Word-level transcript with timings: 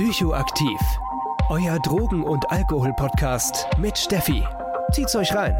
Psychoaktiv. 0.00 0.80
Euer 1.50 1.78
Drogen- 1.80 2.22
und 2.22 2.50
Alkohol-Podcast 2.50 3.66
mit 3.76 3.98
Steffi. 3.98 4.42
Zieht's 4.92 5.14
euch 5.14 5.34
rein. 5.34 5.58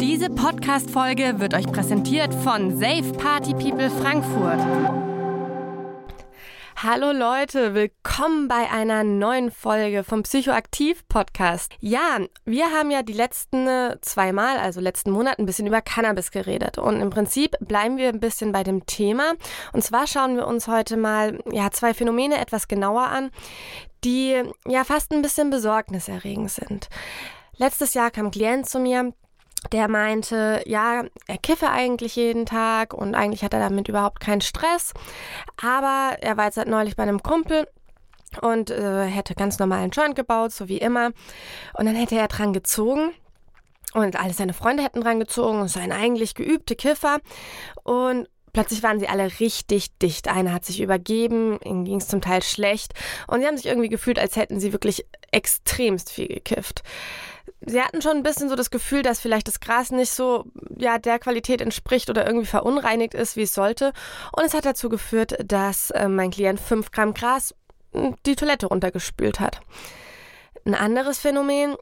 Diese 0.00 0.30
Podcast-Folge 0.30 1.38
wird 1.38 1.54
euch 1.54 1.70
präsentiert 1.70 2.34
von 2.34 2.76
Safe 2.76 3.12
Party 3.12 3.52
People 3.52 3.88
Frankfurt. 3.88 5.05
Hallo 6.82 7.10
Leute, 7.10 7.72
willkommen 7.72 8.48
bei 8.48 8.70
einer 8.70 9.02
neuen 9.02 9.50
Folge 9.50 10.04
vom 10.04 10.24
Psychoaktiv 10.24 11.08
Podcast. 11.08 11.72
Ja, 11.80 12.18
wir 12.44 12.70
haben 12.70 12.90
ja 12.90 13.02
die 13.02 13.14
letzten 13.14 13.66
äh, 13.66 13.96
zweimal, 14.02 14.58
also 14.58 14.82
letzten 14.82 15.10
Monat, 15.10 15.38
ein 15.38 15.46
bisschen 15.46 15.66
über 15.66 15.80
Cannabis 15.80 16.30
geredet. 16.30 16.76
Und 16.76 17.00
im 17.00 17.08
Prinzip 17.08 17.56
bleiben 17.60 17.96
wir 17.96 18.10
ein 18.10 18.20
bisschen 18.20 18.52
bei 18.52 18.62
dem 18.62 18.84
Thema. 18.84 19.32
Und 19.72 19.84
zwar 19.84 20.06
schauen 20.06 20.36
wir 20.36 20.46
uns 20.46 20.68
heute 20.68 20.98
mal 20.98 21.38
ja, 21.50 21.70
zwei 21.70 21.94
Phänomene 21.94 22.38
etwas 22.38 22.68
genauer 22.68 23.06
an, 23.06 23.30
die 24.04 24.42
ja 24.66 24.84
fast 24.84 25.12
ein 25.12 25.22
bisschen 25.22 25.48
besorgniserregend 25.48 26.50
sind. 26.50 26.90
Letztes 27.56 27.94
Jahr 27.94 28.10
kam 28.10 28.26
ein 28.26 28.32
Klient 28.32 28.68
zu 28.68 28.80
mir, 28.80 29.14
der 29.66 29.88
meinte, 29.88 30.62
ja, 30.66 31.04
er 31.26 31.38
kiffe 31.38 31.70
eigentlich 31.70 32.16
jeden 32.16 32.46
Tag 32.46 32.94
und 32.94 33.14
eigentlich 33.14 33.42
hat 33.44 33.54
er 33.54 33.60
damit 33.60 33.88
überhaupt 33.88 34.20
keinen 34.20 34.40
Stress. 34.40 34.92
Aber 35.62 36.16
er 36.20 36.36
war 36.36 36.46
jetzt 36.46 36.56
seit 36.56 36.68
neulich 36.68 36.96
bei 36.96 37.02
einem 37.02 37.22
Kumpel 37.22 37.66
und 38.40 38.70
äh, 38.70 39.06
hätte 39.06 39.34
ganz 39.34 39.58
normal 39.58 39.80
einen 39.80 39.90
Joint 39.90 40.16
gebaut, 40.16 40.52
so 40.52 40.68
wie 40.68 40.78
immer. 40.78 41.12
Und 41.74 41.86
dann 41.86 41.94
hätte 41.94 42.16
er 42.16 42.28
dran 42.28 42.52
gezogen. 42.52 43.12
Und 43.94 44.20
alle 44.20 44.34
seine 44.34 44.52
Freunde 44.52 44.82
hätten 44.82 45.00
dran 45.00 45.20
gezogen. 45.20 45.62
Es 45.62 45.72
seien 45.72 45.92
eigentlich 45.92 46.34
geübte 46.34 46.76
Kiffer. 46.76 47.18
Und 47.82 48.28
Plötzlich 48.56 48.82
waren 48.82 48.98
sie 48.98 49.06
alle 49.06 49.38
richtig 49.38 49.98
dicht. 49.98 50.28
Einer 50.28 50.54
hat 50.54 50.64
sich 50.64 50.80
übergeben, 50.80 51.60
ihnen 51.62 51.84
ging 51.84 51.98
es 51.98 52.08
zum 52.08 52.22
Teil 52.22 52.42
schlecht 52.42 52.94
und 53.26 53.40
sie 53.40 53.46
haben 53.46 53.58
sich 53.58 53.66
irgendwie 53.66 53.90
gefühlt, 53.90 54.18
als 54.18 54.36
hätten 54.36 54.60
sie 54.60 54.72
wirklich 54.72 55.04
extremst 55.30 56.10
viel 56.10 56.28
gekifft 56.28 56.82
sie 57.60 57.80
hatten 57.80 58.02
schon 58.02 58.16
ein 58.16 58.22
bisschen 58.22 58.48
so 58.48 58.56
das 58.56 58.70
Gefühl, 58.70 59.02
dass 59.02 59.20
vielleicht 59.20 59.48
das 59.48 59.60
Gras 59.60 59.90
nicht 59.90 60.10
so 60.10 60.44
ja, 60.76 60.98
der 60.98 61.18
Qualität 61.18 61.60
entspricht 61.60 62.10
oder 62.10 62.26
irgendwie 62.26 62.46
verunreinigt 62.46 63.14
ist, 63.14 63.36
wie 63.36 63.42
es 63.42 63.54
sollte. 63.54 63.92
Und 64.36 64.44
es 64.44 64.54
hat 64.54 64.64
dazu 64.64 64.88
geführt, 64.88 65.36
dass 65.44 65.90
äh, 65.90 66.08
mein 66.08 66.30
Klient 66.30 66.60
5 66.60 66.90
Gramm 66.90 67.14
Gras 67.14 67.54
hm, 67.92 68.14
die 68.26 68.36
Toilette 68.36 68.66
runtergespült 68.66 69.40
hat. 69.40 69.60
Ein 70.66 70.74
anderes 70.74 71.20
Phänomen, 71.20 71.76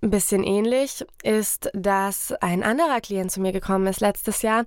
ein 0.00 0.08
bisschen 0.08 0.42
ähnlich, 0.44 1.04
ist, 1.22 1.68
dass 1.74 2.32
ein 2.40 2.62
anderer 2.62 3.02
Klient 3.02 3.30
zu 3.30 3.38
mir 3.38 3.52
gekommen 3.52 3.86
ist 3.86 4.00
letztes 4.00 4.40
Jahr 4.40 4.64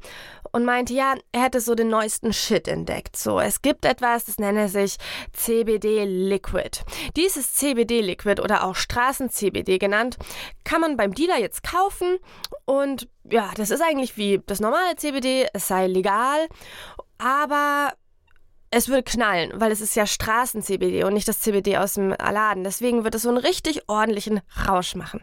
und 0.52 0.64
meinte, 0.64 0.94
ja, 0.94 1.16
er 1.32 1.42
hätte 1.42 1.60
so 1.60 1.74
den 1.74 1.88
neuesten 1.88 2.34
Shit 2.34 2.68
entdeckt. 2.68 3.18
So, 3.18 3.40
es 3.40 3.64
gibt 3.64 3.86
etwas, 3.86 4.26
das 4.26 4.38
nenne 4.38 4.70
sich 4.70 4.98
CBD 5.32 6.06
Liquid. 6.06 6.82
Dieses 7.16 7.54
CBD 7.54 8.02
Liquid 8.02 8.40
oder 8.44 8.64
auch 8.64 8.76
Straßen-CBD 8.76 9.80
genannt, 9.80 10.18
kann 10.64 10.80
man 10.80 10.96
beim 10.96 11.16
Dealer 11.16 11.40
jetzt 11.40 11.64
kaufen 11.64 12.20
und 12.66 13.10
ja, 13.24 13.50
das 13.56 13.72
ist 13.72 13.82
eigentlich 13.82 14.18
wie 14.18 14.40
das 14.46 14.60
normale 14.60 14.98
CBD, 14.98 15.48
es 15.52 15.68
sei 15.68 15.88
legal, 15.88 16.48
aber 17.18 17.94
es 18.76 18.90
würde 18.90 19.04
knallen, 19.04 19.52
weil 19.54 19.72
es 19.72 19.82
ist 19.82 19.96
ja 19.96 20.08
Straßen-CBD 20.08 21.04
und 21.04 21.14
nicht 21.14 21.28
das 21.28 21.40
CBD 21.40 21.78
aus 21.78 21.94
dem 21.94 22.10
Laden. 22.10 22.64
Deswegen 22.64 23.04
wird 23.04 23.14
es 23.14 23.22
so 23.22 23.30
einen 23.30 23.38
richtig 23.38 23.88
ordentlichen 23.88 24.42
Rausch 24.68 24.96
machen. 24.96 25.22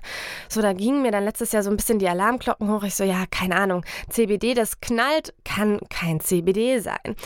So, 0.49 0.63
da 0.63 0.73
gingen 0.73 1.03
mir 1.03 1.11
dann 1.11 1.25
letztes 1.25 1.51
Jahr 1.51 1.65
so 1.65 1.71
ein 1.71 1.77
bisschen 1.77 1.99
die 1.99 2.09
Alarmglocken 2.09 2.71
hoch. 2.71 2.85
Ich 2.85 2.95
so, 2.95 3.03
ja, 3.03 3.25
keine 3.29 3.57
Ahnung. 3.57 3.85
CBD, 4.09 4.55
das 4.55 4.81
knallt, 4.81 5.35
kann 5.45 5.81
kein 5.89 6.21
CBD 6.21 6.79
sein 6.79 7.17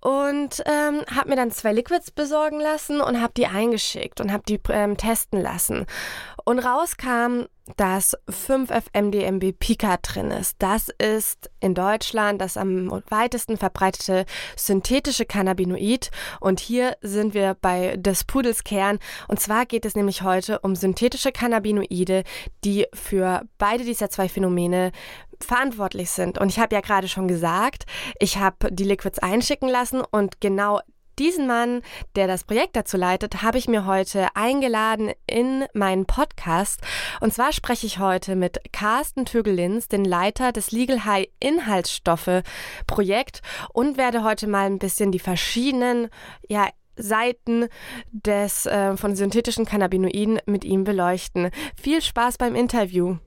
und 0.00 0.62
ähm, 0.66 1.02
habe 1.14 1.30
mir 1.30 1.36
dann 1.36 1.50
zwei 1.50 1.72
Liquids 1.72 2.10
besorgen 2.10 2.60
lassen 2.60 3.00
und 3.00 3.20
habe 3.20 3.32
die 3.36 3.46
eingeschickt 3.46 4.20
und 4.20 4.32
habe 4.32 4.44
die 4.48 4.60
ähm, 4.70 4.96
testen 4.96 5.40
lassen. 5.40 5.86
Und 6.44 6.60
rauskam, 6.60 7.44
dass 7.76 8.16
5-FMDMB 8.28 9.52
Pica 9.58 9.98
drin 9.98 10.30
ist. 10.30 10.56
Das 10.58 10.88
ist 10.88 11.50
in 11.60 11.74
Deutschland 11.74 12.40
das 12.40 12.56
am 12.56 12.90
weitesten 13.10 13.56
verbreitete 13.56 14.24
synthetische 14.56 15.26
Cannabinoid. 15.26 16.10
Und 16.40 16.60
hier 16.60 16.96
sind 17.02 17.34
wir 17.34 17.56
bei 17.60 17.96
des 17.96 18.24
Pudels 18.24 18.64
Kern. 18.64 18.98
Und 19.26 19.40
zwar 19.40 19.66
geht 19.66 19.84
es 19.84 19.94
nämlich 19.94 20.22
heute 20.22 20.60
um 20.60 20.74
synthetische 20.74 21.32
Cannabinoide, 21.32 22.24
die 22.64 22.86
für 22.94 23.42
beide 23.58 23.84
dieser 23.84 24.10
zwei 24.10 24.28
Phänomene 24.28 24.92
verantwortlich 25.40 26.10
sind. 26.10 26.38
Und 26.38 26.48
ich 26.48 26.58
habe 26.58 26.74
ja 26.74 26.80
gerade 26.80 27.08
schon 27.08 27.28
gesagt, 27.28 27.84
ich 28.18 28.38
habe 28.38 28.70
die 28.70 28.84
Liquids 28.84 29.18
einschicken 29.18 29.68
lassen 29.68 30.02
und 30.10 30.40
genau 30.40 30.80
diesen 31.18 31.46
Mann, 31.46 31.82
der 32.14 32.26
das 32.26 32.44
Projekt 32.44 32.76
dazu 32.76 32.96
leitet, 32.96 33.42
habe 33.42 33.58
ich 33.58 33.68
mir 33.68 33.86
heute 33.86 34.28
eingeladen 34.34 35.10
in 35.26 35.64
meinen 35.74 36.06
Podcast. 36.06 36.80
Und 37.20 37.34
zwar 37.34 37.52
spreche 37.52 37.86
ich 37.86 37.98
heute 37.98 38.36
mit 38.36 38.60
Carsten 38.72 39.24
Tögelins, 39.24 39.88
den 39.88 40.04
Leiter 40.04 40.52
des 40.52 40.70
Legal 40.70 41.04
High 41.04 41.28
Inhaltsstoffe 41.40 42.42
Projekt 42.86 43.42
und 43.72 43.98
werde 43.98 44.22
heute 44.22 44.46
mal 44.46 44.66
ein 44.66 44.78
bisschen 44.78 45.12
die 45.12 45.18
verschiedenen, 45.18 46.08
ja, 46.48 46.68
Seiten 47.00 47.68
des 48.10 48.66
äh, 48.66 48.96
von 48.96 49.14
synthetischen 49.14 49.64
Cannabinoiden 49.64 50.40
mit 50.46 50.64
ihm 50.64 50.82
beleuchten. 50.82 51.50
Viel 51.80 52.02
Spaß 52.02 52.38
beim 52.38 52.56
Interview. 52.56 53.18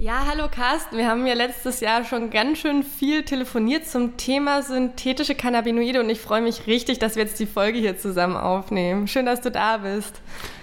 Ja, 0.00 0.24
hallo 0.26 0.48
Carsten. 0.50 0.96
Wir 0.96 1.06
haben 1.06 1.26
ja 1.26 1.34
letztes 1.34 1.80
Jahr 1.80 2.04
schon 2.04 2.30
ganz 2.30 2.60
schön 2.60 2.82
viel 2.82 3.22
telefoniert 3.22 3.86
zum 3.86 4.16
Thema 4.16 4.62
synthetische 4.62 5.34
Cannabinoide 5.34 6.00
und 6.00 6.08
ich 6.08 6.22
freue 6.22 6.40
mich 6.40 6.66
richtig, 6.66 6.98
dass 7.00 7.16
wir 7.16 7.24
jetzt 7.24 7.38
die 7.38 7.44
Folge 7.44 7.78
hier 7.78 7.98
zusammen 7.98 8.38
aufnehmen. 8.38 9.08
Schön, 9.08 9.26
dass 9.26 9.42
du 9.42 9.50
da 9.50 9.76
bist. 9.76 10.14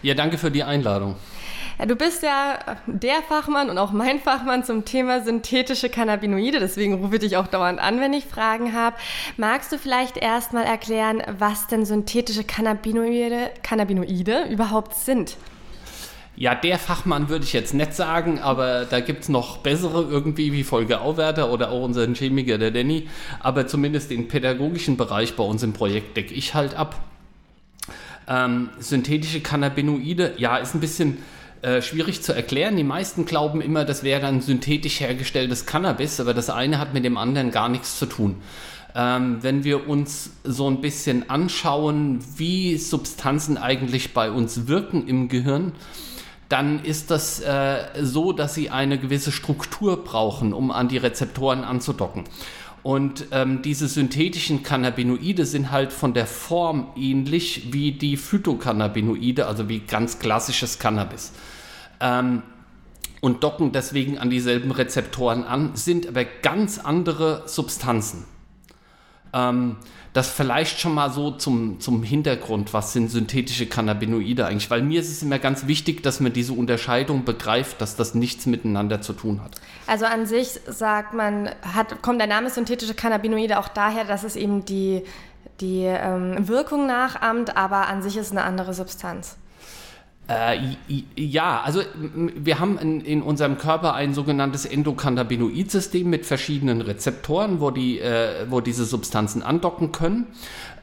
Ja, 0.02 0.16
danke 0.16 0.40
für 0.40 0.50
die 0.50 0.64
Einladung. 0.64 1.18
Ja, 1.78 1.86
du 1.86 1.96
bist 1.96 2.24
ja 2.24 2.58
der 2.88 3.22
Fachmann 3.30 3.70
und 3.70 3.78
auch 3.78 3.92
mein 3.92 4.20
Fachmann 4.20 4.64
zum 4.64 4.86
Thema 4.86 5.22
synthetische 5.22 5.90
Cannabinoide, 5.90 6.60
deswegen 6.60 6.96
rufe 6.96 7.18
ich 7.18 7.22
dich 7.22 7.38
auch 7.38 7.46
dauernd 7.46 7.80
an, 7.80 8.00
wenn 8.00 8.14
ich 8.14 8.26
Fragen 8.26 8.74
habe. 8.74 8.96
Magst 9.38 9.72
du 9.72 9.78
vielleicht 9.78 10.18
erstmal 10.18 10.66
erklären, 10.66 11.22
was 11.38 11.68
denn 11.68 11.86
synthetische 11.86 12.44
Cannabinoide, 12.44 13.52
Cannabinoide 13.62 14.48
überhaupt 14.50 14.96
sind? 14.96 15.38
Ja, 16.40 16.54
der 16.54 16.78
Fachmann 16.78 17.30
würde 17.30 17.46
ich 17.46 17.54
jetzt 17.54 17.74
nicht 17.74 17.96
sagen, 17.96 18.38
aber 18.38 18.86
da 18.86 19.00
gibt 19.00 19.24
es 19.24 19.30
noch 19.30 19.58
bessere 19.58 20.04
irgendwie 20.04 20.54
wie 20.54 20.64
Folge 20.64 21.02
Auwerter 21.02 21.52
oder 21.52 21.72
auch 21.72 21.84
unseren 21.84 22.14
Chemiker, 22.14 22.60
der 22.60 22.70
Danny. 22.70 23.08
Aber 23.40 23.66
zumindest 23.66 24.12
den 24.12 24.28
pädagogischen 24.28 24.98
Bereich 24.98 25.36
bei 25.36 25.44
uns 25.44 25.64
im 25.64 25.74
Projekt 25.74 26.16
decke 26.16 26.36
ich 26.36 26.54
halt 26.54 26.76
ab. 26.76 26.96
Ähm, 28.28 28.70
synthetische 28.78 29.42
Cannabinoide, 29.42 30.36
ja, 30.38 30.58
ist 30.58 30.76
ein 30.76 30.80
bisschen 30.80 31.18
äh, 31.64 31.82
schwierig 31.82 32.22
zu 32.22 32.34
erklären. 32.34 32.78
Die 32.78 32.84
meisten 32.84 33.26
glauben 33.26 33.60
immer, 33.60 33.84
das 33.84 34.04
wäre 34.04 34.22
dann 34.22 34.42
synthetisch 34.42 35.00
hergestelltes 35.00 35.66
Cannabis, 35.66 36.20
aber 36.20 36.36
das 36.36 36.52
eine 36.52 36.78
hat 36.78 36.94
mit 36.94 37.04
dem 37.04 37.18
anderen 37.18 37.50
gar 37.50 37.68
nichts 37.68 37.98
zu 37.98 38.06
tun. 38.06 38.36
Ähm, 38.94 39.40
wenn 39.42 39.64
wir 39.64 39.90
uns 39.90 40.30
so 40.44 40.70
ein 40.70 40.82
bisschen 40.82 41.32
anschauen, 41.32 42.20
wie 42.36 42.78
Substanzen 42.78 43.58
eigentlich 43.58 44.14
bei 44.14 44.30
uns 44.30 44.68
wirken 44.68 45.08
im 45.08 45.30
Gehirn, 45.30 45.72
dann 46.50 46.84
ist 46.84 47.12
das 47.12 47.40
äh, 47.40 47.86
so, 48.02 48.32
dass 48.32 48.54
sie 48.54 48.70
eine 48.70 48.98
gewisse 48.98 49.32
Struktur 49.32 50.04
brauchen, 50.04 50.54
um 50.54 50.72
an 50.72 50.88
die 50.88 50.98
Rezeptoren 50.98 51.64
anzudocken. 51.64 52.24
Und 52.84 53.26
ähm, 53.32 53.62
diese 53.62 53.88
synthetischen 53.88 54.64
Cannabinoide 54.64 55.46
sind 55.46 55.72
halt 55.72 55.92
von 55.92 56.14
der 56.14 56.26
Form 56.26 56.88
ähnlich 56.96 57.74
wie 57.74 57.92
die 57.92 58.16
Phytocannabinoide, 58.16 59.46
also 59.46 59.68
wie 59.68 59.80
ganz 59.80 60.20
klassisches 60.20 60.80
Cannabis. 60.80 61.34
Ähm, 62.00 62.44
und 63.20 63.44
docken 63.44 63.72
deswegen 63.74 64.18
an 64.20 64.30
dieselben 64.30 64.72
Rezeptoren 64.72 65.44
an, 65.44 65.76
sind 65.76 66.08
aber 66.08 66.24
ganz 66.24 66.78
andere 66.80 67.44
Substanzen. 67.48 68.26
Ähm, 69.34 69.78
das 70.18 70.32
vielleicht 70.32 70.80
schon 70.80 70.96
mal 70.96 71.12
so 71.12 71.30
zum, 71.30 71.80
zum 71.80 72.02
Hintergrund, 72.02 72.74
was 72.74 72.92
sind 72.92 73.12
synthetische 73.12 73.68
Cannabinoide 73.68 74.48
eigentlich? 74.48 74.72
Weil 74.72 74.82
mir 74.82 75.00
ist 75.00 75.12
es 75.12 75.22
immer 75.22 75.38
ganz 75.38 75.68
wichtig, 75.68 76.02
dass 76.02 76.20
man 76.20 76.34
diese 76.34 76.54
Unterscheidung 76.54 77.24
begreift, 77.24 77.80
dass 77.82 77.96
das 77.96 78.16
nichts 78.16 78.48
miteinander 78.48 79.00
zu 79.00 79.14
tun 79.14 79.44
hat. 79.44 79.52
Also 79.86 80.06
an 80.06 80.26
sich 80.26 80.60
sagt 80.66 81.14
man, 81.14 81.52
hat, 81.62 82.02
kommt 82.02 82.20
der 82.20 82.28
Name 82.28 82.50
synthetische 82.50 82.96
Cannabinoide 82.96 83.60
auch 83.60 83.68
daher, 83.68 84.06
dass 84.06 84.24
es 84.24 84.36
eben 84.36 84.66
die, 84.66 85.04
die 85.62 85.84
ähm, 85.84 86.48
Wirkung 86.48 86.88
nachahmt, 86.88 87.56
aber 87.56 87.88
an 87.88 88.02
sich 88.02 88.18
ist 88.18 88.32
eine 88.32 88.42
andere 88.42 88.74
Substanz. 88.74 89.38
Äh, 90.30 90.76
ja, 91.16 91.62
also 91.62 91.82
wir 92.06 92.60
haben 92.60 92.78
in, 92.80 93.00
in, 93.00 93.22
unserem 93.22 93.58
Körper 93.58 93.94
ein 93.94 94.14
sogenanntes 94.14 94.66
Endokannabinoid-System 94.66 96.10
mit 96.10 96.26
verschiedenen 96.26 96.82
Rezeptoren, 96.82 97.62
wo, 97.62 97.72
die, 97.72 98.00
äh, 98.00 98.46
wo 98.50 98.60
diese 98.60 98.84
Substanzen 98.84 99.42
andocken 99.42 99.94
können. 99.94 100.28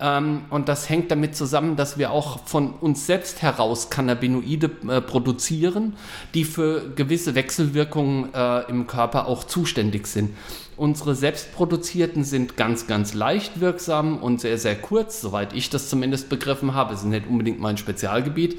Ähm, 0.00 0.42
und 0.48 0.70
das 0.70 0.88
hängt 0.88 1.10
damit 1.10 1.36
zusammen, 1.36 1.76
dass 1.76 1.98
wir 1.98 2.10
auch 2.10 2.46
von 2.46 2.72
uns 2.72 3.06
selbst 3.06 3.42
heraus 3.42 3.90
Cannabinoide 3.90 4.70
äh, 4.88 5.00
produzieren, 5.02 5.94
die 6.32 6.44
für 6.44 6.90
gewisse 6.94 7.34
Wechselwirkungen 7.34 8.32
äh, 8.32 8.60
im 8.70 8.86
Körper 8.86 9.28
auch 9.28 9.44
zuständig 9.44 10.06
sind. 10.06 10.30
Unsere 10.76 11.14
selbstproduzierten 11.14 12.24
sind 12.24 12.56
ganz, 12.56 12.88
ganz 12.88 13.14
leicht 13.14 13.60
wirksam 13.60 14.18
und 14.18 14.40
sehr, 14.40 14.58
sehr 14.58 14.74
kurz, 14.74 15.20
soweit 15.20 15.52
ich 15.52 15.70
das 15.70 15.88
zumindest 15.88 16.28
begriffen 16.28 16.74
habe. 16.74 16.94
Es 16.94 17.00
ist 17.00 17.06
nicht 17.06 17.28
unbedingt 17.28 17.60
mein 17.60 17.76
Spezialgebiet. 17.76 18.58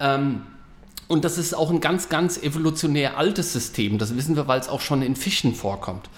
Ähm, 0.00 0.42
und 1.08 1.24
das 1.24 1.38
ist 1.38 1.54
auch 1.54 1.70
ein 1.70 1.80
ganz, 1.80 2.08
ganz 2.08 2.42
evolutionär 2.42 3.16
altes 3.16 3.52
System. 3.52 3.98
Das 3.98 4.16
wissen 4.16 4.36
wir, 4.36 4.48
weil 4.48 4.60
es 4.60 4.68
auch 4.68 4.80
schon 4.80 5.02
in 5.02 5.14
Fischen 5.14 5.54
vorkommt. 5.54 6.10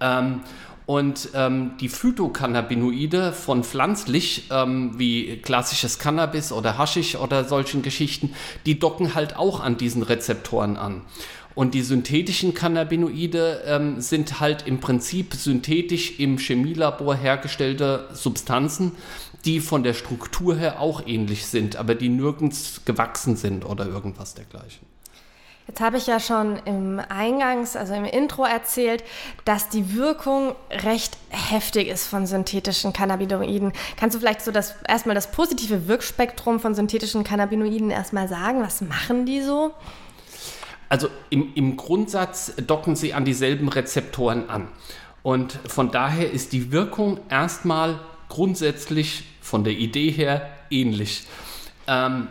Ähm, 0.00 0.40
und 0.86 1.28
ähm, 1.34 1.72
die 1.78 1.88
Phytocannabinoide 1.88 3.32
von 3.32 3.62
pflanzlich, 3.62 4.48
ähm, 4.50 4.98
wie 4.98 5.36
klassisches 5.36 6.00
Cannabis 6.00 6.50
oder 6.50 6.78
Haschisch 6.78 7.14
oder 7.14 7.44
solchen 7.44 7.82
Geschichten, 7.82 8.34
die 8.66 8.78
docken 8.80 9.14
halt 9.14 9.36
auch 9.36 9.60
an 9.60 9.76
diesen 9.76 10.02
Rezeptoren 10.02 10.76
an. 10.76 11.02
Und 11.54 11.74
die 11.74 11.82
synthetischen 11.82 12.54
Cannabinoide 12.54 13.62
ähm, 13.66 14.00
sind 14.00 14.40
halt 14.40 14.66
im 14.66 14.80
Prinzip 14.80 15.34
synthetisch 15.34 16.18
im 16.18 16.38
Chemielabor 16.38 17.14
hergestellte 17.14 18.08
Substanzen, 18.12 18.92
die 19.44 19.60
von 19.60 19.82
der 19.82 19.94
Struktur 19.94 20.56
her 20.56 20.80
auch 20.80 21.06
ähnlich 21.06 21.46
sind, 21.46 21.76
aber 21.76 21.94
die 21.94 22.08
nirgends 22.08 22.82
gewachsen 22.84 23.36
sind 23.36 23.64
oder 23.64 23.86
irgendwas 23.86 24.34
dergleichen. 24.34 24.86
Jetzt 25.70 25.80
habe 25.80 25.98
ich 25.98 26.08
ja 26.08 26.18
schon 26.18 26.56
im 26.64 27.00
Eingangs, 27.10 27.76
also 27.76 27.94
im 27.94 28.04
Intro 28.04 28.44
erzählt, 28.44 29.04
dass 29.44 29.68
die 29.68 29.94
Wirkung 29.94 30.56
recht 30.68 31.16
heftig 31.28 31.86
ist 31.86 32.08
von 32.08 32.26
synthetischen 32.26 32.92
Cannabinoiden. 32.92 33.72
Kannst 33.96 34.16
du 34.16 34.18
vielleicht 34.18 34.42
so 34.42 34.50
das 34.50 34.74
erstmal 34.88 35.14
das 35.14 35.30
positive 35.30 35.86
Wirkspektrum 35.86 36.58
von 36.58 36.74
synthetischen 36.74 37.22
Cannabinoiden 37.22 37.92
erstmal 37.92 38.26
sagen? 38.26 38.62
Was 38.62 38.80
machen 38.80 39.26
die 39.26 39.42
so? 39.42 39.70
Also 40.88 41.08
im, 41.30 41.52
im 41.54 41.76
Grundsatz 41.76 42.52
docken 42.66 42.96
sie 42.96 43.14
an 43.14 43.24
dieselben 43.24 43.68
Rezeptoren 43.68 44.50
an. 44.50 44.66
Und 45.22 45.52
von 45.68 45.92
daher 45.92 46.32
ist 46.32 46.52
die 46.52 46.72
Wirkung 46.72 47.20
erstmal 47.28 48.00
grundsätzlich 48.28 49.24
von 49.50 49.64
der 49.64 49.74
Idee 49.74 50.10
her 50.10 50.48
ähnlich. 50.70 51.24
Ähm, 51.86 52.28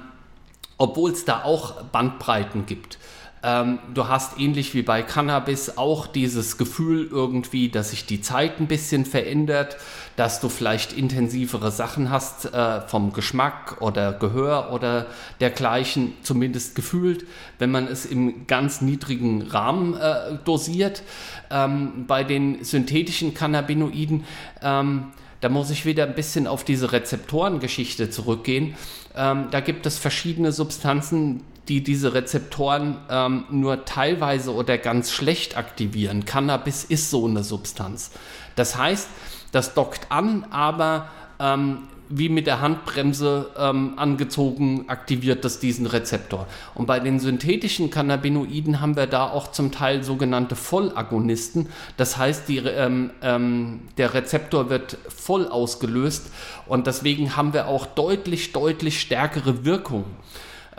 obwohl 0.78 1.12
es 1.12 1.26
da 1.26 1.44
auch 1.44 1.84
Bandbreiten 1.84 2.66
gibt. 2.66 2.98
Ähm, 3.42 3.80
du 3.94 4.08
hast 4.08 4.38
ähnlich 4.40 4.74
wie 4.74 4.82
bei 4.82 5.02
Cannabis 5.02 5.78
auch 5.78 6.08
dieses 6.08 6.58
Gefühl 6.58 7.08
irgendwie, 7.10 7.70
dass 7.70 7.92
sich 7.92 8.06
die 8.06 8.22
Zeit 8.22 8.60
ein 8.60 8.68
bisschen 8.68 9.06
verändert, 9.06 9.78
dass 10.18 10.42
du 10.42 10.50
vielleicht 10.50 10.92
intensivere 10.92 11.72
Sachen 11.72 12.10
hast 12.10 12.54
äh, 12.54 12.82
vom 12.82 13.14
Geschmack 13.14 13.82
oder 13.82 14.12
Gehör 14.12 14.74
oder 14.74 15.06
dergleichen, 15.40 16.14
zumindest 16.22 16.76
gefühlt, 16.76 17.26
wenn 17.60 17.72
man 17.72 17.88
es 17.88 18.06
im 18.06 18.46
ganz 18.46 18.82
niedrigen 18.82 19.44
Rahmen 19.44 19.96
äh, 19.96 20.38
dosiert. 20.44 21.04
Ähm, 21.50 22.06
bei 22.08 22.26
den 22.26 22.64
synthetischen 22.64 23.34
Cannabinoiden, 23.34 24.26
ähm, 24.62 25.12
da 25.42 25.50
muss 25.50 25.70
ich 25.70 25.86
wieder 25.86 26.06
ein 26.06 26.16
bisschen 26.16 26.48
auf 26.48 26.64
diese 26.64 26.92
Rezeptorengeschichte 26.92 28.10
zurückgehen. 28.10 28.76
Ähm, 29.16 29.48
da 29.52 29.60
gibt 29.60 29.86
es 29.86 29.98
verschiedene 29.98 30.52
Substanzen, 30.52 31.42
die 31.68 31.84
diese 31.84 32.14
Rezeptoren 32.14 32.98
ähm, 33.10 33.46
nur 33.52 33.86
teilweise 33.86 34.54
oder 34.54 34.78
ganz 34.78 35.12
schlecht 35.12 35.56
aktivieren. 35.56 36.26
Cannabis 36.26 36.84
ist 36.84 37.10
so 37.10 37.28
eine 37.28 37.44
Substanz. 37.44 38.12
Das 38.56 38.76
heißt, 38.76 39.08
das 39.52 39.74
dockt 39.76 40.12
an, 40.12 40.46
aber 40.50 41.10
ähm, 41.40 41.84
wie 42.10 42.28
mit 42.28 42.48
der 42.48 42.60
Handbremse 42.60 43.52
ähm, 43.58 43.94
angezogen, 43.98 44.86
aktiviert 44.90 45.46
das 45.46 45.60
diesen 45.60 45.86
Rezeptor. 45.86 46.48
Und 46.74 46.88
bei 46.88 47.00
den 47.00 47.20
synthetischen 47.20 47.92
Cannabinoiden 47.92 48.82
haben 48.82 48.96
wir 48.96 49.08
da 49.08 49.30
auch 49.30 49.52
zum 49.52 49.72
Teil 49.72 50.04
sogenannte 50.04 50.56
Vollagonisten. 50.56 51.70
Das 51.98 52.18
heißt, 52.18 52.50
die, 52.50 52.58
ähm, 52.58 53.12
ähm, 53.22 53.82
der 53.98 54.14
Rezeptor 54.14 54.70
wird 54.70 54.98
voll 55.08 55.48
ausgelöst 55.48 56.32
und 56.68 56.88
deswegen 56.88 57.36
haben 57.36 57.54
wir 57.54 57.68
auch 57.68 57.86
deutlich, 57.86 58.52
deutlich 58.52 59.00
stärkere 59.00 59.64
Wirkungen. 59.64 60.06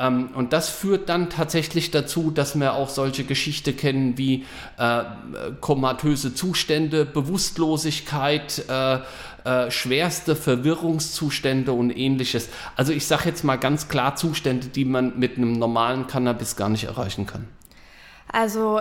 Ähm, 0.01 0.31
und 0.35 0.53
das 0.53 0.71
führt 0.71 1.09
dann 1.09 1.29
tatsächlich 1.29 1.91
dazu, 1.91 2.31
dass 2.31 2.59
wir 2.59 2.75
auch 2.75 2.89
solche 2.89 3.25
Geschichten 3.25 3.77
kennen 3.77 4.17
wie 4.17 4.47
äh, 4.79 5.03
komatöse 5.61 6.35
Zustände, 6.35 7.05
Bewusstlosigkeit, 7.05 8.65
äh, 8.69 8.99
äh, 9.45 9.71
schwerste 9.71 10.37
Verwirrungszustände 10.37 11.73
und 11.73 11.91
ähnliches. 11.91 12.49
Also 12.77 12.93
ich 12.93 13.07
sage 13.07 13.29
jetzt 13.29 13.45
mal 13.45 13.57
ganz 13.57 13.89
klar 13.89 14.17
Zustände, 14.17 14.69
die 14.69 14.85
man 14.85 15.19
mit 15.19 15.37
einem 15.37 15.53
normalen 15.53 16.07
Cannabis 16.07 16.57
gar 16.57 16.69
nicht 16.69 16.85
erreichen 16.85 17.27
kann. 17.27 17.49
Also 18.33 18.81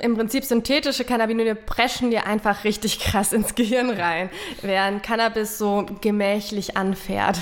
im 0.00 0.16
Prinzip 0.16 0.44
synthetische 0.44 1.04
Cannabinoide 1.04 1.54
preschen 1.54 2.10
dir 2.10 2.26
einfach 2.26 2.64
richtig 2.64 2.98
krass 2.98 3.32
ins 3.32 3.54
Gehirn 3.54 3.90
rein, 3.90 4.30
während 4.62 5.02
Cannabis 5.02 5.58
so 5.58 5.86
gemächlich 6.00 6.76
anfährt. 6.76 7.38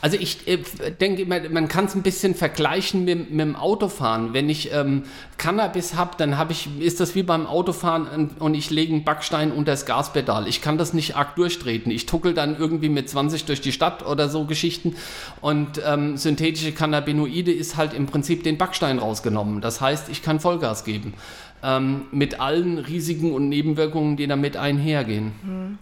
Also 0.00 0.16
ich 0.18 0.46
äh, 0.46 0.58
denke, 1.00 1.26
man, 1.26 1.52
man 1.52 1.68
kann 1.68 1.86
es 1.86 1.94
ein 1.94 2.02
bisschen 2.02 2.34
vergleichen 2.34 3.04
mit, 3.04 3.30
mit 3.30 3.40
dem 3.40 3.56
Autofahren. 3.56 4.32
Wenn 4.32 4.48
ich 4.48 4.72
ähm, 4.72 5.04
Cannabis 5.38 5.94
habe, 5.94 6.12
dann 6.18 6.36
habe 6.36 6.52
ich, 6.52 6.68
ist 6.80 7.00
das 7.00 7.14
wie 7.14 7.22
beim 7.22 7.46
Autofahren 7.46 8.30
und, 8.38 8.54
ich 8.54 8.70
lege 8.70 8.92
einen 8.92 9.04
Backstein 9.04 9.52
unter 9.52 9.72
das 9.72 9.86
Gaspedal. 9.86 10.48
Ich 10.48 10.62
kann 10.62 10.78
das 10.78 10.94
nicht 10.94 11.16
arg 11.16 11.36
durchtreten. 11.36 11.92
Ich 11.92 12.06
tuckel 12.06 12.34
dann 12.34 12.58
irgendwie 12.58 12.88
mit 12.88 13.08
20 13.08 13.44
durch 13.44 13.60
die 13.60 13.70
Stadt 13.70 14.04
oder 14.04 14.28
so 14.28 14.46
Geschichten. 14.46 14.96
Und 15.40 15.80
ähm, 15.86 16.16
synthetische 16.16 16.72
Cannabinoide 16.72 17.52
ist 17.52 17.76
halt 17.76 17.94
im 17.94 18.06
Prinzip 18.06 18.42
den 18.42 18.58
Backstein 18.58 18.98
rausgenommen. 18.98 19.60
Das 19.60 19.80
heißt, 19.80 20.08
ich 20.08 20.22
kann 20.22 20.40
Vollgas 20.40 20.84
geben 20.84 21.14
ähm, 21.62 22.06
mit 22.12 22.40
allen 22.40 22.78
Risiken 22.78 23.32
und 23.32 23.48
Nebenwirkungen, 23.48 24.16
die 24.16 24.26
damit 24.26 24.56
einhergehen. 24.56 25.32
Mhm. 25.42 25.78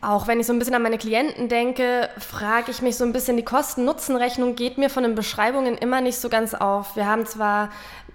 Auch 0.00 0.26
wenn 0.26 0.38
ich 0.38 0.46
so 0.46 0.52
ein 0.52 0.58
bisschen 0.58 0.74
an 0.74 0.82
meine 0.82 0.98
Klienten 0.98 1.48
denke, 1.48 2.10
frage 2.18 2.70
ich 2.70 2.82
mich 2.82 2.96
so 2.96 3.04
ein 3.04 3.14
bisschen, 3.14 3.38
die 3.38 3.44
Kosten-Nutzen-Rechnung 3.44 4.54
geht 4.54 4.76
mir 4.76 4.90
von 4.90 5.02
den 5.02 5.14
Beschreibungen 5.14 5.78
immer 5.78 6.02
nicht 6.02 6.18
so 6.18 6.28
ganz 6.28 6.52
auf. 6.52 6.94
Wir 6.94 7.06
haben 7.06 7.24
zwar 7.24 7.70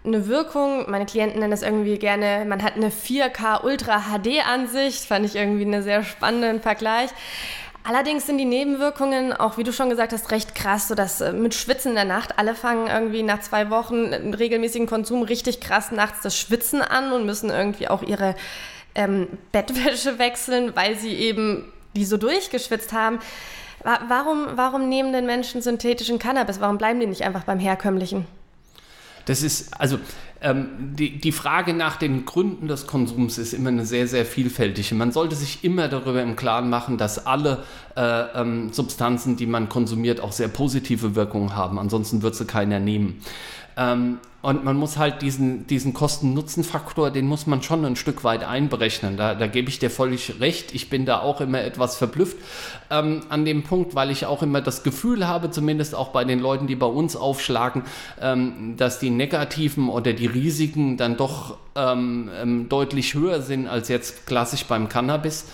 eine 0.05 0.27
Wirkung, 0.27 0.89
meine 0.89 1.07
Klienten 1.07 1.39
nennen 1.39 1.51
es 1.51 1.63
irgendwie 1.63 1.97
gerne, 1.97 2.45
man 2.47 2.63
hat 2.63 2.75
eine 2.75 2.89
4K 2.89 3.63
Ultra 3.63 4.01
HD 4.11 4.45
Ansicht, 4.47 5.03
fand 5.03 5.25
ich 5.25 5.35
irgendwie 5.35 5.65
einen 5.65 5.81
sehr 5.81 6.03
spannenden 6.03 6.61
Vergleich. 6.61 7.09
Allerdings 7.83 8.25
sind 8.25 8.37
die 8.37 8.45
Nebenwirkungen, 8.45 9.33
auch 9.33 9.57
wie 9.57 9.63
du 9.63 9.71
schon 9.71 9.89
gesagt 9.89 10.11
hast, 10.11 10.31
recht 10.31 10.53
krass, 10.53 10.87
so 10.89 10.95
dass 10.95 11.21
äh, 11.21 11.31
mit 11.31 11.55
Schwitzen 11.55 11.89
in 11.89 11.95
der 11.95 12.05
Nacht 12.05 12.37
alle 12.37 12.53
fangen 12.53 12.87
irgendwie 12.87 13.23
nach 13.23 13.39
zwei 13.39 13.69
Wochen 13.69 14.13
regelmäßigen 14.13 14.87
Konsum 14.87 15.23
richtig 15.23 15.59
krass 15.59 15.91
nachts 15.91 16.21
das 16.21 16.37
Schwitzen 16.37 16.81
an 16.81 17.11
und 17.11 17.25
müssen 17.25 17.49
irgendwie 17.49 17.87
auch 17.87 18.03
ihre 18.03 18.35
ähm, 18.95 19.27
Bettwäsche 19.51 20.19
wechseln, 20.19 20.75
weil 20.75 20.97
sie 20.97 21.13
eben 21.13 21.71
die 21.95 22.05
so 22.05 22.17
durchgeschwitzt 22.17 22.93
haben. 22.93 23.19
Warum, 23.81 24.45
warum 24.55 24.89
nehmen 24.89 25.13
denn 25.13 25.25
Menschen 25.25 25.61
synthetischen 25.61 26.19
Cannabis? 26.19 26.59
Warum 26.59 26.77
bleiben 26.77 26.99
die 26.99 27.07
nicht 27.07 27.23
einfach 27.23 27.45
beim 27.45 27.59
herkömmlichen? 27.59 28.27
Das 29.23 29.41
ist, 29.41 29.79
also 29.79 29.99
ähm, 30.41 30.95
die, 30.95 31.19
die 31.19 31.31
Frage 31.31 31.73
nach 31.73 31.97
den 31.97 32.25
Gründen 32.25 32.67
des 32.67 32.87
Konsums 32.87 33.37
ist 33.37 33.53
immer 33.53 33.69
eine 33.69 33.85
sehr, 33.85 34.07
sehr 34.07 34.25
vielfältige. 34.25 34.95
Man 34.95 35.11
sollte 35.11 35.35
sich 35.35 35.63
immer 35.63 35.89
darüber 35.89 36.21
im 36.21 36.35
Klaren 36.35 36.69
machen, 36.69 36.97
dass 36.97 37.25
alle 37.25 37.63
äh, 37.97 38.21
ähm, 38.35 38.71
Substanzen, 38.71 39.35
die 39.35 39.45
man 39.45 39.67
konsumiert, 39.67 40.21
auch 40.21 40.31
sehr 40.31 40.47
positive 40.47 41.15
Wirkungen 41.15 41.55
haben. 41.55 41.77
Ansonsten 41.77 42.21
wird 42.21 42.35
sie 42.35 42.45
keiner 42.45 42.79
nehmen. 42.79 43.21
Ähm, 43.79 44.19
und 44.41 44.63
man 44.63 44.77
muss 44.77 44.97
halt 44.97 45.21
diesen, 45.21 45.67
diesen 45.67 45.93
Kosten-Nutzen-Faktor, 45.93 47.11
den 47.11 47.27
muss 47.27 47.45
man 47.45 47.61
schon 47.61 47.83
ein 47.83 47.97
Stück 47.97 48.23
weit 48.23 48.43
einberechnen. 48.45 49.17
Da, 49.17 49.35
da 49.35 49.47
gebe 49.47 49.67
ich 49.67 49.79
dir 49.79 49.89
völlig 49.89 50.39
recht. 50.39 50.73
Ich 50.73 50.89
bin 50.89 51.05
da 51.05 51.19
auch 51.19 51.41
immer 51.41 51.61
etwas 51.61 51.97
verblüfft 51.97 52.37
ähm, 52.89 53.21
an 53.27 53.43
dem 53.43 53.63
Punkt, 53.63 53.95
weil 53.95 54.11
ich 54.11 54.25
auch 54.25 54.41
immer 54.41 54.61
das 54.61 54.83
Gefühl 54.83 55.27
habe, 55.27 55.51
zumindest 55.51 55.93
auch 55.93 56.09
bei 56.09 56.23
den 56.23 56.39
Leuten, 56.39 56.67
die 56.67 56.75
bei 56.75 56.85
uns 56.85 57.17
aufschlagen, 57.17 57.83
ähm, 58.21 58.75
dass 58.77 58.99
die 58.99 59.09
negativen 59.09 59.89
oder 59.89 60.13
die 60.13 60.27
Risiken 60.27 60.95
dann 60.95 61.17
doch 61.17 61.57
ähm, 61.75 62.29
ähm 62.41 62.69
deutlich 62.69 63.15
höher 63.15 63.41
sind 63.41 63.67
als 63.67 63.89
jetzt 63.89 64.25
klassisch 64.25 64.65
beim 64.65 64.87
Cannabis. 64.87 65.47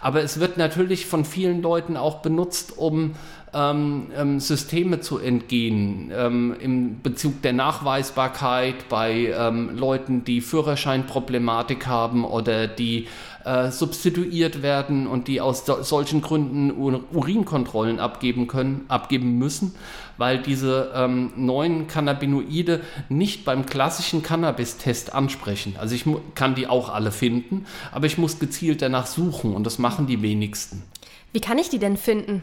Aber 0.00 0.20
es 0.20 0.40
wird 0.40 0.56
natürlich 0.56 1.06
von 1.06 1.24
vielen 1.24 1.62
Leuten 1.62 1.96
auch 1.96 2.22
benutzt, 2.22 2.76
um 2.76 3.14
ähm, 3.54 4.10
ähm, 4.16 4.40
Systeme 4.40 5.00
zu 5.00 5.18
entgehen 5.18 6.10
ähm, 6.14 6.56
im 6.58 7.02
Bezug 7.02 7.42
der 7.42 7.52
Nachweisbarkeit 7.52 8.88
bei 8.88 9.34
ähm, 9.36 9.76
Leuten, 9.76 10.24
die 10.24 10.40
Führerscheinproblematik 10.40 11.86
haben 11.86 12.24
oder 12.24 12.66
die 12.66 13.08
äh, 13.44 13.70
substituiert 13.70 14.62
werden 14.62 15.06
und 15.06 15.28
die 15.28 15.40
aus 15.40 15.66
so, 15.66 15.82
solchen 15.82 16.22
Gründen 16.22 16.70
Urinkontrollen 17.12 17.98
abgeben 17.98 18.46
können, 18.46 18.84
abgeben 18.88 19.36
müssen, 19.36 19.74
weil 20.16 20.38
diese 20.38 20.92
ähm, 20.94 21.32
neuen 21.36 21.88
Cannabinoide 21.88 22.80
nicht 23.08 23.44
beim 23.44 23.66
klassischen 23.66 24.22
Cannabis-Test 24.22 25.12
ansprechen. 25.12 25.74
Also 25.78 25.94
ich 25.94 26.04
kann 26.34 26.54
die 26.54 26.68
auch 26.68 26.88
alle 26.88 27.12
finden, 27.12 27.66
aber 27.90 28.06
ich 28.06 28.16
muss 28.16 28.38
gezielt 28.38 28.80
danach 28.80 29.06
suchen 29.06 29.54
und 29.54 29.66
das 29.66 29.78
machen 29.78 30.06
die 30.06 30.22
wenigsten. 30.22 30.84
Wie 31.32 31.40
kann 31.40 31.58
ich 31.58 31.68
die 31.68 31.78
denn 31.78 31.96
finden? 31.96 32.42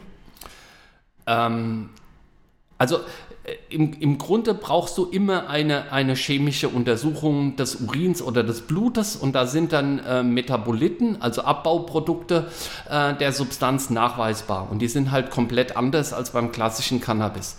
Ähm, 1.26 1.90
also 2.78 3.00
äh, 3.44 3.56
im, 3.68 3.92
im 4.00 4.18
Grunde 4.18 4.54
brauchst 4.54 4.96
du 4.98 5.04
immer 5.04 5.48
eine, 5.48 5.92
eine 5.92 6.14
chemische 6.14 6.68
Untersuchung 6.68 7.56
des 7.56 7.76
Urins 7.76 8.22
oder 8.22 8.42
des 8.42 8.62
Blutes 8.62 9.16
und 9.16 9.34
da 9.34 9.46
sind 9.46 9.72
dann 9.72 9.98
äh, 10.00 10.22
Metaboliten, 10.22 11.20
also 11.20 11.42
Abbauprodukte 11.42 12.50
äh, 12.88 13.14
der 13.14 13.32
Substanz 13.32 13.90
nachweisbar 13.90 14.68
und 14.70 14.80
die 14.80 14.88
sind 14.88 15.10
halt 15.10 15.30
komplett 15.30 15.76
anders 15.76 16.12
als 16.12 16.30
beim 16.30 16.52
klassischen 16.52 17.00
Cannabis. 17.00 17.56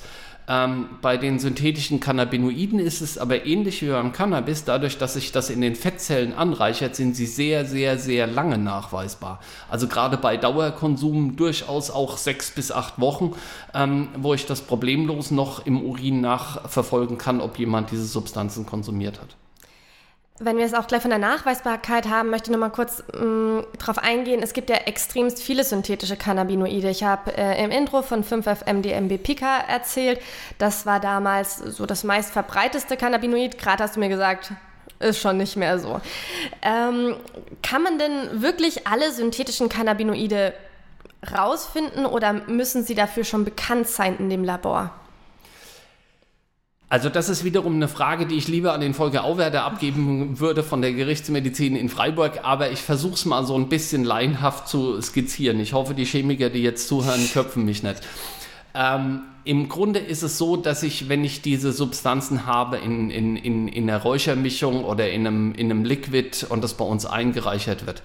Ähm, 0.52 0.90
bei 1.02 1.16
den 1.16 1.40
synthetischen 1.40 2.02
Cannabinoiden 2.02 2.78
ist 2.78 3.00
es 3.00 3.18
aber 3.18 3.46
ähnlich 3.46 3.82
wie 3.82 3.88
beim 3.88 4.12
Cannabis. 4.12 4.66
Dadurch, 4.66 4.98
dass 4.98 5.14
sich 5.14 5.32
das 5.32 5.50
in 5.50 5.62
den 5.62 5.76
Fettzellen 5.76 6.34
anreichert, 6.34 6.94
sind 6.94 7.16
sie 7.16 7.26
sehr, 7.26 7.64
sehr, 7.64 7.98
sehr 7.98 8.28
lange 8.28 8.58
nachweisbar. 8.58 9.40
Also 9.70 9.88
gerade 9.88 10.18
bei 10.18 10.36
Dauerkonsum 10.36 11.38
durchaus 11.38 11.90
auch 11.90 12.18
sechs 12.18 12.52
bis 12.52 12.70
acht 12.70 13.00
Wochen, 13.00 13.32
ähm, 13.74 14.10
wo 14.18 14.34
ich 14.34 14.46
das 14.46 14.60
problemlos 14.60 15.32
noch 15.32 15.66
im 15.66 15.82
Urin 15.86 16.20
nachverfolgen 16.20 17.18
kann, 17.18 17.40
ob 17.40 17.58
jemand 17.58 17.92
diese 17.92 18.06
Substanzen 18.06 18.66
konsumiert 18.66 19.22
hat. 19.22 19.38
Wenn 20.44 20.58
wir 20.58 20.66
es 20.66 20.74
auch 20.74 20.88
gleich 20.88 21.04
von 21.04 21.12
der 21.12 21.20
Nachweisbarkeit 21.20 22.10
haben, 22.10 22.32
möchte 22.32 22.50
ich 22.50 22.52
noch 22.52 22.60
mal 22.60 22.72
kurz 22.72 23.04
mm, 23.14 23.60
darauf 23.78 24.00
eingehen. 24.00 24.42
Es 24.42 24.54
gibt 24.54 24.72
ja 24.72 24.78
extremst 24.78 25.40
viele 25.40 25.64
synthetische 25.64 26.18
Cannabinoide. 26.18 26.90
Ich 26.90 27.04
habe 27.04 27.38
äh, 27.38 27.64
im 27.64 27.70
Intro 27.70 28.02
von 28.02 28.24
5-FMDMB-Pica 28.24 29.60
erzählt. 29.68 30.20
Das 30.58 30.88
war 30.88 31.00
damals 31.00 31.58
so 31.58 31.86
das 31.86 32.04
meistverbreiteste 32.04 32.98
Cannabinoid. 32.98 33.60
Gerade 33.60 33.84
hast 33.84 33.98
du 33.98 34.00
mir 34.00 34.10
gesagt, 34.10 34.52
ist 34.98 35.20
schon 35.20 35.38
nicht 35.38 35.58
mehr 35.58 35.78
so. 35.78 36.02
Ähm, 36.64 37.16
kann 37.62 37.84
man 37.84 38.00
denn 38.00 38.42
wirklich 38.42 38.88
alle 38.88 39.12
synthetischen 39.12 39.70
Cannabinoide 39.70 40.56
rausfinden 41.38 42.08
oder 42.08 42.34
müssen 42.34 42.84
sie 42.84 42.96
dafür 42.96 43.26
schon 43.26 43.46
bekannt 43.46 43.88
sein 43.88 44.18
in 44.18 44.32
dem 44.32 44.44
Labor? 44.44 44.92
Also 46.92 47.08
das 47.08 47.30
ist 47.30 47.46
wiederum 47.46 47.76
eine 47.76 47.88
Frage, 47.88 48.26
die 48.26 48.36
ich 48.36 48.50
lieber 48.50 48.74
an 48.74 48.82
den 48.82 48.94
Volker 48.94 49.24
Auwerder 49.24 49.64
abgeben 49.64 50.42
würde 50.42 50.62
von 50.62 50.82
der 50.82 50.92
Gerichtsmedizin 50.92 51.78
in 51.78 51.88
Freiburg, 51.88 52.42
aber 52.44 52.70
ich 52.72 52.80
versuche 52.82 53.14
es 53.14 53.24
mal 53.24 53.46
so 53.46 53.56
ein 53.56 53.70
bisschen 53.70 54.04
laienhaft 54.04 54.68
zu 54.68 55.02
skizzieren. 55.02 55.62
Ich 55.62 55.72
hoffe, 55.72 55.94
die 55.94 56.04
Chemiker, 56.04 56.50
die 56.50 56.62
jetzt 56.62 56.90
zuhören, 56.90 57.22
köpfen 57.32 57.64
mich 57.64 57.82
nicht. 57.82 58.02
Ähm, 58.76 59.22
Im 59.46 59.70
Grunde 59.70 60.00
ist 60.00 60.22
es 60.22 60.38
so, 60.38 60.58
dass 60.58 60.84
ich, 60.84 61.08
wenn 61.08 61.24
ich 61.24 61.42
diese 61.42 61.72
Substanzen 61.72 62.46
habe 62.46 62.76
in, 62.80 63.10
in, 63.10 63.38
in, 63.38 63.70
in 63.70 63.90
einer 63.90 64.02
Räuchermischung 64.02 64.84
oder 64.84 65.10
in 65.10 65.26
einem, 65.26 65.54
in 65.54 65.72
einem 65.72 65.86
Liquid 65.86 66.46
und 66.50 66.62
das 66.62 66.74
bei 66.74 66.84
uns 66.84 67.06
eingereichert 67.06 67.86
wird, 67.86 68.04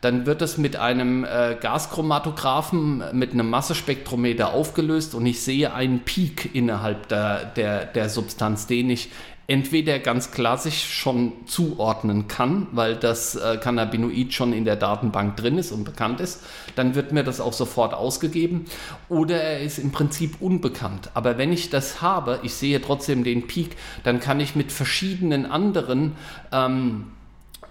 dann 0.00 0.26
wird 0.26 0.42
es 0.42 0.58
mit 0.58 0.76
einem 0.76 1.24
äh, 1.24 1.56
Gaschromatographen 1.60 3.02
mit 3.12 3.32
einem 3.32 3.50
Massespektrometer 3.50 4.52
aufgelöst 4.52 5.14
und 5.14 5.26
ich 5.26 5.40
sehe 5.42 5.72
einen 5.72 6.00
Peak 6.00 6.54
innerhalb 6.54 7.08
der, 7.08 7.44
der, 7.44 7.84
der 7.86 8.08
Substanz, 8.08 8.66
den 8.66 8.90
ich 8.90 9.10
entweder 9.50 9.98
ganz 9.98 10.30
klassisch 10.30 10.84
schon 10.92 11.32
zuordnen 11.46 12.28
kann, 12.28 12.66
weil 12.72 12.96
das 12.96 13.34
äh, 13.34 13.56
Cannabinoid 13.56 14.34
schon 14.34 14.52
in 14.52 14.66
der 14.66 14.76
Datenbank 14.76 15.38
drin 15.38 15.56
ist 15.56 15.72
und 15.72 15.84
bekannt 15.84 16.20
ist, 16.20 16.44
dann 16.76 16.94
wird 16.94 17.12
mir 17.12 17.24
das 17.24 17.40
auch 17.40 17.54
sofort 17.54 17.94
ausgegeben, 17.94 18.66
oder 19.08 19.40
er 19.40 19.60
ist 19.60 19.78
im 19.78 19.90
Prinzip 19.90 20.36
unbekannt. 20.40 21.10
Aber 21.14 21.38
wenn 21.38 21.50
ich 21.50 21.70
das 21.70 22.02
habe, 22.02 22.40
ich 22.42 22.52
sehe 22.52 22.80
trotzdem 22.82 23.24
den 23.24 23.46
Peak, 23.46 23.76
dann 24.04 24.20
kann 24.20 24.38
ich 24.38 24.54
mit 24.54 24.70
verschiedenen 24.70 25.46
anderen 25.46 26.12
ähm, 26.52 27.06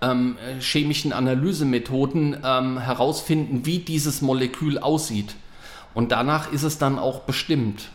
ähm, 0.01 0.37
chemischen 0.59 1.13
Analysemethoden 1.13 2.41
ähm, 2.43 2.79
herausfinden, 2.79 3.65
wie 3.65 3.79
dieses 3.79 4.21
Molekül 4.21 4.77
aussieht. 4.77 5.35
Und 5.93 6.11
danach 6.11 6.51
ist 6.51 6.63
es 6.63 6.77
dann 6.77 6.99
auch 6.99 7.21
bestimmt. 7.21 7.89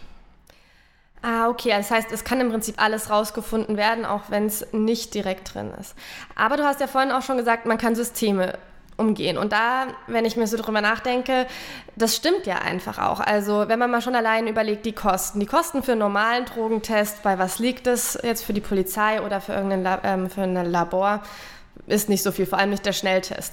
Ah, 1.22 1.48
okay. 1.48 1.70
Das 1.70 1.90
heißt, 1.90 2.10
es 2.10 2.24
kann 2.24 2.40
im 2.40 2.50
Prinzip 2.50 2.82
alles 2.82 3.10
rausgefunden 3.10 3.76
werden, 3.76 4.04
auch 4.04 4.22
wenn 4.28 4.46
es 4.46 4.72
nicht 4.72 5.14
direkt 5.14 5.54
drin 5.54 5.72
ist. 5.80 5.94
Aber 6.34 6.56
du 6.56 6.64
hast 6.64 6.80
ja 6.80 6.88
vorhin 6.88 7.12
auch 7.12 7.22
schon 7.22 7.36
gesagt, 7.36 7.64
man 7.64 7.78
kann 7.78 7.94
Systeme 7.94 8.58
umgehen. 8.96 9.38
Und 9.38 9.52
da, 9.52 9.86
wenn 10.06 10.24
ich 10.24 10.36
mir 10.36 10.46
so 10.46 10.56
drüber 10.56 10.80
nachdenke, 10.80 11.46
das 11.96 12.16
stimmt 12.16 12.46
ja 12.46 12.56
einfach 12.56 12.98
auch. 12.98 13.20
Also 13.20 13.68
wenn 13.68 13.78
man 13.78 13.90
mal 13.90 14.02
schon 14.02 14.14
allein 14.14 14.48
überlegt, 14.48 14.84
die 14.84 14.92
Kosten. 14.92 15.40
Die 15.40 15.46
Kosten 15.46 15.82
für 15.82 15.92
einen 15.92 16.00
normalen 16.00 16.44
Drogentest, 16.44 17.22
bei 17.22 17.38
was 17.38 17.58
liegt 17.58 17.86
es 17.86 18.18
jetzt 18.22 18.44
für 18.44 18.52
die 18.52 18.60
Polizei 18.60 19.22
oder 19.22 19.40
für 19.40 19.52
irgendein 19.52 20.00
ähm, 20.04 20.30
für 20.30 20.42
ein 20.42 20.70
Labor, 20.70 21.22
ist 21.86 22.08
nicht 22.08 22.22
so 22.22 22.32
viel, 22.32 22.46
vor 22.46 22.58
allem 22.58 22.70
nicht 22.70 22.86
der 22.86 22.92
Schnelltest. 22.92 23.52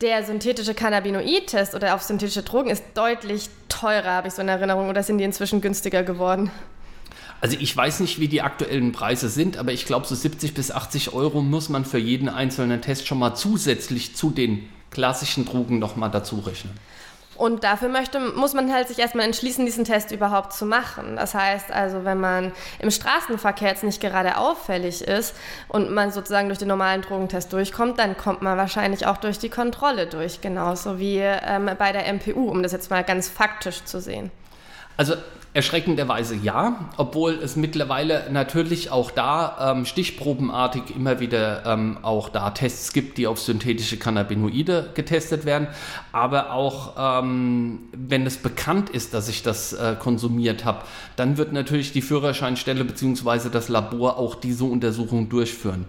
Der 0.00 0.24
synthetische 0.24 0.74
Cannabinoid-Test 0.74 1.74
oder 1.74 1.94
auf 1.94 2.02
synthetische 2.02 2.42
Drogen 2.42 2.70
ist 2.70 2.84
deutlich 2.94 3.48
teurer, 3.68 4.10
habe 4.12 4.28
ich 4.28 4.34
so 4.34 4.42
in 4.42 4.48
Erinnerung, 4.48 4.90
oder 4.90 5.02
sind 5.02 5.18
die 5.18 5.24
inzwischen 5.24 5.60
günstiger 5.60 6.02
geworden? 6.02 6.50
Also 7.40 7.56
ich 7.58 7.76
weiß 7.76 8.00
nicht, 8.00 8.18
wie 8.18 8.28
die 8.28 8.42
aktuellen 8.42 8.92
Preise 8.92 9.28
sind, 9.28 9.56
aber 9.56 9.72
ich 9.72 9.86
glaube, 9.86 10.06
so 10.06 10.14
70 10.14 10.54
bis 10.54 10.70
80 10.70 11.12
Euro 11.12 11.42
muss 11.42 11.68
man 11.68 11.84
für 11.84 11.98
jeden 11.98 12.28
einzelnen 12.28 12.80
Test 12.82 13.06
schon 13.06 13.18
mal 13.18 13.34
zusätzlich 13.34 14.14
zu 14.16 14.30
den 14.30 14.68
klassischen 14.90 15.44
Drogen 15.44 15.78
nochmal 15.78 16.10
dazu 16.10 16.40
rechnen. 16.40 16.72
Und 17.36 17.64
dafür 17.64 17.88
möchte, 17.88 18.18
muss 18.18 18.54
man 18.54 18.72
halt 18.72 18.88
sich 18.88 18.98
erstmal 18.98 19.26
entschließen, 19.26 19.64
diesen 19.64 19.84
Test 19.84 20.10
überhaupt 20.10 20.52
zu 20.52 20.66
machen. 20.66 21.16
Das 21.16 21.34
heißt 21.34 21.70
also, 21.70 22.04
wenn 22.04 22.18
man 22.18 22.52
im 22.78 22.90
Straßenverkehr 22.90 23.68
jetzt 23.68 23.84
nicht 23.84 24.00
gerade 24.00 24.38
auffällig 24.38 25.02
ist 25.02 25.34
und 25.68 25.90
man 25.90 26.10
sozusagen 26.10 26.48
durch 26.48 26.58
den 26.58 26.68
normalen 26.68 27.02
Drogentest 27.02 27.52
durchkommt, 27.52 27.98
dann 27.98 28.16
kommt 28.16 28.42
man 28.42 28.56
wahrscheinlich 28.56 29.06
auch 29.06 29.18
durch 29.18 29.38
die 29.38 29.50
Kontrolle 29.50 30.06
durch, 30.06 30.40
genauso 30.40 30.98
wie 30.98 31.18
ähm, 31.18 31.70
bei 31.78 31.92
der 31.92 32.12
MPU, 32.12 32.50
um 32.50 32.62
das 32.62 32.72
jetzt 32.72 32.90
mal 32.90 33.04
ganz 33.04 33.28
faktisch 33.28 33.84
zu 33.84 34.00
sehen. 34.00 34.30
Also 34.96 35.14
Erschreckenderweise 35.56 36.34
ja, 36.36 36.90
obwohl 36.98 37.32
es 37.42 37.56
mittlerweile 37.56 38.28
natürlich 38.30 38.90
auch 38.90 39.10
da 39.10 39.72
ähm, 39.72 39.86
stichprobenartig 39.86 40.94
immer 40.94 41.18
wieder 41.18 41.64
ähm, 41.64 41.96
auch 42.02 42.28
da 42.28 42.50
Tests 42.50 42.92
gibt, 42.92 43.16
die 43.16 43.26
auf 43.26 43.40
synthetische 43.40 43.96
Cannabinoide 43.96 44.90
getestet 44.92 45.46
werden. 45.46 45.68
Aber 46.12 46.52
auch 46.52 47.22
ähm, 47.22 47.78
wenn 47.96 48.26
es 48.26 48.36
bekannt 48.36 48.90
ist, 48.90 49.14
dass 49.14 49.30
ich 49.30 49.42
das 49.42 49.72
äh, 49.72 49.96
konsumiert 49.98 50.66
habe, 50.66 50.82
dann 51.16 51.38
wird 51.38 51.54
natürlich 51.54 51.90
die 51.90 52.02
Führerscheinstelle 52.02 52.84
bzw. 52.84 53.48
das 53.48 53.70
Labor 53.70 54.18
auch 54.18 54.34
diese 54.34 54.64
Untersuchung 54.64 55.30
durchführen. 55.30 55.86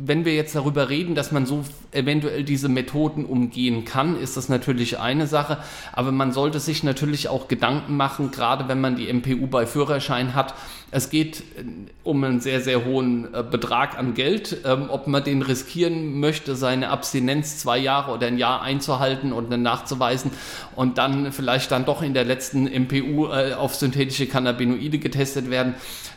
Wenn 0.00 0.24
wir 0.24 0.34
jetzt 0.34 0.54
darüber 0.54 0.90
reden, 0.90 1.16
dass 1.16 1.32
man 1.32 1.44
so 1.44 1.64
eventuell 1.90 2.44
diese 2.44 2.68
Methoden 2.68 3.24
umgehen 3.24 3.84
kann, 3.84 4.16
ist 4.16 4.36
das 4.36 4.48
natürlich 4.48 5.00
eine 5.00 5.26
Sache. 5.26 5.58
Aber 5.92 6.12
man 6.12 6.30
sollte 6.30 6.60
sich 6.60 6.84
natürlich 6.84 7.28
auch 7.28 7.48
Gedanken 7.48 7.96
machen, 7.96 8.30
gerade 8.30 8.68
wenn 8.68 8.80
man 8.80 8.94
die 8.94 9.12
MPU 9.12 9.48
bei 9.48 9.66
Führerschein 9.66 10.36
hat. 10.36 10.54
Es 10.90 11.10
geht 11.10 11.40
äh, 11.40 11.64
um 12.02 12.24
einen 12.24 12.40
sehr, 12.40 12.60
sehr 12.60 12.84
hohen 12.84 13.32
äh, 13.34 13.42
Betrag 13.42 13.98
an 13.98 14.14
Geld. 14.14 14.58
Ähm, 14.64 14.86
ob 14.88 15.06
man 15.06 15.22
den 15.22 15.42
riskieren 15.42 16.18
möchte, 16.20 16.56
seine 16.56 16.88
Abstinenz 16.88 17.58
zwei 17.58 17.78
Jahre 17.78 18.12
oder 18.12 18.26
ein 18.26 18.38
Jahr 18.38 18.62
einzuhalten 18.62 19.32
und 19.32 19.50
dann 19.50 19.62
nachzuweisen 19.62 20.30
und 20.76 20.98
dann 20.98 21.32
vielleicht 21.32 21.70
dann 21.70 21.84
doch 21.84 22.02
in 22.02 22.14
der 22.14 22.24
letzten 22.24 22.64
MPU 22.64 23.26
äh, 23.26 23.54
auf 23.54 23.74
synthetische 23.74 24.26
Cannabinoide 24.26 24.98
getestet 24.98 25.50
werden 25.50 25.74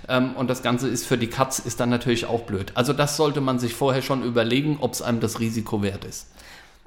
ähm, 0.08 0.36
und 0.36 0.50
das 0.50 0.64
Ganze 0.64 0.88
ist 0.88 1.06
für 1.06 1.18
die 1.18 1.28
Katz, 1.28 1.60
ist 1.60 1.80
dann 1.80 1.90
natürlich 1.90 2.26
auch 2.26 2.42
blöd. 2.42 2.72
Also 2.76 2.94
das 2.94 3.18
sollte 3.18 3.42
man 3.42 3.60
sich 3.60 3.74
vorher 3.74 4.02
schon 4.02 4.24
überlegen, 4.24 4.78
ob 4.80 4.94
es 4.94 5.02
einem 5.02 5.20
das 5.20 5.40
Risiko 5.40 5.82
wert 5.82 6.06
ist. 6.06 6.28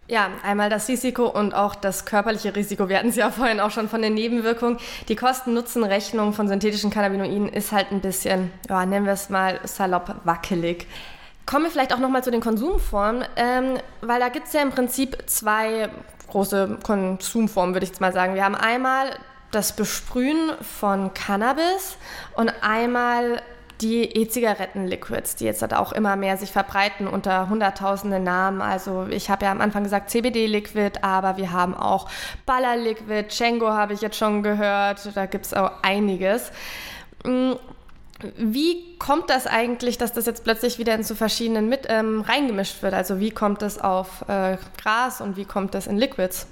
Ja, 0.06 0.28
einmal 0.42 0.68
das 0.68 0.86
Risiko 0.88 1.26
und 1.26 1.54
auch 1.54 1.74
das 1.74 2.04
körperliche 2.04 2.54
Risiko. 2.54 2.90
Wir 2.90 2.98
hatten 2.98 3.08
es 3.08 3.16
ja 3.16 3.30
vorhin 3.30 3.58
auch 3.58 3.70
schon 3.70 3.88
von 3.88 4.02
den 4.02 4.12
Nebenwirkungen. 4.12 4.78
Die 5.08 5.16
Kosten-Nutzen-Rechnung 5.16 6.34
von 6.34 6.46
synthetischen 6.46 6.90
Cannabinoiden 6.90 7.48
ist 7.48 7.72
halt 7.72 7.90
ein 7.90 8.00
bisschen, 8.00 8.50
ja, 8.68 8.84
nennen 8.84 9.06
wir 9.06 9.14
es 9.14 9.30
mal 9.30 9.60
salopp 9.64 10.16
wackelig. 10.24 10.86
Kommen 11.46 11.64
wir 11.64 11.70
vielleicht 11.70 11.94
auch 11.94 11.98
nochmal 11.98 12.22
zu 12.22 12.30
den 12.30 12.42
Konsumformen, 12.42 13.24
ähm, 13.36 13.78
weil 14.02 14.20
da 14.20 14.28
gibt 14.28 14.48
es 14.48 14.52
ja 14.52 14.60
im 14.60 14.70
Prinzip 14.70 15.16
zwei 15.26 15.88
große 16.30 16.78
Konsumformen, 16.82 17.74
würde 17.74 17.84
ich 17.84 17.90
jetzt 17.90 18.00
mal 18.00 18.12
sagen. 18.12 18.34
Wir 18.34 18.44
haben 18.44 18.56
einmal 18.56 19.10
das 19.52 19.74
Besprühen 19.74 20.50
von 20.60 21.14
Cannabis 21.14 21.96
und 22.34 22.52
einmal 22.60 23.40
die 23.80 24.04
E-Zigaretten-Liquids, 24.04 25.36
die 25.36 25.44
jetzt 25.44 25.62
halt 25.62 25.74
auch 25.74 25.92
immer 25.92 26.16
mehr 26.16 26.36
sich 26.36 26.52
verbreiten 26.52 27.06
unter 27.06 27.48
hunderttausenden 27.48 28.22
Namen. 28.22 28.62
Also 28.62 29.06
ich 29.10 29.30
habe 29.30 29.46
ja 29.46 29.52
am 29.52 29.60
Anfang 29.60 29.82
gesagt 29.82 30.10
CBD-Liquid, 30.10 31.00
aber 31.02 31.36
wir 31.36 31.52
haben 31.52 31.74
auch 31.74 32.08
Baller-Liquid, 32.46 33.28
Django 33.28 33.68
habe 33.68 33.92
ich 33.92 34.00
jetzt 34.00 34.16
schon 34.16 34.42
gehört, 34.42 35.10
da 35.14 35.26
gibt 35.26 35.46
es 35.46 35.54
auch 35.54 35.72
einiges. 35.82 36.52
Mm, 37.24 37.52
wie 38.38 38.96
kommt 38.98 39.28
das 39.28 39.46
eigentlich, 39.46 39.98
dass 39.98 40.12
das 40.12 40.26
jetzt 40.26 40.44
plötzlich 40.44 40.78
wieder 40.78 40.94
in 40.94 41.02
zu 41.02 41.16
verschiedenen 41.16 41.68
mit 41.68 41.86
ähm, 41.88 42.20
reingemischt 42.20 42.82
wird? 42.82 42.94
Also 42.94 43.18
wie 43.18 43.30
kommt 43.30 43.60
das 43.60 43.78
auf 43.78 44.24
äh, 44.28 44.56
Gras 44.80 45.20
und 45.20 45.36
wie 45.36 45.44
kommt 45.44 45.74
das 45.74 45.86
in 45.86 45.96
Liquids? 45.96 46.46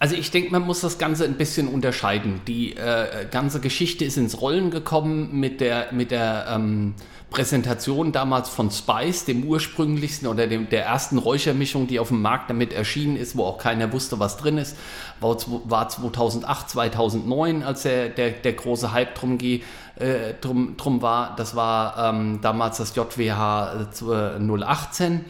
Also 0.00 0.14
ich 0.14 0.30
denke, 0.30 0.52
man 0.52 0.62
muss 0.62 0.80
das 0.80 0.98
Ganze 0.98 1.24
ein 1.24 1.34
bisschen 1.34 1.66
unterscheiden. 1.66 2.40
Die 2.46 2.76
äh, 2.76 3.26
ganze 3.30 3.60
Geschichte 3.60 4.04
ist 4.04 4.16
ins 4.16 4.40
Rollen 4.40 4.70
gekommen 4.70 5.40
mit 5.40 5.60
der, 5.60 5.88
mit 5.92 6.12
der 6.12 6.46
ähm, 6.50 6.94
Präsentation 7.30 8.12
damals 8.12 8.48
von 8.48 8.70
Spice, 8.70 9.24
dem 9.24 9.44
ursprünglichsten 9.44 10.28
oder 10.28 10.46
dem, 10.46 10.68
der 10.68 10.84
ersten 10.86 11.18
Räuchermischung, 11.18 11.88
die 11.88 11.98
auf 11.98 12.08
dem 12.08 12.22
Markt 12.22 12.48
damit 12.48 12.72
erschienen 12.72 13.16
ist, 13.16 13.36
wo 13.36 13.44
auch 13.44 13.58
keiner 13.58 13.92
wusste, 13.92 14.20
was 14.20 14.36
drin 14.36 14.56
ist, 14.56 14.76
war, 15.20 15.36
war 15.64 15.88
2008, 15.88 16.70
2009, 16.70 17.62
als 17.64 17.82
der, 17.82 18.08
der, 18.08 18.30
der 18.30 18.52
große 18.52 18.92
Hype 18.92 19.16
drum, 19.16 19.38
äh, 19.40 19.60
drum, 20.40 20.76
drum 20.76 21.02
war. 21.02 21.34
Das 21.34 21.56
war 21.56 21.98
ähm, 21.98 22.38
damals 22.40 22.78
das 22.78 22.94
JWH 22.94 23.88
018 24.00 25.24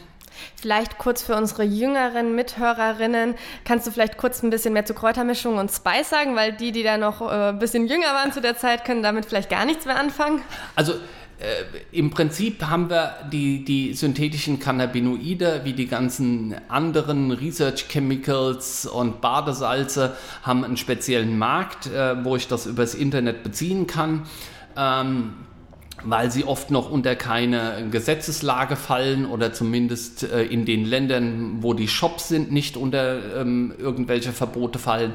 Vielleicht 0.57 0.99
kurz 0.99 1.23
für 1.23 1.37
unsere 1.37 1.63
jüngeren 1.65 2.35
Mithörerinnen, 2.35 3.35
kannst 3.65 3.87
du 3.87 3.91
vielleicht 3.91 4.17
kurz 4.17 4.43
ein 4.43 4.51
bisschen 4.51 4.73
mehr 4.73 4.85
zu 4.85 4.95
Kräutermischung 4.95 5.59
und 5.59 5.71
Spice 5.71 6.11
sagen, 6.11 6.37
weil 6.37 6.53
die, 6.53 6.73
die 6.73 6.83
da 6.83 6.97
noch 6.99 7.21
äh, 7.21 7.51
ein 7.51 7.59
bisschen 7.59 7.87
jünger 7.87 8.09
waren 8.15 8.33
zu 8.33 8.41
der 8.41 8.57
Zeit, 8.57 8.85
können 8.85 9.03
damit 9.03 9.27
vielleicht 9.27 9.51
gar 9.51 9.65
nichts 9.65 9.85
mehr 9.87 9.99
anfangen? 9.99 10.43
Also 10.75 10.95
äh, 11.41 11.65
im 11.93 12.11
Prinzip 12.11 12.65
haben 12.65 12.91
wir 12.91 13.15
die, 13.31 13.65
die 13.65 13.95
synthetischen 13.95 14.59
Cannabinoide, 14.59 15.61
wie 15.63 15.73
die 15.73 15.87
ganzen 15.87 16.57
anderen 16.69 17.31
Research 17.31 17.87
Chemicals 17.89 18.87
und 18.87 19.21
Badesalze, 19.21 20.17
haben 20.43 20.65
einen 20.65 20.77
speziellen 20.77 21.39
Markt, 21.39 21.87
äh, 21.87 22.25
wo 22.25 22.35
ich 22.35 22.49
das 22.49 22.67
übers 22.67 22.95
Internet 22.95 23.45
beziehen 23.45 23.87
kann. 23.87 24.27
Ähm, 24.77 25.35
weil 26.05 26.31
sie 26.31 26.45
oft 26.45 26.71
noch 26.71 26.91
unter 26.91 27.17
keine 27.17 27.89
Gesetzeslage 27.91 28.77
fallen 28.77 29.27
oder 29.27 29.53
zumindest 29.53 30.23
äh, 30.23 30.45
in 30.45 30.65
den 30.65 30.85
Ländern, 30.85 31.59
wo 31.63 31.75
die 31.75 31.89
Shops 31.89 32.29
sind, 32.29 32.53
nicht 32.53 32.77
unter 32.77 33.41
ähm, 33.41 33.73
irgendwelche 33.79 34.33
Verbote 34.33 34.79
fallen. 34.79 35.13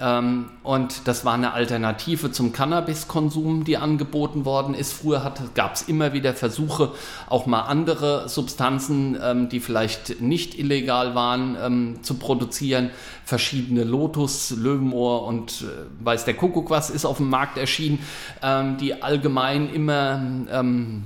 Ähm, 0.00 0.46
und 0.62 1.06
das 1.06 1.24
war 1.24 1.34
eine 1.34 1.52
Alternative 1.52 2.32
zum 2.32 2.52
Cannabiskonsum, 2.52 3.64
die 3.64 3.76
angeboten 3.76 4.44
worden 4.44 4.74
ist. 4.74 4.92
Früher 4.92 5.32
gab 5.54 5.74
es 5.74 5.82
immer 5.82 6.12
wieder 6.12 6.34
Versuche, 6.34 6.92
auch 7.28 7.46
mal 7.46 7.62
andere 7.62 8.28
Substanzen, 8.28 9.18
ähm, 9.22 9.48
die 9.48 9.60
vielleicht 9.60 10.20
nicht 10.20 10.58
illegal 10.58 11.14
waren, 11.14 11.56
ähm, 11.62 11.98
zu 12.02 12.14
produzieren. 12.14 12.90
Verschiedene 13.24 13.84
Lotus, 13.84 14.50
Löwenohr 14.50 15.26
und 15.26 15.62
äh, 15.62 16.04
weiß 16.04 16.24
der 16.24 16.34
Kuckuck 16.34 16.70
was 16.70 16.90
ist 16.90 17.04
auf 17.04 17.18
dem 17.18 17.30
Markt 17.30 17.58
erschienen, 17.58 17.98
ähm, 18.42 18.76
die 18.78 19.02
allgemein 19.02 19.72
immer 19.72 20.22
ähm, 20.50 21.04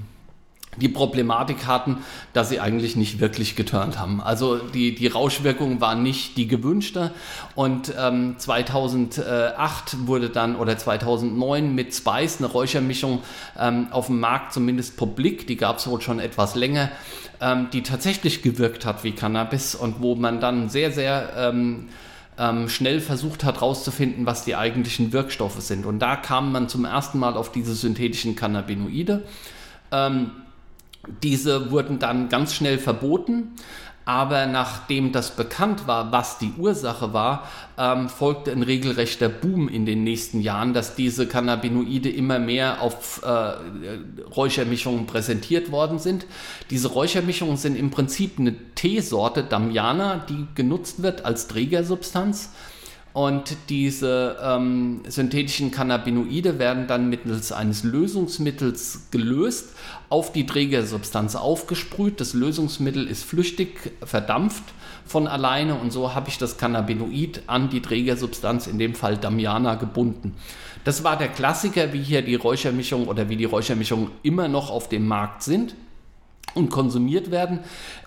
die 0.76 0.88
Problematik 0.88 1.66
hatten, 1.66 1.99
dass 2.33 2.49
sie 2.49 2.61
eigentlich 2.61 2.97
nicht 2.97 3.21
wirklich 3.21 3.57
geturnt 3.57 3.99
haben. 3.99 4.21
Also 4.21 4.57
die, 4.59 4.95
die 4.95 5.07
Rauschwirkung 5.07 5.81
war 5.81 5.95
nicht 5.95 6.37
die 6.37 6.47
gewünschte 6.47 7.12
und 7.54 7.93
ähm, 7.99 8.37
2008 8.38 10.07
wurde 10.07 10.31
dann 10.31 10.57
oder 10.57 10.76
2009 10.76 11.75
mit 11.75 11.95
Spice 11.95 12.38
eine 12.38 12.49
Räuchermischung 12.49 13.23
ähm, 13.59 13.88
auf 13.90 14.07
dem 14.07 14.21
Markt 14.21 14.52
zumindest 14.52 14.97
publik, 14.97 15.47
die 15.47 15.57
gab 15.57 15.78
es 15.78 15.87
wohl 15.87 16.00
schon 16.00 16.21
etwas 16.21 16.54
länger, 16.54 16.90
ähm, 17.40 17.69
die 17.73 17.83
tatsächlich 17.83 18.43
gewirkt 18.43 18.87
hat 18.87 19.04
wie 19.04 19.12
Cannabis 19.12 19.75
und 19.75 20.00
wo 20.00 20.14
man 20.14 20.40
dann 20.40 20.69
sehr, 20.69 20.90
sehr 20.90 21.33
ähm, 21.37 21.88
ähm, 22.38 22.69
schnell 22.69 23.00
versucht 23.00 23.45
hat 23.45 23.57
herauszufinden, 23.57 24.26
was 24.26 24.45
die 24.45 24.57
eigentlichen 24.57 25.12
Wirkstoffe 25.12 25.61
sind. 25.61 25.87
Und 25.87 26.00
da 26.00 26.16
kam 26.16 26.52
man 26.52 26.69
zum 26.69 26.85
ersten 26.85 27.19
Mal 27.19 27.37
auf 27.37 27.52
diese 27.52 27.75
synthetischen 27.75 28.35
Cannabinoide. 28.37 29.23
Ähm, 29.93 30.31
diese 31.23 31.71
wurden 31.71 31.99
dann 31.99 32.29
ganz 32.29 32.55
schnell 32.55 32.79
verboten. 32.79 33.55
Aber 34.07 34.47
nachdem 34.47 35.13
das 35.13 35.31
bekannt 35.31 35.87
war, 35.87 36.13
was 36.13 36.37
die 36.39 36.53
Ursache 36.59 37.15
war, 37.15 37.49
ähm, 37.79 38.11
folgte 38.11 38.53
ein 38.53 38.63
regelrechter 38.63 39.31
Boom 39.31 39.67
in 39.67 39.87
den 39.87 40.05
nächsten 40.05 40.43
Jahren, 40.43 40.75
dass 40.75 40.95
diese 40.95 41.27
Cannabinoide 41.27 42.11
immer 42.11 42.39
mehr 42.39 42.83
auf 42.83 43.23
äh, 43.25 43.55
Räuchermischungen 44.37 45.07
präsentiert 45.07 45.73
worden 45.73 45.99
sind. 45.99 46.27
Diese 46.69 46.89
Räuchermischungen 46.89 47.57
sind 47.57 47.77
im 47.77 47.91
Prinzip 47.91 48.39
eine 48.39 48.55
Teesorte, 48.75 49.43
Damiana, 49.43 50.27
die 50.29 50.49
genutzt 50.55 51.03
wird 51.03 51.25
als 51.25 51.47
Trägersubstanz. 51.47 52.51
Und 53.14 53.56
diese 53.68 54.37
ähm, 54.42 55.03
synthetischen 55.07 55.70
Cannabinoide 55.70 56.59
werden 56.59 56.88
dann 56.88 57.09
mittels 57.09 57.53
eines 57.53 57.85
Lösungsmittels 57.85 59.07
gelöst, 59.12 59.68
auf 60.09 60.33
die 60.33 60.46
Trägersubstanz 60.46 61.37
aufgesprüht. 61.37 62.20
Das 62.20 62.35
Lösungsmittel 62.35 63.07
ist 63.07 63.22
flüchtig 63.22 63.92
verdampft 64.05 64.64
von 65.07 65.29
alleine 65.29 65.77
und 65.77 65.92
so 65.92 66.12
habe 66.12 66.29
ich 66.29 66.38
das 66.38 66.59
Cannabinoid 66.59 67.42
an 67.46 67.70
die 67.70 67.81
Trägersubstanz, 67.81 68.66
in 68.66 68.81
dem 68.81 68.96
Fall 68.96 69.16
Damiana, 69.16 69.77
gebunden. 69.77 70.35
Das 70.83 71.05
war 71.05 71.16
der 71.16 71.29
Klassiker, 71.29 71.92
wie 71.92 72.03
hier 72.03 72.22
die 72.22 72.35
Räuchermischung 72.35 73.07
oder 73.07 73.29
wie 73.29 73.37
die 73.37 73.44
Räuchermischungen 73.44 74.11
immer 74.24 74.48
noch 74.48 74.70
auf 74.70 74.88
dem 74.88 75.07
Markt 75.07 75.44
sind 75.44 75.77
und 76.55 76.68
konsumiert 76.68 77.31
werden. 77.31 77.61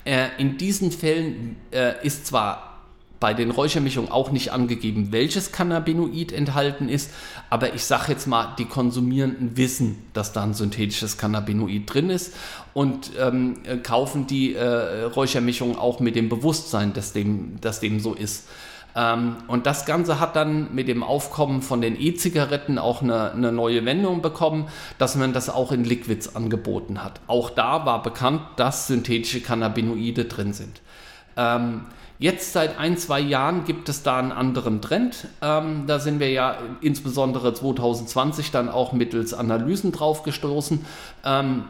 Äh, 0.03 0.27
in 0.37 0.57
diesen 0.57 0.91
Fällen 0.91 1.55
äh, 1.71 2.05
ist 2.05 2.27
zwar 2.27 2.76
bei 3.19 3.33
den 3.33 3.51
Räuchermischungen 3.51 4.11
auch 4.11 4.31
nicht 4.31 4.51
angegeben, 4.51 5.11
welches 5.11 5.51
Cannabinoid 5.51 6.31
enthalten 6.31 6.89
ist, 6.89 7.11
aber 7.49 7.73
ich 7.73 7.83
sage 7.83 8.11
jetzt 8.11 8.27
mal, 8.27 8.53
die 8.57 8.65
Konsumierenden 8.65 9.57
wissen, 9.57 9.97
dass 10.13 10.33
da 10.33 10.43
ein 10.43 10.53
synthetisches 10.53 11.17
Cannabinoid 11.17 11.83
drin 11.85 12.09
ist 12.09 12.33
und 12.73 13.11
ähm, 13.19 13.55
kaufen 13.83 14.27
die 14.27 14.53
äh, 14.53 15.03
Räuchermischung 15.03 15.77
auch 15.77 15.99
mit 15.99 16.15
dem 16.15 16.29
Bewusstsein, 16.29 16.93
dass 16.93 17.13
dem, 17.13 17.59
dass 17.61 17.79
dem 17.79 17.99
so 17.99 18.13
ist. 18.13 18.47
Ähm, 18.95 19.37
und 19.47 19.65
das 19.65 19.85
Ganze 19.85 20.19
hat 20.19 20.35
dann 20.35 20.73
mit 20.73 20.87
dem 20.87 21.03
Aufkommen 21.03 21.61
von 21.61 21.81
den 21.81 21.99
E-Zigaretten 21.99 22.79
auch 22.79 23.01
eine, 23.01 23.31
eine 23.31 23.51
neue 23.51 23.85
Wendung 23.85 24.21
bekommen, 24.21 24.67
dass 24.97 25.15
man 25.15 25.33
das 25.33 25.49
auch 25.49 25.71
in 25.71 25.83
Liquids 25.83 26.35
angeboten 26.35 27.03
hat. 27.03 27.21
Auch 27.27 27.49
da 27.51 27.85
war 27.85 28.01
bekannt, 28.01 28.41
dass 28.55 28.87
synthetische 28.87 29.41
Cannabinoide 29.41 30.25
drin 30.25 30.53
sind. 30.53 30.81
Ähm, 31.35 31.81
Jetzt 32.19 32.53
seit 32.53 32.79
ein, 32.79 32.97
zwei 32.97 33.19
Jahren 33.19 33.63
gibt 33.65 33.89
es 33.89 34.01
da 34.01 34.17
einen 34.17 34.31
anderen 34.31 34.81
Trend. 34.81 35.27
Ähm, 35.41 35.83
da 35.85 35.99
sind 35.99 36.19
wir 36.19 36.31
ja 36.31 36.57
insbesondere 36.81 37.53
2020 37.53 38.49
dann 38.49 38.69
auch 38.69 38.91
mittels 38.91 39.35
Analysen 39.35 39.91
drauf 39.91 40.23
gestoßen. 40.23 40.83
Ähm, 41.23 41.63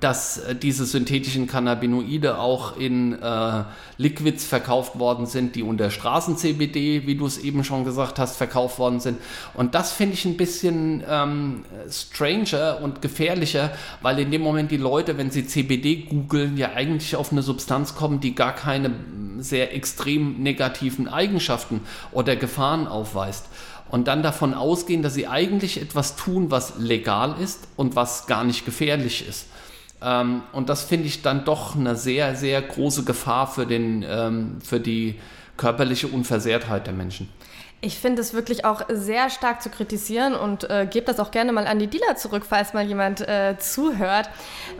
dass 0.00 0.38
äh, 0.38 0.54
diese 0.54 0.86
synthetischen 0.86 1.46
Cannabinoide 1.46 2.38
auch 2.38 2.76
in 2.76 3.20
äh, 3.20 3.64
Liquids 3.98 4.44
verkauft 4.44 4.98
worden 4.98 5.26
sind, 5.26 5.54
die 5.54 5.62
unter 5.62 5.90
Straßen-CBD, 5.90 7.06
wie 7.06 7.14
du 7.14 7.26
es 7.26 7.38
eben 7.38 7.62
schon 7.64 7.84
gesagt 7.84 8.18
hast, 8.18 8.36
verkauft 8.36 8.78
worden 8.78 9.00
sind. 9.00 9.18
Und 9.52 9.74
das 9.74 9.92
finde 9.92 10.14
ich 10.14 10.24
ein 10.24 10.36
bisschen 10.36 11.02
ähm, 11.08 11.64
stranger 11.90 12.78
und 12.82 13.02
gefährlicher, 13.02 13.72
weil 14.02 14.18
in 14.18 14.30
dem 14.30 14.42
Moment 14.42 14.70
die 14.70 14.76
Leute, 14.78 15.18
wenn 15.18 15.30
sie 15.30 15.46
CBD 15.46 16.06
googeln, 16.08 16.56
ja 16.56 16.72
eigentlich 16.74 17.16
auf 17.16 17.30
eine 17.30 17.42
Substanz 17.42 17.94
kommen, 17.94 18.20
die 18.20 18.34
gar 18.34 18.54
keine 18.54 18.92
sehr 19.38 19.74
extrem 19.74 20.42
negativen 20.42 21.06
Eigenschaften 21.08 21.80
oder 22.12 22.36
Gefahren 22.36 22.86
aufweist 22.86 23.46
und 23.90 24.08
dann 24.08 24.22
davon 24.22 24.54
ausgehen, 24.54 25.02
dass 25.02 25.14
sie 25.14 25.26
eigentlich 25.26 25.80
etwas 25.80 26.16
tun, 26.16 26.50
was 26.50 26.78
legal 26.78 27.36
ist 27.40 27.68
und 27.76 27.96
was 27.96 28.26
gar 28.26 28.44
nicht 28.44 28.64
gefährlich 28.64 29.26
ist. 29.28 29.46
Ähm, 30.02 30.42
und 30.52 30.68
das 30.68 30.82
finde 30.82 31.06
ich 31.06 31.22
dann 31.22 31.44
doch 31.44 31.76
eine 31.76 31.96
sehr, 31.96 32.34
sehr 32.34 32.60
große 32.60 33.04
Gefahr 33.04 33.46
für, 33.46 33.66
den, 33.66 34.04
ähm, 34.06 34.58
für 34.62 34.80
die 34.80 35.20
körperliche 35.56 36.08
Unversehrtheit 36.08 36.86
der 36.86 36.94
Menschen. 36.94 37.28
Ich 37.80 37.98
finde 37.98 38.22
es 38.22 38.32
wirklich 38.32 38.64
auch 38.64 38.80
sehr 38.88 39.28
stark 39.28 39.60
zu 39.60 39.68
kritisieren 39.68 40.34
und 40.34 40.68
äh, 40.70 40.88
gebe 40.90 41.04
das 41.04 41.20
auch 41.20 41.30
gerne 41.30 41.52
mal 41.52 41.66
an 41.66 41.78
die 41.78 41.86
Dealer 41.86 42.16
zurück, 42.16 42.44
falls 42.48 42.72
mal 42.72 42.86
jemand 42.86 43.20
äh, 43.20 43.56
zuhört, 43.58 44.30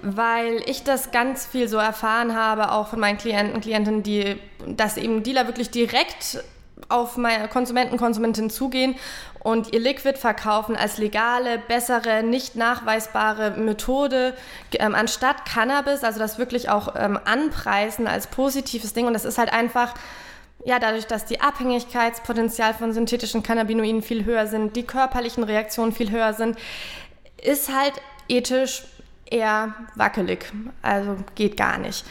weil 0.01 0.63
ich 0.67 0.85
das 0.85 1.11
ganz 1.11 1.45
viel 1.45 1.69
so 1.69 1.77
erfahren 1.77 2.35
habe, 2.35 2.73
auch 2.73 2.89
von 2.89 3.01
meinen 3.01 3.19
Klienten, 3.19 3.61
Klientinnen, 3.61 4.03
die, 4.03 4.37
dass 4.67 4.97
eben 4.97 5.23
Dealer 5.23 5.47
wirklich 5.47 5.71
direkt 5.71 6.43
auf 6.89 7.17
meine 7.17 7.49
Konsumenten, 7.49 7.97
Konsumentinnen 7.97 8.51
zugehen 8.51 8.97
und 9.45 9.73
ihr 9.73 9.81
Liquid 9.81 10.19
verkaufen 10.19 10.75
als 10.75 10.99
legale, 10.99 11.59
bessere, 11.59 12.23
nicht 12.23 12.57
nachweisbare 12.57 13.53
Methode 13.53 14.35
ähm, 14.73 14.95
anstatt 14.95 15.45
Cannabis, 15.45 16.03
also 16.03 16.19
das 16.19 16.39
wirklich 16.39 16.71
auch 16.71 16.95
ähm, 16.97 17.19
anpreisen 17.25 18.07
als 18.07 18.27
positives 18.27 18.95
Ding. 18.95 19.07
Und 19.07 19.13
das 19.13 19.25
ist 19.25 19.39
halt 19.39 19.53
einfach, 19.53 19.95
ja, 20.65 20.79
dadurch, 20.79 21.07
dass 21.07 21.27
die 21.27 21.41
Abhängigkeitspotenzial 21.41 22.73
von 22.73 22.93
synthetischen 22.93 23.43
Cannabinoiden 23.43 24.03
viel 24.03 24.25
höher 24.25 24.47
sind, 24.47 24.77
die 24.77 24.85
körperlichen 24.85 25.45
Reaktionen 25.45 25.93
viel 25.93 26.11
höher 26.11 26.33
sind, 26.33 26.59
ist 27.43 27.71
halt 27.71 27.95
ethisch 28.29 28.85
eher 29.31 29.75
wackelig. 29.95 30.47
Also 30.81 31.17
geht 31.35 31.57
gar 31.57 31.79
nicht. 31.79 32.05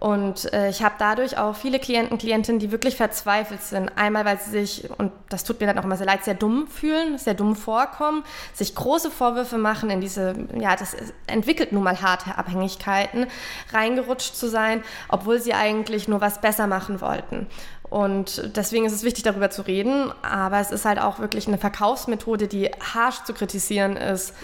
Und 0.00 0.52
äh, 0.52 0.68
ich 0.70 0.82
habe 0.82 0.94
dadurch 0.98 1.38
auch 1.38 1.56
viele 1.56 1.78
Klienten, 1.78 2.18
Klientinnen, 2.18 2.60
die 2.60 2.70
wirklich 2.70 2.96
verzweifelt 2.96 3.62
sind. 3.62 3.90
Einmal, 3.96 4.24
weil 4.24 4.38
sie 4.38 4.50
sich, 4.50 4.88
und 4.98 5.12
das 5.28 5.44
tut 5.44 5.60
mir 5.60 5.66
dann 5.66 5.78
auch 5.78 5.84
immer 5.84 5.96
sehr 5.96 6.06
leid, 6.06 6.24
sehr 6.24 6.34
dumm 6.34 6.68
fühlen, 6.68 7.18
sehr 7.18 7.34
dumm 7.34 7.56
vorkommen, 7.56 8.22
sich 8.54 8.74
große 8.74 9.10
Vorwürfe 9.10 9.58
machen 9.58 9.90
in 9.90 10.00
diese, 10.00 10.34
ja, 10.58 10.76
das 10.76 10.96
entwickelt 11.26 11.72
nun 11.72 11.82
mal 11.82 12.00
harte 12.00 12.38
Abhängigkeiten, 12.38 13.26
reingerutscht 13.72 14.36
zu 14.36 14.48
sein, 14.48 14.82
obwohl 15.08 15.40
sie 15.40 15.54
eigentlich 15.54 16.06
nur 16.06 16.20
was 16.20 16.40
besser 16.40 16.66
machen 16.66 17.00
wollten. 17.00 17.46
Und 17.90 18.56
deswegen 18.56 18.84
ist 18.84 18.92
es 18.92 19.02
wichtig, 19.02 19.24
darüber 19.24 19.50
zu 19.50 19.62
reden. 19.62 20.12
Aber 20.22 20.60
es 20.60 20.70
ist 20.70 20.84
halt 20.84 21.00
auch 21.00 21.18
wirklich 21.18 21.48
eine 21.48 21.58
Verkaufsmethode, 21.58 22.46
die 22.46 22.70
harsch 22.94 23.24
zu 23.24 23.32
kritisieren 23.32 23.96
ist, 23.96 24.34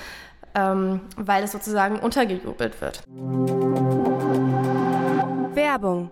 ähm, 0.54 1.00
weil 1.16 1.44
es 1.44 1.52
sozusagen 1.52 1.98
untergejubelt 1.98 2.80
wird. 2.80 3.02
Werbung. 5.74 6.10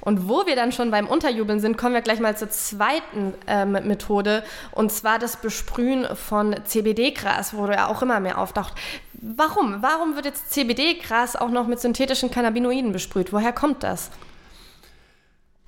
Und 0.00 0.28
wo 0.28 0.46
wir 0.46 0.56
dann 0.56 0.72
schon 0.72 0.90
beim 0.90 1.06
Unterjubeln 1.06 1.60
sind, 1.60 1.76
kommen 1.76 1.94
wir 1.94 2.00
gleich 2.00 2.20
mal 2.20 2.36
zur 2.36 2.48
zweiten 2.48 3.34
ähm, 3.46 3.72
Methode, 3.72 4.44
und 4.72 4.90
zwar 4.92 5.18
das 5.18 5.36
Besprühen 5.36 6.06
von 6.16 6.56
CBD-Gras, 6.64 7.54
wo 7.54 7.66
ja 7.66 7.88
auch 7.88 8.02
immer 8.02 8.20
mehr 8.20 8.38
auftaucht. 8.38 8.74
Warum? 9.12 9.82
Warum 9.82 10.14
wird 10.14 10.24
jetzt 10.24 10.52
CBD-Gras 10.52 11.36
auch 11.36 11.50
noch 11.50 11.66
mit 11.66 11.80
synthetischen 11.80 12.30
Cannabinoiden 12.30 12.92
besprüht? 12.92 13.32
Woher 13.32 13.52
kommt 13.52 13.82
das? 13.82 14.10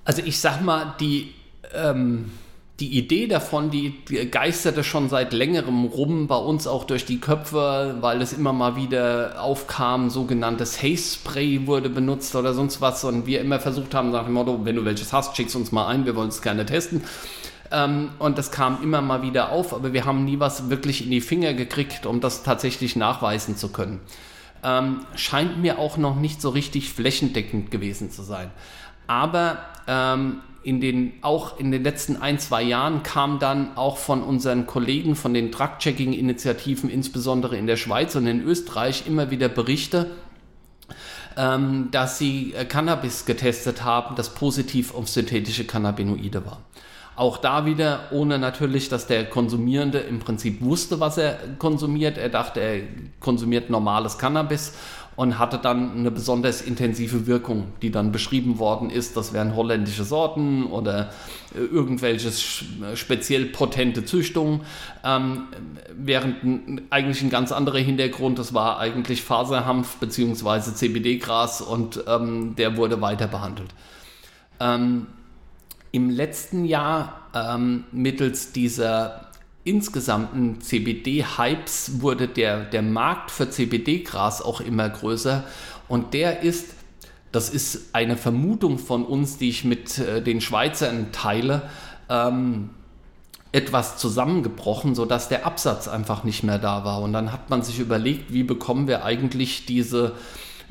Also 0.05 0.23
ich 0.23 0.39
sag 0.39 0.61
mal, 0.61 0.95
die 0.99 1.35
ähm 1.73 2.31
die 2.79 2.97
Idee 2.97 3.27
davon, 3.27 3.71
die 3.71 3.93
geisterte 4.31 4.83
schon 4.83 5.09
seit 5.09 5.33
längerem 5.33 5.85
rum, 5.85 6.27
bei 6.27 6.37
uns 6.37 6.65
auch 6.65 6.85
durch 6.85 7.05
die 7.05 7.19
Köpfe, 7.19 7.97
weil 7.99 8.21
es 8.21 8.31
immer 8.31 8.53
mal 8.53 8.75
wieder 8.75 9.41
aufkam, 9.41 10.09
sogenanntes 10.09 10.81
Haze 10.81 11.15
Spray 11.15 11.67
wurde 11.67 11.89
benutzt 11.89 12.35
oder 12.35 12.53
sonst 12.53 12.79
was 12.79 13.03
und 13.03 13.25
wir 13.25 13.41
immer 13.41 13.59
versucht 13.59 13.93
haben, 13.93 14.11
nach 14.11 14.25
dem 14.25 14.33
Motto, 14.33 14.61
wenn 14.63 14.75
du 14.75 14.85
welches 14.85 15.11
hast, 15.11 15.35
schick's 15.35 15.55
uns 15.55 15.71
mal 15.71 15.87
ein, 15.87 16.05
wir 16.05 16.15
wollen 16.15 16.29
es 16.29 16.41
gerne 16.41 16.65
testen. 16.65 17.03
Ähm, 17.71 18.11
und 18.19 18.37
das 18.37 18.51
kam 18.51 18.81
immer 18.81 19.01
mal 19.01 19.21
wieder 19.21 19.51
auf, 19.51 19.73
aber 19.73 19.93
wir 19.93 20.05
haben 20.05 20.25
nie 20.25 20.39
was 20.39 20.69
wirklich 20.69 21.03
in 21.03 21.11
die 21.11 21.21
Finger 21.21 21.53
gekriegt, 21.53 22.05
um 22.05 22.21
das 22.21 22.43
tatsächlich 22.43 22.95
nachweisen 22.95 23.57
zu 23.57 23.69
können. 23.69 23.99
Ähm, 24.63 25.05
scheint 25.15 25.61
mir 25.61 25.79
auch 25.79 25.97
noch 25.97 26.15
nicht 26.15 26.41
so 26.41 26.49
richtig 26.49 26.91
flächendeckend 26.91 27.71
gewesen 27.71 28.11
zu 28.11 28.23
sein. 28.23 28.51
Aber 29.07 29.59
ähm, 29.87 30.41
in 30.69 30.79
den, 30.79 31.13
auch 31.23 31.59
in 31.59 31.71
den 31.71 31.83
letzten 31.83 32.15
ein, 32.17 32.37
zwei 32.37 32.61
Jahren 32.61 33.01
kam 33.01 33.39
dann 33.39 33.75
auch 33.75 33.97
von 33.97 34.21
unseren 34.21 34.67
Kollegen 34.67 35.15
von 35.15 35.33
den 35.33 35.49
Drug-Checking-Initiativen, 35.49 36.91
insbesondere 36.91 37.57
in 37.57 37.65
der 37.65 37.75
Schweiz 37.75 38.15
und 38.15 38.27
in 38.27 38.43
Österreich, 38.43 39.05
immer 39.07 39.31
wieder 39.31 39.49
Berichte, 39.49 40.11
ähm, 41.35 41.87
dass 41.89 42.19
sie 42.19 42.53
äh, 42.53 42.65
Cannabis 42.65 43.25
getestet 43.25 43.83
haben, 43.83 44.15
das 44.15 44.35
positiv 44.35 44.93
auf 44.93 45.09
synthetische 45.09 45.65
Cannabinoide 45.65 46.45
war. 46.45 46.59
Auch 47.15 47.37
da 47.39 47.65
wieder, 47.65 48.01
ohne 48.11 48.37
natürlich, 48.37 48.89
dass 48.89 49.07
der 49.07 49.25
Konsumierende 49.25 49.97
im 49.97 50.19
Prinzip 50.19 50.61
wusste, 50.61 50.99
was 50.99 51.17
er 51.17 51.39
konsumiert. 51.57 52.19
Er 52.19 52.29
dachte, 52.29 52.59
er 52.59 52.81
konsumiert 53.19 53.71
normales 53.71 54.19
Cannabis 54.19 54.73
und 55.19 55.37
hatte 55.37 55.57
dann 55.57 55.97
eine 55.97 56.11
besonders 56.11 56.61
intensive 56.61 57.27
Wirkung, 57.27 57.73
die 57.81 57.91
dann 57.91 58.13
beschrieben 58.13 58.57
worden 58.57 58.89
ist. 58.89 59.17
Das 59.17 59.33
wären 59.33 59.53
holländische 59.53 60.05
Sorten 60.05 60.63
oder 60.67 61.09
äh, 61.53 61.59
irgendwelche 61.59 62.31
speziell 62.95 63.47
potente 63.47 64.05
Züchtungen, 64.05 64.61
ähm, 65.03 65.47
während 65.93 66.41
ein, 66.45 66.81
eigentlich 66.89 67.21
ein 67.21 67.29
ganz 67.29 67.51
anderer 67.51 67.79
Hintergrund, 67.79 68.39
das 68.39 68.53
war 68.53 68.79
eigentlich 68.79 69.21
Faserhanf 69.21 69.97
bzw. 69.97 70.73
CBD-Gras 70.73 71.59
und 71.59 72.01
ähm, 72.07 72.55
der 72.55 72.77
wurde 72.77 73.01
weiter 73.01 73.27
behandelt. 73.27 73.71
Ähm, 74.61 75.07
Im 75.91 76.09
letzten 76.09 76.63
Jahr 76.63 77.27
ähm, 77.35 77.83
mittels 77.91 78.53
dieser 78.53 79.28
insgesamten 79.63 80.61
CBD-Hypes 80.61 82.01
wurde 82.01 82.27
der, 82.27 82.65
der 82.65 82.81
Markt 82.81 83.31
für 83.31 83.49
CBD-Gras 83.49 84.41
auch 84.41 84.61
immer 84.61 84.89
größer 84.89 85.43
und 85.87 86.13
der 86.13 86.41
ist, 86.41 86.73
das 87.31 87.49
ist 87.49 87.93
eine 87.93 88.17
Vermutung 88.17 88.79
von 88.79 89.05
uns, 89.05 89.37
die 89.37 89.49
ich 89.49 89.65
mit 89.65 89.97
äh, 89.97 90.21
den 90.21 90.41
Schweizern 90.41 91.11
teile, 91.11 91.63
ähm, 92.09 92.69
etwas 93.51 93.97
zusammengebrochen, 93.97 94.93
sodass 94.93 95.27
der 95.27 95.45
Absatz 95.45 95.87
einfach 95.87 96.23
nicht 96.23 96.43
mehr 96.43 96.59
da 96.59 96.85
war. 96.85 97.01
Und 97.01 97.13
dann 97.13 97.31
hat 97.31 97.49
man 97.49 97.63
sich 97.63 97.79
überlegt, 97.79 98.31
wie 98.31 98.43
bekommen 98.43 98.87
wir 98.87 99.03
eigentlich 99.03 99.65
diese 99.65 100.13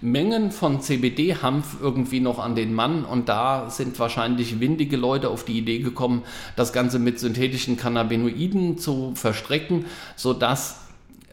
Mengen 0.01 0.53
von 0.53 0.81
CBD-Hanf 0.81 1.79
irgendwie 1.81 2.21
noch 2.21 2.39
an 2.39 2.55
den 2.55 2.73
Mann 2.73 3.05
und 3.05 3.29
da 3.29 3.69
sind 3.69 3.99
wahrscheinlich 3.99 4.61
windige 4.61 4.97
Leute 4.97 5.29
auf 5.29 5.45
die 5.45 5.59
Idee 5.59 5.81
gekommen, 5.81 6.23
das 6.55 6.73
Ganze 6.73 6.99
mit 6.99 7.19
synthetischen 7.19 7.77
Cannabinoiden 7.77 8.79
zu 8.79 9.13
verstrecken, 9.17 9.87
sodass 10.15 10.77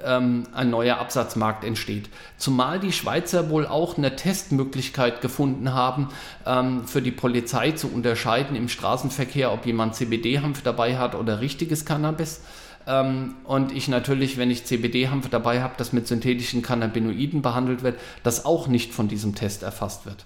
ähm, 0.04 0.44
ein 0.54 0.70
neuer 0.70 0.98
Absatzmarkt 0.98 1.64
entsteht. 1.64 2.10
Zumal 2.38 2.80
die 2.80 2.92
Schweizer 2.92 3.50
wohl 3.50 3.68
auch 3.68 3.98
eine 3.98 4.16
Testmöglichkeit 4.16 5.22
gefunden 5.22 5.74
haben, 5.74 6.10
ähm, 6.46 6.88
für 6.88 7.02
die 7.02 7.12
Polizei 7.12 7.72
zu 7.72 7.88
unterscheiden 7.88 8.56
im 8.56 8.68
Straßenverkehr, 8.68 9.52
ob 9.52 9.66
jemand 9.66 9.96
CBD-Hanf 9.96 10.64
dabei 10.64 10.98
hat 10.98 11.16
oder 11.16 11.40
richtiges 11.40 11.86
Cannabis. 11.86 12.42
Ähm, 12.88 13.36
und 13.44 13.72
ich 13.72 13.88
natürlich, 13.88 14.38
wenn 14.38 14.52
ich 14.52 14.66
CBD-Hanf 14.66 15.30
dabei 15.30 15.62
habe, 15.62 15.74
das 15.78 15.94
mit 15.94 16.08
synthetischen 16.08 16.62
Cannabinoiden 16.62 17.42
behandelt 17.42 17.84
wird, 17.84 18.00
das 18.24 18.46
auch 18.46 18.68
nicht 18.68 18.94
von 18.94 19.08
diesem 19.08 19.36
Test 19.36 19.64
erfasst 19.64 20.06
wird. 20.06 20.26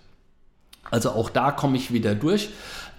Also 0.91 1.12
auch 1.12 1.30
da 1.30 1.52
komme 1.52 1.78
ich 1.78 1.93
wieder 1.93 2.15
durch. 2.15 2.50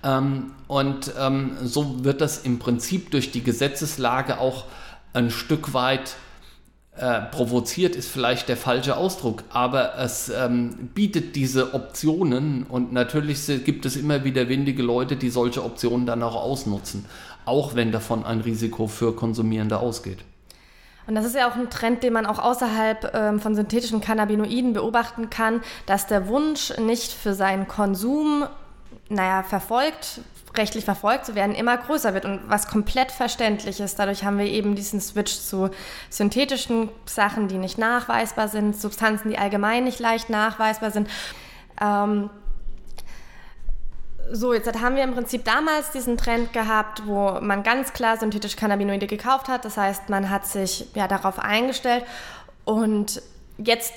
Ähm, 0.03 0.53
und 0.67 1.13
ähm, 1.19 1.57
so 1.63 2.05
wird 2.05 2.21
das 2.21 2.39
im 2.39 2.59
Prinzip 2.59 3.11
durch 3.11 3.33
die 3.33 3.43
Gesetzeslage 3.43 4.39
auch 4.39 4.65
ein 5.13 5.31
Stück 5.31 5.75
weit 5.75 6.17
äh, 6.97 7.21
provoziert, 7.21 7.97
ist 7.97 8.11
vielleicht 8.11 8.49
der 8.49 8.57
falsche 8.57 8.97
Ausdruck, 8.97 9.45
aber 9.51 9.97
es 9.99 10.29
ähm, 10.29 10.91
bietet 10.95 11.37
diese 11.37 11.73
Optionen 11.75 12.65
und 12.65 12.93
natürlich 12.93 13.47
gibt 13.65 13.87
es 13.87 13.97
immer 13.97 14.25
wieder 14.25 14.49
windige 14.49 14.83
Leute, 14.83 15.17
die 15.17 15.31
solche 15.31 15.65
Optionen 15.65 16.05
dann 16.05 16.23
auch 16.23 16.35
ausnutzen 16.35 17.05
auch 17.51 17.75
wenn 17.75 17.93
davon 17.93 18.25
ein 18.25 18.41
Risiko 18.41 18.87
für 18.87 19.15
Konsumierende 19.15 19.79
ausgeht. 19.79 20.25
Und 21.07 21.17
das 21.17 21.25
ist 21.25 21.35
ja 21.35 21.51
auch 21.51 21.57
ein 21.57 21.71
Trend, 21.71 22.05
den 22.05 22.13
man 22.13 22.25
auch 22.25 22.39
außerhalb 22.39 23.13
ähm, 23.15 23.41
von 23.41 23.57
synthetischen 23.57 24.01
Cannabinoiden 24.01 24.73
beobachten 24.73 25.29
kann, 25.29 25.61
dass 25.87 26.07
der 26.07 26.29
Wunsch, 26.29 26.73
nicht 26.79 27.13
für 27.13 27.35
seinen 27.35 27.67
Konsum, 27.67 28.47
naja, 29.09 29.43
verfolgt, 29.43 30.21
rechtlich 30.57 30.85
verfolgt 30.85 31.27
zu 31.27 31.35
werden, 31.35 31.55
immer 31.55 31.77
größer 31.77 32.15
wird 32.15 32.25
und 32.25 32.41
was 32.47 32.69
komplett 32.69 33.11
verständlich 33.11 33.81
ist. 33.81 33.99
Dadurch 33.99 34.25
haben 34.25 34.39
wir 34.39 34.47
eben 34.47 34.77
diesen 34.77 35.01
Switch 35.01 35.33
zu 35.33 35.71
synthetischen 36.11 36.89
Sachen, 37.07 37.49
die 37.49 37.59
nicht 37.59 37.79
nachweisbar 37.79 38.47
sind, 38.47 38.81
Substanzen, 38.81 39.31
die 39.31 39.39
allgemein 39.39 39.85
nicht 39.85 39.99
leicht 39.99 40.31
nachweisbar 40.31 40.93
sind. 40.93 41.09
Ähm, 41.81 42.31
so, 44.33 44.55
jetzt 44.55 44.81
haben 44.81 44.97
wir 44.97 45.05
im 45.05 45.15
Prinzip 45.15 45.45
damals 45.45 45.91
diesen 45.91 46.17
Trend 46.17 46.53
gehabt, 46.53 47.07
wo 47.07 47.39
man 47.41 47.63
ganz 47.63 47.93
klar 47.93 48.17
synthetische 48.17 48.57
Cannabinoide 48.57 49.07
gekauft 49.07 49.49
hat. 49.49 49.65
Das 49.65 49.77
heißt, 49.77 50.09
man 50.09 50.31
hat 50.31 50.47
sich 50.47 50.87
ja 50.95 51.09
darauf 51.09 51.39
eingestellt 51.39 52.05
und 52.65 53.23
jetzt 53.59 53.95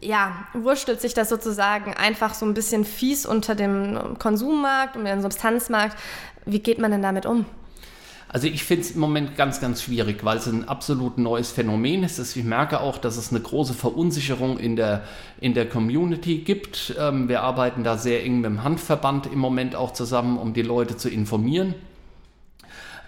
ja, 0.00 0.46
wurstelt 0.52 1.00
sich 1.00 1.14
das 1.14 1.28
sozusagen 1.28 1.94
einfach 1.94 2.34
so 2.34 2.44
ein 2.44 2.54
bisschen 2.54 2.84
fies 2.84 3.24
unter 3.24 3.54
dem 3.54 4.18
Konsummarkt 4.18 4.96
und 4.96 5.04
dem 5.04 5.22
Substanzmarkt. 5.22 5.96
Wie 6.44 6.58
geht 6.58 6.78
man 6.78 6.90
denn 6.90 7.02
damit 7.02 7.26
um? 7.26 7.46
Also 8.34 8.48
ich 8.48 8.64
finde 8.64 8.82
es 8.82 8.90
im 8.90 9.00
Moment 9.00 9.36
ganz, 9.36 9.60
ganz 9.60 9.80
schwierig, 9.80 10.24
weil 10.24 10.38
es 10.38 10.48
ein 10.48 10.66
absolut 10.66 11.18
neues 11.18 11.52
Phänomen 11.52 12.02
ist. 12.02 12.18
Ich 12.36 12.42
merke 12.42 12.80
auch, 12.80 12.98
dass 12.98 13.16
es 13.16 13.30
eine 13.30 13.38
große 13.38 13.74
Verunsicherung 13.74 14.58
in 14.58 14.74
der, 14.74 15.04
in 15.40 15.54
der 15.54 15.68
Community 15.68 16.38
gibt. 16.38 16.96
Ähm, 16.98 17.28
wir 17.28 17.42
arbeiten 17.42 17.84
da 17.84 17.96
sehr 17.96 18.24
eng 18.24 18.40
mit 18.40 18.46
dem 18.46 18.64
Handverband 18.64 19.26
im 19.26 19.38
Moment 19.38 19.76
auch 19.76 19.92
zusammen, 19.92 20.36
um 20.36 20.52
die 20.52 20.62
Leute 20.62 20.96
zu 20.96 21.08
informieren. 21.08 21.76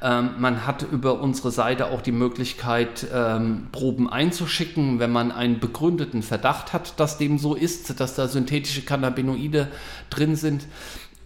Ähm, 0.01 0.31
man 0.39 0.65
hat 0.65 0.83
über 0.93 1.21
unsere 1.21 1.51
Seite 1.51 1.87
auch 1.87 2.03
die 2.03 2.13
Möglichkeit, 2.13 3.09
ähm, 3.13 3.67
Proben 3.73 4.09
einzuschicken, 4.09 5.01
wenn 5.01 5.11
man 5.11 5.33
einen 5.33 5.59
begründeten 5.59 6.23
Verdacht 6.23 6.73
hat, 6.73 7.01
dass 7.01 7.19
dem 7.19 7.39
so 7.39 7.57
ist, 7.57 7.99
dass 7.99 8.15
da 8.15 8.29
synthetische 8.29 8.83
Cannabinoide 8.83 9.67
drin 10.09 10.37
sind. 10.37 10.67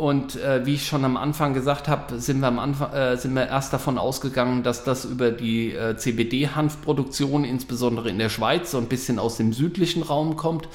Und 0.00 0.36
äh, 0.36 0.64
wie 0.64 0.76
ich 0.76 0.86
schon 0.86 1.04
am 1.04 1.18
Anfang 1.18 1.52
gesagt 1.52 1.86
habe, 1.86 2.18
sind 2.18 2.40
wir 2.40 2.50
äh, 2.94 3.18
sind 3.18 3.34
wir 3.34 3.48
erst 3.48 3.74
davon 3.74 3.98
ausgegangen, 3.98 4.62
dass 4.62 4.82
das 4.82 5.04
über 5.04 5.30
die 5.30 5.74
äh, 5.74 5.94
CBD-Hanfproduktion, 5.94 7.44
insbesondere 7.44 8.08
in 8.08 8.18
der 8.18 8.30
Schweiz, 8.30 8.70
so 8.70 8.78
ein 8.78 8.86
bisschen 8.86 9.18
aus 9.18 9.36
dem 9.36 9.52
südlichen 9.52 10.02
Raum 10.02 10.36
kommt. 10.36 10.68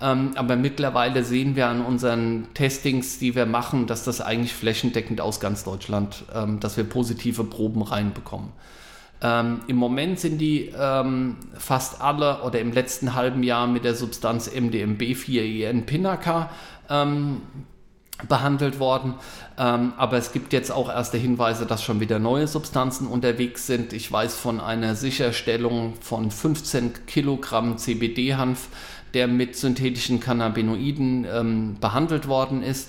Ähm, 0.00 0.30
aber 0.36 0.54
mittlerweile 0.54 1.24
sehen 1.24 1.56
wir 1.56 1.66
an 1.66 1.84
unseren 1.84 2.46
Testings, 2.54 3.18
die 3.18 3.34
wir 3.34 3.46
machen, 3.46 3.88
dass 3.88 4.04
das 4.04 4.20
eigentlich 4.20 4.54
flächendeckend 4.54 5.20
aus 5.20 5.40
ganz 5.40 5.64
Deutschland, 5.64 6.22
ähm, 6.32 6.60
dass 6.60 6.76
wir 6.76 6.84
positive 6.84 7.42
Proben 7.42 7.82
reinbekommen. 7.82 8.50
Ähm, 9.20 9.62
Im 9.66 9.74
Moment 9.74 10.20
sind 10.20 10.38
die 10.38 10.72
ähm, 10.78 11.34
fast 11.58 12.00
alle 12.00 12.42
oder 12.42 12.60
im 12.60 12.70
letzten 12.70 13.16
halben 13.16 13.42
Jahr 13.42 13.66
mit 13.66 13.82
der 13.82 13.96
Substanz 13.96 14.48
MDMB4IN 14.48 15.84
Pinaca 15.84 16.50
ähm, 16.88 17.42
behandelt 18.26 18.80
worden. 18.80 19.14
Ähm, 19.56 19.92
aber 19.96 20.16
es 20.16 20.32
gibt 20.32 20.52
jetzt 20.52 20.72
auch 20.72 20.88
erste 20.88 21.18
Hinweise, 21.18 21.66
dass 21.66 21.82
schon 21.82 22.00
wieder 22.00 22.18
neue 22.18 22.48
Substanzen 22.48 23.06
unterwegs 23.06 23.66
sind. 23.66 23.92
Ich 23.92 24.10
weiß 24.10 24.34
von 24.34 24.60
einer 24.60 24.94
Sicherstellung 24.94 25.94
von 26.00 26.30
15 26.30 27.06
Kilogramm 27.06 27.78
CBD-Hanf, 27.78 28.68
der 29.14 29.28
mit 29.28 29.56
synthetischen 29.56 30.20
Cannabinoiden 30.20 31.26
ähm, 31.30 31.76
behandelt 31.80 32.28
worden 32.28 32.62
ist 32.62 32.88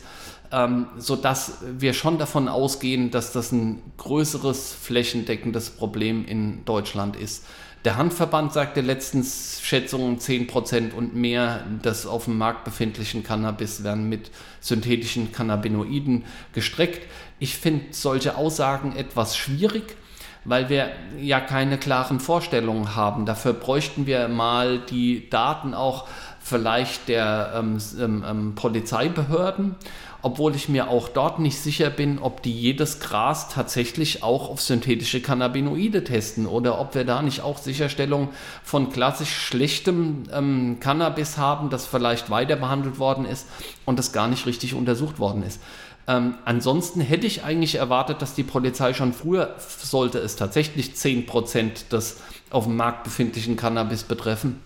ähm, 0.51 0.87
sodass 0.97 1.59
wir 1.77 1.93
schon 1.93 2.17
davon 2.17 2.47
ausgehen, 2.47 3.11
dass 3.11 3.31
das 3.31 3.51
ein 3.51 3.81
größeres 3.97 4.73
flächendeckendes 4.73 5.69
Problem 5.69 6.25
in 6.25 6.65
Deutschland 6.65 7.15
ist. 7.15 7.45
Der 7.85 7.95
Handverband 7.95 8.51
sagte 8.51 8.81
letztens 8.81 9.61
Schätzungen 9.63 10.19
10% 10.19 10.93
und 10.93 11.15
mehr 11.15 11.63
des 11.83 12.05
auf 12.05 12.25
dem 12.25 12.37
Markt 12.37 12.65
befindlichen 12.65 13.23
Cannabis 13.23 13.83
werden 13.85 14.09
mit 14.09 14.31
synthetischen 14.59 15.31
Cannabinoiden 15.31 16.25
gestreckt. 16.51 17.07
Ich 17.39 17.55
finde 17.55 17.85
solche 17.91 18.35
Aussagen 18.35 18.97
etwas 18.97 19.37
schwierig, 19.37 19.95
weil 20.43 20.67
wir 20.67 20.91
ja 21.21 21.39
keine 21.39 21.77
klaren 21.77 22.19
Vorstellungen 22.19 22.95
haben. 22.97 23.25
Dafür 23.25 23.53
bräuchten 23.53 24.05
wir 24.05 24.27
mal 24.27 24.79
die 24.79 25.29
Daten 25.29 25.73
auch 25.73 26.05
vielleicht 26.41 27.07
der 27.07 27.53
ähm, 27.55 27.77
ähm, 27.97 28.25
ähm 28.27 28.55
Polizeibehörden 28.55 29.75
obwohl 30.21 30.55
ich 30.55 30.67
mir 30.67 30.89
auch 30.89 31.09
dort 31.09 31.39
nicht 31.39 31.57
sicher 31.59 31.89
bin, 31.89 32.19
ob 32.19 32.43
die 32.43 32.51
jedes 32.51 32.99
Gras 32.99 33.49
tatsächlich 33.49 34.21
auch 34.23 34.49
auf 34.49 34.61
synthetische 34.61 35.21
Cannabinoide 35.21 36.03
testen 36.03 36.45
oder 36.45 36.79
ob 36.79 36.95
wir 36.95 37.05
da 37.05 37.21
nicht 37.21 37.41
auch 37.41 37.57
Sicherstellung 37.57 38.29
von 38.63 38.91
klassisch 38.91 39.33
schlechtem 39.33 40.23
ähm, 40.33 40.77
Cannabis 40.79 41.37
haben, 41.37 41.69
das 41.69 41.85
vielleicht 41.85 42.29
weiter 42.29 42.57
behandelt 42.57 42.99
worden 42.99 43.25
ist 43.25 43.47
und 43.85 43.97
das 43.97 44.11
gar 44.11 44.27
nicht 44.27 44.45
richtig 44.45 44.73
untersucht 44.73 45.19
worden 45.19 45.43
ist. 45.43 45.61
Ähm, 46.07 46.35
ansonsten 46.43 47.01
hätte 47.01 47.27
ich 47.27 47.43
eigentlich 47.43 47.75
erwartet, 47.75 48.21
dass 48.21 48.33
die 48.33 48.43
Polizei 48.43 48.93
schon 48.93 49.13
früher, 49.13 49.55
sollte 49.59 50.17
es 50.17 50.35
tatsächlich 50.35 50.93
10% 50.93 51.89
des 51.91 52.17
auf 52.49 52.65
dem 52.65 52.75
Markt 52.75 53.03
befindlichen 53.03 53.55
Cannabis 53.55 54.03
betreffen, 54.03 54.59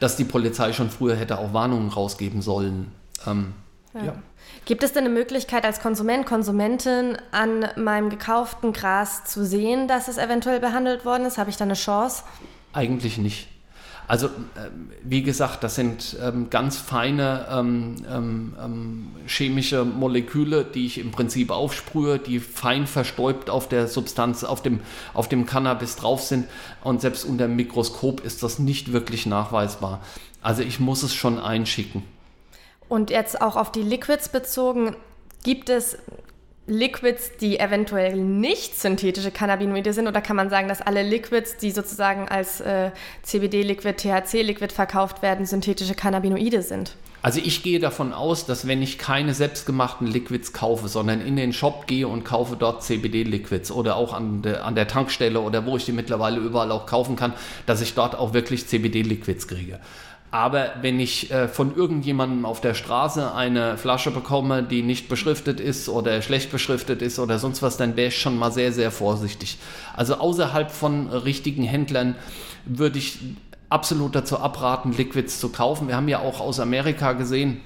dass 0.00 0.16
die 0.16 0.24
Polizei 0.24 0.74
schon 0.74 0.90
früher 0.90 1.16
hätte 1.16 1.38
auch 1.38 1.54
Warnungen 1.54 1.88
rausgeben 1.88 2.42
sollen. 2.42 2.92
Ähm, 3.26 3.54
ja. 3.94 4.04
ja. 4.04 4.14
Gibt 4.66 4.82
es 4.82 4.92
denn 4.92 5.04
eine 5.04 5.12
Möglichkeit 5.12 5.64
als 5.64 5.80
Konsument, 5.80 6.24
Konsumentin 6.24 7.18
an 7.32 7.66
meinem 7.76 8.08
gekauften 8.08 8.72
Gras 8.72 9.24
zu 9.24 9.44
sehen, 9.44 9.88
dass 9.88 10.08
es 10.08 10.16
eventuell 10.16 10.58
behandelt 10.58 11.04
worden 11.04 11.26
ist? 11.26 11.36
Habe 11.36 11.50
ich 11.50 11.56
da 11.56 11.64
eine 11.64 11.74
Chance? 11.74 12.22
Eigentlich 12.72 13.18
nicht. 13.18 13.48
Also 14.06 14.26
ähm, 14.26 14.90
wie 15.02 15.22
gesagt, 15.22 15.64
das 15.64 15.76
sind 15.76 16.16
ähm, 16.22 16.50
ganz 16.50 16.76
feine 16.76 17.46
ähm, 17.50 17.96
ähm, 18.10 19.08
chemische 19.26 19.84
Moleküle, 19.84 20.64
die 20.64 20.86
ich 20.86 20.98
im 20.98 21.10
Prinzip 21.10 21.50
aufsprühe, 21.50 22.18
die 22.18 22.38
fein 22.40 22.86
verstäubt 22.86 23.48
auf 23.48 23.68
der 23.68 23.88
Substanz, 23.88 24.44
auf 24.44 24.62
dem, 24.62 24.80
auf 25.14 25.28
dem 25.28 25.46
Cannabis 25.46 25.96
drauf 25.96 26.22
sind. 26.22 26.46
Und 26.82 27.00
selbst 27.00 27.24
unter 27.24 27.46
dem 27.46 27.56
Mikroskop 27.56 28.20
ist 28.20 28.42
das 28.42 28.58
nicht 28.58 28.92
wirklich 28.92 29.24
nachweisbar. 29.24 30.02
Also 30.42 30.62
ich 30.62 30.80
muss 30.80 31.02
es 31.02 31.14
schon 31.14 31.38
einschicken. 31.38 32.02
Und 32.88 33.10
jetzt 33.10 33.40
auch 33.40 33.56
auf 33.56 33.72
die 33.72 33.82
Liquids 33.82 34.28
bezogen, 34.28 34.96
gibt 35.42 35.68
es 35.68 35.98
Liquids, 36.66 37.36
die 37.40 37.58
eventuell 37.58 38.16
nicht 38.16 38.80
synthetische 38.80 39.30
Cannabinoide 39.30 39.92
sind? 39.92 40.08
Oder 40.08 40.22
kann 40.22 40.36
man 40.36 40.48
sagen, 40.48 40.68
dass 40.68 40.80
alle 40.80 41.02
Liquids, 41.02 41.56
die 41.58 41.70
sozusagen 41.70 42.28
als 42.28 42.60
äh, 42.60 42.90
CBD-Liquid, 43.22 43.96
THC-Liquid 43.96 44.72
verkauft 44.72 45.20
werden, 45.20 45.44
synthetische 45.44 45.94
Cannabinoide 45.94 46.62
sind? 46.62 46.96
Also 47.20 47.40
ich 47.42 47.62
gehe 47.62 47.80
davon 47.80 48.12
aus, 48.12 48.44
dass 48.44 48.66
wenn 48.66 48.82
ich 48.82 48.98
keine 48.98 49.32
selbstgemachten 49.32 50.06
Liquids 50.06 50.52
kaufe, 50.52 50.88
sondern 50.88 51.22
in 51.22 51.36
den 51.36 51.54
Shop 51.54 51.86
gehe 51.86 52.06
und 52.06 52.24
kaufe 52.24 52.54
dort 52.54 52.82
CBD-Liquids 52.82 53.70
oder 53.70 53.96
auch 53.96 54.12
an, 54.12 54.42
de, 54.42 54.56
an 54.56 54.74
der 54.74 54.88
Tankstelle 54.88 55.40
oder 55.40 55.64
wo 55.64 55.78
ich 55.78 55.86
die 55.86 55.92
mittlerweile 55.92 56.38
überall 56.38 56.70
auch 56.70 56.84
kaufen 56.84 57.16
kann, 57.16 57.32
dass 57.64 57.80
ich 57.80 57.94
dort 57.94 58.14
auch 58.14 58.34
wirklich 58.34 58.66
CBD-Liquids 58.66 59.48
kriege. 59.48 59.80
Aber 60.34 60.72
wenn 60.80 60.98
ich 60.98 61.30
äh, 61.30 61.46
von 61.46 61.76
irgendjemandem 61.76 62.44
auf 62.44 62.60
der 62.60 62.74
Straße 62.74 63.32
eine 63.36 63.78
Flasche 63.78 64.10
bekomme, 64.10 64.64
die 64.64 64.82
nicht 64.82 65.08
beschriftet 65.08 65.60
ist 65.60 65.88
oder 65.88 66.22
schlecht 66.22 66.50
beschriftet 66.50 67.02
ist 67.02 67.20
oder 67.20 67.38
sonst 67.38 67.62
was, 67.62 67.76
dann 67.76 67.94
wäre 67.94 68.08
ich 68.08 68.18
schon 68.18 68.36
mal 68.36 68.50
sehr, 68.50 68.72
sehr 68.72 68.90
vorsichtig. 68.90 69.58
Also 69.94 70.16
außerhalb 70.16 70.72
von 70.72 71.08
richtigen 71.08 71.62
Händlern 71.62 72.16
würde 72.64 72.98
ich 72.98 73.20
absolut 73.68 74.16
dazu 74.16 74.40
abraten, 74.40 74.92
Liquids 74.92 75.38
zu 75.38 75.50
kaufen. 75.50 75.86
Wir 75.86 75.94
haben 75.94 76.08
ja 76.08 76.18
auch 76.18 76.40
aus 76.40 76.58
Amerika 76.58 77.12
gesehen, 77.12 77.60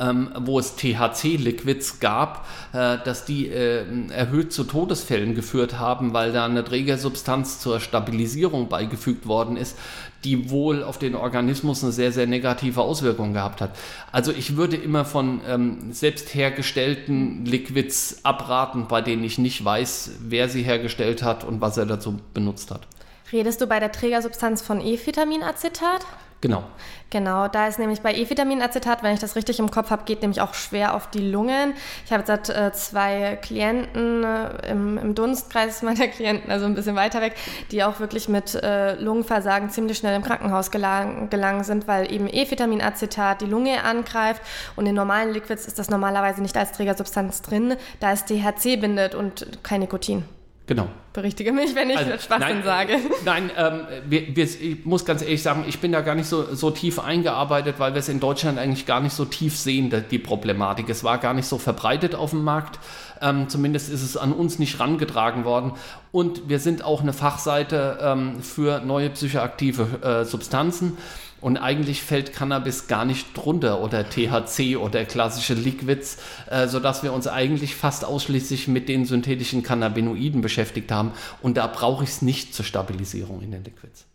ähm, 0.00 0.30
wo 0.38 0.58
es 0.58 0.76
THC-Liquids 0.76 2.00
gab, 2.00 2.46
äh, 2.72 2.98
dass 3.04 3.24
die 3.24 3.48
äh, 3.48 3.84
erhöht 4.10 4.52
zu 4.52 4.64
Todesfällen 4.64 5.34
geführt 5.34 5.78
haben, 5.78 6.12
weil 6.12 6.32
da 6.32 6.44
eine 6.44 6.64
Trägersubstanz 6.64 7.60
zur 7.60 7.80
Stabilisierung 7.80 8.68
beigefügt 8.68 9.26
worden 9.26 9.56
ist, 9.56 9.76
die 10.24 10.50
wohl 10.50 10.82
auf 10.82 10.98
den 10.98 11.14
Organismus 11.14 11.82
eine 11.82 11.92
sehr, 11.92 12.12
sehr 12.12 12.26
negative 12.26 12.80
Auswirkung 12.80 13.32
gehabt 13.32 13.60
hat. 13.60 13.76
Also 14.12 14.32
ich 14.32 14.56
würde 14.56 14.76
immer 14.76 15.04
von 15.04 15.40
ähm, 15.46 15.92
selbst 15.92 16.34
hergestellten 16.34 17.44
Liquids 17.44 18.20
abraten, 18.24 18.88
bei 18.88 19.00
denen 19.02 19.24
ich 19.24 19.38
nicht 19.38 19.64
weiß, 19.64 20.12
wer 20.20 20.48
sie 20.48 20.62
hergestellt 20.62 21.22
hat 21.22 21.44
und 21.44 21.60
was 21.60 21.76
er 21.76 21.86
dazu 21.86 22.18
benutzt 22.34 22.70
hat. 22.70 22.86
Redest 23.32 23.60
du 23.60 23.66
bei 23.66 23.80
der 23.80 23.92
Trägersubstanz 23.92 24.62
von 24.62 24.80
E-Vitaminacetat? 24.80 26.06
Genau. 26.46 26.62
Genau, 27.10 27.48
da 27.48 27.68
ist 27.68 27.78
nämlich 27.78 28.02
bei 28.02 28.14
E-Vitaminacetat, 28.14 29.02
wenn 29.02 29.14
ich 29.14 29.20
das 29.20 29.36
richtig 29.36 29.58
im 29.58 29.70
Kopf 29.70 29.90
habe, 29.90 30.04
geht 30.04 30.22
nämlich 30.22 30.40
auch 30.40 30.54
schwer 30.54 30.94
auf 30.94 31.08
die 31.08 31.30
Lungen. 31.30 31.74
Ich 32.04 32.12
habe 32.12 32.24
jetzt 32.26 32.50
äh, 32.50 32.72
zwei 32.72 33.38
Klienten 33.40 34.24
äh, 34.24 34.70
im, 34.70 34.98
im, 34.98 35.14
Dunstkreis 35.14 35.82
meiner 35.82 36.08
Klienten, 36.08 36.50
also 36.50 36.66
ein 36.66 36.74
bisschen 36.74 36.96
weiter 36.96 37.20
weg, 37.20 37.34
die 37.70 37.82
auch 37.84 38.00
wirklich 38.00 38.28
mit 38.28 38.54
äh, 38.56 38.94
Lungenversagen 38.94 39.70
ziemlich 39.70 39.98
schnell 39.98 40.14
im 40.16 40.22
Krankenhaus 40.22 40.70
gelang, 40.70 41.30
gelangen 41.30 41.64
sind, 41.64 41.88
weil 41.88 42.12
eben 42.12 42.28
E-Vitaminacetat 42.28 43.40
die 43.40 43.46
Lunge 43.46 43.82
angreift 43.84 44.42
und 44.74 44.86
in 44.86 44.94
normalen 44.94 45.32
Liquids 45.32 45.66
ist 45.66 45.78
das 45.78 45.88
normalerweise 45.90 46.42
nicht 46.42 46.56
als 46.56 46.72
Trägersubstanz 46.72 47.42
drin, 47.42 47.76
da 48.00 48.12
es 48.12 48.24
THC 48.24 48.76
bindet 48.80 49.14
und 49.14 49.62
kein 49.62 49.80
Nikotin. 49.80 50.24
Genau. 50.66 50.88
Berichtige 51.12 51.52
mich, 51.52 51.76
wenn 51.76 51.90
ich 51.90 51.96
also, 51.96 52.10
Schwachsinn 52.18 52.56
nein, 52.56 52.64
sage. 52.64 52.98
Nein, 53.24 53.50
ähm, 53.56 53.80
wir, 54.08 54.34
wir, 54.34 54.44
ich 54.44 54.84
muss 54.84 55.04
ganz 55.04 55.22
ehrlich 55.22 55.40
sagen, 55.42 55.64
ich 55.68 55.78
bin 55.78 55.92
da 55.92 56.00
gar 56.00 56.16
nicht 56.16 56.26
so, 56.26 56.54
so 56.54 56.72
tief 56.72 56.98
eingearbeitet, 56.98 57.76
weil 57.78 57.94
wir 57.94 58.00
es 58.00 58.08
in 58.08 58.18
Deutschland 58.18 58.58
eigentlich 58.58 58.84
gar 58.84 59.00
nicht 59.00 59.12
so 59.12 59.24
tief 59.24 59.56
sehen, 59.56 59.94
die 60.10 60.18
Problematik. 60.18 60.88
Es 60.88 61.04
war 61.04 61.18
gar 61.18 61.34
nicht 61.34 61.46
so 61.46 61.58
verbreitet 61.58 62.16
auf 62.16 62.30
dem 62.30 62.42
Markt. 62.42 62.80
Ähm, 63.22 63.48
zumindest 63.48 63.90
ist 63.90 64.02
es 64.02 64.16
an 64.16 64.32
uns 64.32 64.58
nicht 64.58 64.80
rangetragen 64.80 65.44
worden. 65.44 65.72
Und 66.10 66.48
wir 66.48 66.58
sind 66.58 66.84
auch 66.84 67.00
eine 67.00 67.12
Fachseite 67.12 67.98
ähm, 68.02 68.42
für 68.42 68.80
neue 68.80 69.10
psychoaktive 69.10 70.02
äh, 70.02 70.24
Substanzen. 70.24 70.98
Und 71.46 71.58
eigentlich 71.58 72.02
fällt 72.02 72.32
Cannabis 72.32 72.88
gar 72.88 73.04
nicht 73.04 73.28
drunter 73.36 73.80
oder 73.80 74.10
THC 74.10 74.78
oder 74.78 75.04
klassische 75.04 75.54
Liquids, 75.54 76.18
äh, 76.50 76.66
sodass 76.66 77.04
wir 77.04 77.12
uns 77.12 77.28
eigentlich 77.28 77.76
fast 77.76 78.04
ausschließlich 78.04 78.66
mit 78.66 78.88
den 78.88 79.04
synthetischen 79.04 79.62
Cannabinoiden 79.62 80.40
beschäftigt 80.40 80.90
haben. 80.90 81.12
Und 81.42 81.56
da 81.56 81.68
brauche 81.68 82.02
ich 82.02 82.10
es 82.10 82.20
nicht 82.20 82.52
zur 82.52 82.64
Stabilisierung 82.64 83.42
in 83.42 83.52
den 83.52 83.62
Liquids. 83.62 84.06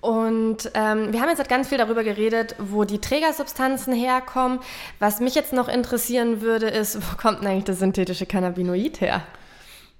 Und 0.00 0.70
ähm, 0.74 1.12
wir 1.12 1.20
haben 1.20 1.30
jetzt 1.30 1.38
halt 1.38 1.48
ganz 1.48 1.68
viel 1.68 1.78
darüber 1.78 2.04
geredet, 2.04 2.54
wo 2.60 2.84
die 2.84 3.00
Trägersubstanzen 3.00 3.92
herkommen. 3.92 4.60
Was 5.00 5.18
mich 5.18 5.34
jetzt 5.34 5.52
noch 5.52 5.66
interessieren 5.66 6.42
würde, 6.42 6.68
ist, 6.68 6.98
wo 6.98 7.16
kommt 7.20 7.40
denn 7.40 7.48
eigentlich 7.48 7.64
das 7.64 7.80
synthetische 7.80 8.26
Cannabinoid 8.26 9.00
her? 9.00 9.26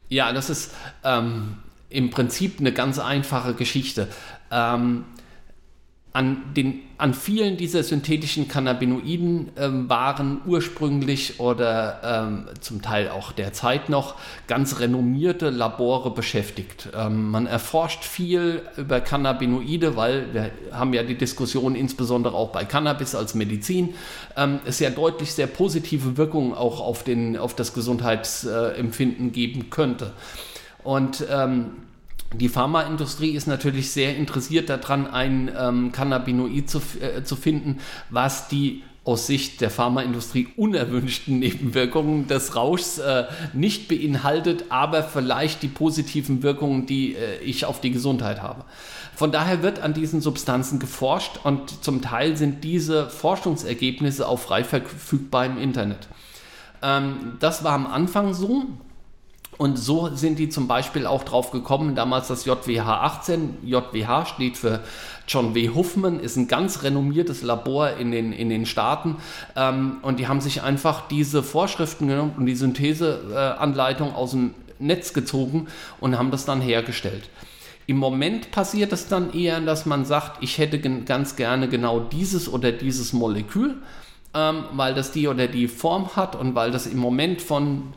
Ja, 0.09 0.33
das 0.33 0.49
ist 0.49 0.73
ähm, 1.03 1.57
im 1.89 2.11
Prinzip 2.11 2.61
eine 2.61 2.71
ganz 2.71 3.01
einfache 3.01 3.55
Geschichte. 3.55 4.07
Ähm, 4.53 5.07
an, 6.15 6.55
den, 6.57 6.81
an 6.97 7.13
vielen 7.13 7.57
dieser 7.57 7.83
synthetischen 7.83 8.47
Cannabinoiden 8.47 9.51
ähm, 9.59 9.89
waren 9.89 10.43
ursprünglich 10.47 11.41
oder 11.41 12.01
ähm, 12.05 12.47
zum 12.61 12.83
Teil 12.83 13.11
auch 13.11 13.33
derzeit 13.33 13.89
noch 13.89 14.15
ganz 14.47 14.79
renommierte 14.79 15.51
Labore 15.51 16.13
beschäftigt. 16.13 16.89
Ähm, 16.97 17.33
man 17.33 17.49
erforscht 17.49 18.05
viel 18.05 18.63
über 18.77 19.01
Cannabinoide, 19.01 19.97
weil 19.97 20.33
wir 20.33 20.53
haben 20.71 20.95
ja 20.95 21.03
die 21.03 21.19
Diskussion 21.19 21.75
insbesondere 21.75 22.37
auch 22.37 22.51
bei 22.51 22.65
Cannabis 22.65 23.17
als 23.17 23.35
Medizin, 23.35 23.95
ähm, 24.37 24.61
es 24.65 24.79
ja 24.79 24.91
deutlich 24.91 25.33
sehr 25.33 25.49
positive 25.49 26.17
Wirkungen 26.17 26.55
auch 26.55 26.81
auf, 26.81 27.03
den, 27.03 27.37
auf 27.37 27.57
das 27.57 27.75
Gesundheitsempfinden 27.75 29.33
geben 29.33 29.69
könnte. 29.69 30.13
Und 30.85 31.27
ähm, 31.29 31.73
die 32.33 32.49
Pharmaindustrie 32.49 33.31
ist 33.31 33.47
natürlich 33.47 33.91
sehr 33.91 34.17
interessiert 34.17 34.69
daran, 34.69 35.07
ein 35.07 35.51
ähm, 35.57 35.93
Cannabinoid 35.93 36.69
zu, 36.69 36.81
äh, 37.01 37.23
zu 37.23 37.37
finden, 37.37 37.79
was 38.11 38.49
die 38.49 38.83
aus 39.05 39.27
Sicht 39.27 39.61
der 39.61 39.71
Pharmaindustrie 39.71 40.49
unerwünschten 40.57 41.39
Nebenwirkungen 41.39 42.27
des 42.27 42.57
Rauschs 42.57 42.99
äh, 42.99 43.25
nicht 43.53 43.87
beinhaltet, 43.87 44.65
aber 44.71 45.03
vielleicht 45.03 45.63
die 45.63 45.69
positiven 45.69 46.43
Wirkungen, 46.43 46.87
die 46.87 47.15
äh, 47.15 47.39
ich 47.41 47.67
auf 47.67 47.81
die 47.81 47.91
Gesundheit 47.91 48.41
habe. 48.41 48.65
Von 49.15 49.31
daher 49.31 49.63
wird 49.63 49.81
an 49.81 49.93
diesen 49.93 50.21
Substanzen 50.23 50.79
geforscht 50.79 51.39
und 51.45 51.85
zum 51.85 52.01
Teil 52.01 52.37
sind 52.37 52.65
diese 52.65 53.11
Forschungsergebnisse 53.11 54.27
auch 54.27 54.39
frei 54.39 54.65
verfügbar 54.65 55.45
im 55.47 55.59
Internet. 55.59 56.09
Ähm, 56.83 57.37
das 57.41 57.63
war 57.63 57.73
am 57.73 57.87
Anfang 57.87 58.33
so. 58.33 58.65
Und 59.57 59.79
so 59.79 60.11
sind 60.15 60.39
die 60.39 60.49
zum 60.49 60.67
Beispiel 60.67 61.07
auch 61.07 61.23
drauf 61.23 61.51
gekommen, 61.51 61.95
damals 61.95 62.29
das 62.29 62.45
JWH 62.45 63.03
18. 63.03 63.59
JWH 63.63 64.27
steht 64.27 64.57
für 64.57 64.81
John 65.29 65.55
W. 65.55 65.71
Huffman, 65.71 66.21
ist 66.21 66.37
ein 66.37 66.49
ganz 66.49 66.83
renommiertes 66.83 67.43
Labor 67.43 67.91
in 67.97 68.11
den, 68.11 68.33
in 68.33 68.49
den 68.49 68.67
Staaten. 68.67 69.17
Ähm, 69.57 69.99
und 70.03 70.19
die 70.19 70.29
haben 70.29 70.41
sich 70.41 70.63
einfach 70.63 71.09
diese 71.09 71.43
Vorschriften 71.43 72.09
genommen 72.09 72.35
und 72.37 72.47
die 72.47 72.57
Syntheseanleitung 72.57 74.15
aus 74.15 74.33
dem 74.33 74.55
Netz 74.79 75.13
gezogen 75.13 75.69
und 76.01 76.19
haben 76.19 76.31
das 76.31 76.45
dann 76.45 76.61
hergestellt. 76.61 77.31
Im 77.87 77.99
Moment 77.99 78.51
passiert 78.51 78.93
es 78.93 79.09
dann 79.09 79.33
eher, 79.33 79.61
dass 79.61 79.87
man 79.87 80.05
sagt, 80.05 80.43
ich 80.43 80.59
hätte 80.59 80.81
ganz 80.81 81.37
gerne 81.37 81.69
genau 81.69 82.01
dieses 82.01 82.51
oder 82.51 82.73
dieses 82.73 83.13
Molekül, 83.13 83.77
ähm, 84.35 84.65
weil 84.73 84.95
das 84.95 85.13
die 85.13 85.29
oder 85.29 85.47
die 85.47 85.69
Form 85.69 86.17
hat 86.17 86.35
und 86.35 86.55
weil 86.55 86.71
das 86.71 86.87
im 86.87 86.99
Moment 86.99 87.41
von 87.41 87.93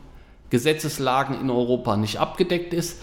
Gesetzeslagen 0.50 1.40
in 1.40 1.50
Europa 1.50 1.96
nicht 1.96 2.18
abgedeckt 2.18 2.72
ist. 2.72 3.00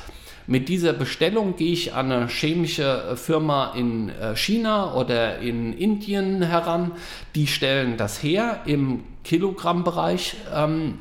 Mit 0.47 0.69
dieser 0.69 0.93
Bestellung 0.93 1.55
gehe 1.55 1.73
ich 1.73 1.93
an 1.93 2.11
eine 2.11 2.27
chemische 2.27 3.15
Firma 3.15 3.73
in 3.75 4.09
äh, 4.09 4.35
China 4.35 4.93
oder 4.93 5.39
in 5.39 5.73
Indien 5.73 6.43
heran. 6.43 6.91
Die 7.33 7.47
stellen 7.47 7.97
das 7.97 8.21
her 8.21 8.61
im 8.65 9.03
Kilogrammbereich 9.23 10.35
ähm, 10.53 10.99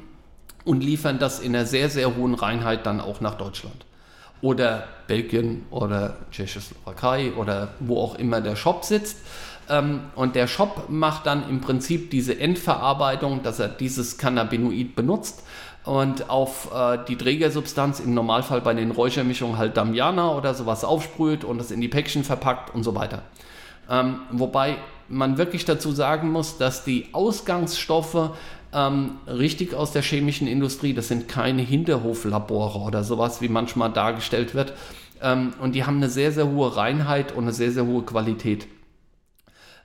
und 0.65 0.83
liefern 0.83 1.19
das 1.19 1.41
in 1.41 1.55
einer 1.55 1.67
sehr, 1.67 1.91
sehr 1.91 2.17
hohen 2.17 2.35
Reinheit 2.35 2.87
dann 2.87 3.03
auch 3.03 3.21
nach 3.21 3.35
Deutschland. 3.35 3.85
Oder 4.41 4.89
Belgien 5.09 5.67
oder 5.71 6.17
Tschechoslowakei 6.31 7.33
oder 7.35 7.75
wo 7.81 8.01
auch 8.01 8.15
immer 8.15 8.41
der 8.41 8.57
Shop 8.57 8.85
sitzt. 8.85 9.19
Ähm, 9.69 10.05
und 10.15 10.37
der 10.37 10.47
Shop 10.47 10.87
macht 10.89 11.27
dann 11.27 11.49
im 11.51 11.61
Prinzip 11.61 12.11
diese 12.11 12.39
Endverarbeitung, 12.39 13.43
dass 13.43 13.59
er 13.59 13.69
dieses 13.69 14.17
Cannabinoid 14.17 14.97
benutzt 14.97 15.43
und 15.85 16.31
auf 16.31 16.71
äh, 16.75 16.99
die 17.07 17.17
Trägersubstanz, 17.17 18.01
im 18.01 18.15
Normalfall 18.15 18.61
bei 18.61 18.75
den 18.75 18.91
Räuchermischungen 18.91 19.59
halt 19.59 19.77
Damiana 19.77 20.35
oder 20.35 20.55
sowas 20.55 20.85
aufsprüht 20.85 21.45
und 21.45 21.59
das 21.59 21.71
in 21.71 21.81
die 21.81 21.89
Päckchen 21.89 22.25
verpackt 22.25 22.75
und 22.75 22.83
so 22.85 22.95
weiter. 22.95 23.23
Ähm, 23.91 24.21
wobei 24.31 24.77
man 25.09 25.37
wirklich 25.37 25.67
dazu 25.67 25.93
sagen 25.93 26.31
muss, 26.33 26.57
dass 26.57 26.85
die 26.85 27.09
Ausgangsstoffe 27.13 28.31
ähm, 28.73 29.13
richtig 29.27 29.75
aus 29.75 29.93
der 29.93 30.03
chemischen 30.03 30.47
Industrie, 30.47 30.95
das 30.95 31.09
sind 31.09 31.29
keine 31.29 31.63
Hinterhoflabore 31.63 32.79
oder 32.79 33.05
sowas, 33.05 33.43
wie 33.43 33.49
manchmal 33.49 33.93
dargestellt 33.93 34.55
wird. 34.55 34.73
Ähm, 35.21 35.53
und 35.61 35.75
die 35.75 35.85
haben 35.85 35.97
eine 35.97 36.09
sehr, 36.09 36.33
sehr 36.33 36.49
hohe 36.49 36.77
Reinheit 36.77 37.33
und 37.33 37.45
eine 37.45 37.53
sehr, 37.53 37.71
sehr 37.71 37.85
hohe 37.85 38.03
Qualität. 38.03 38.67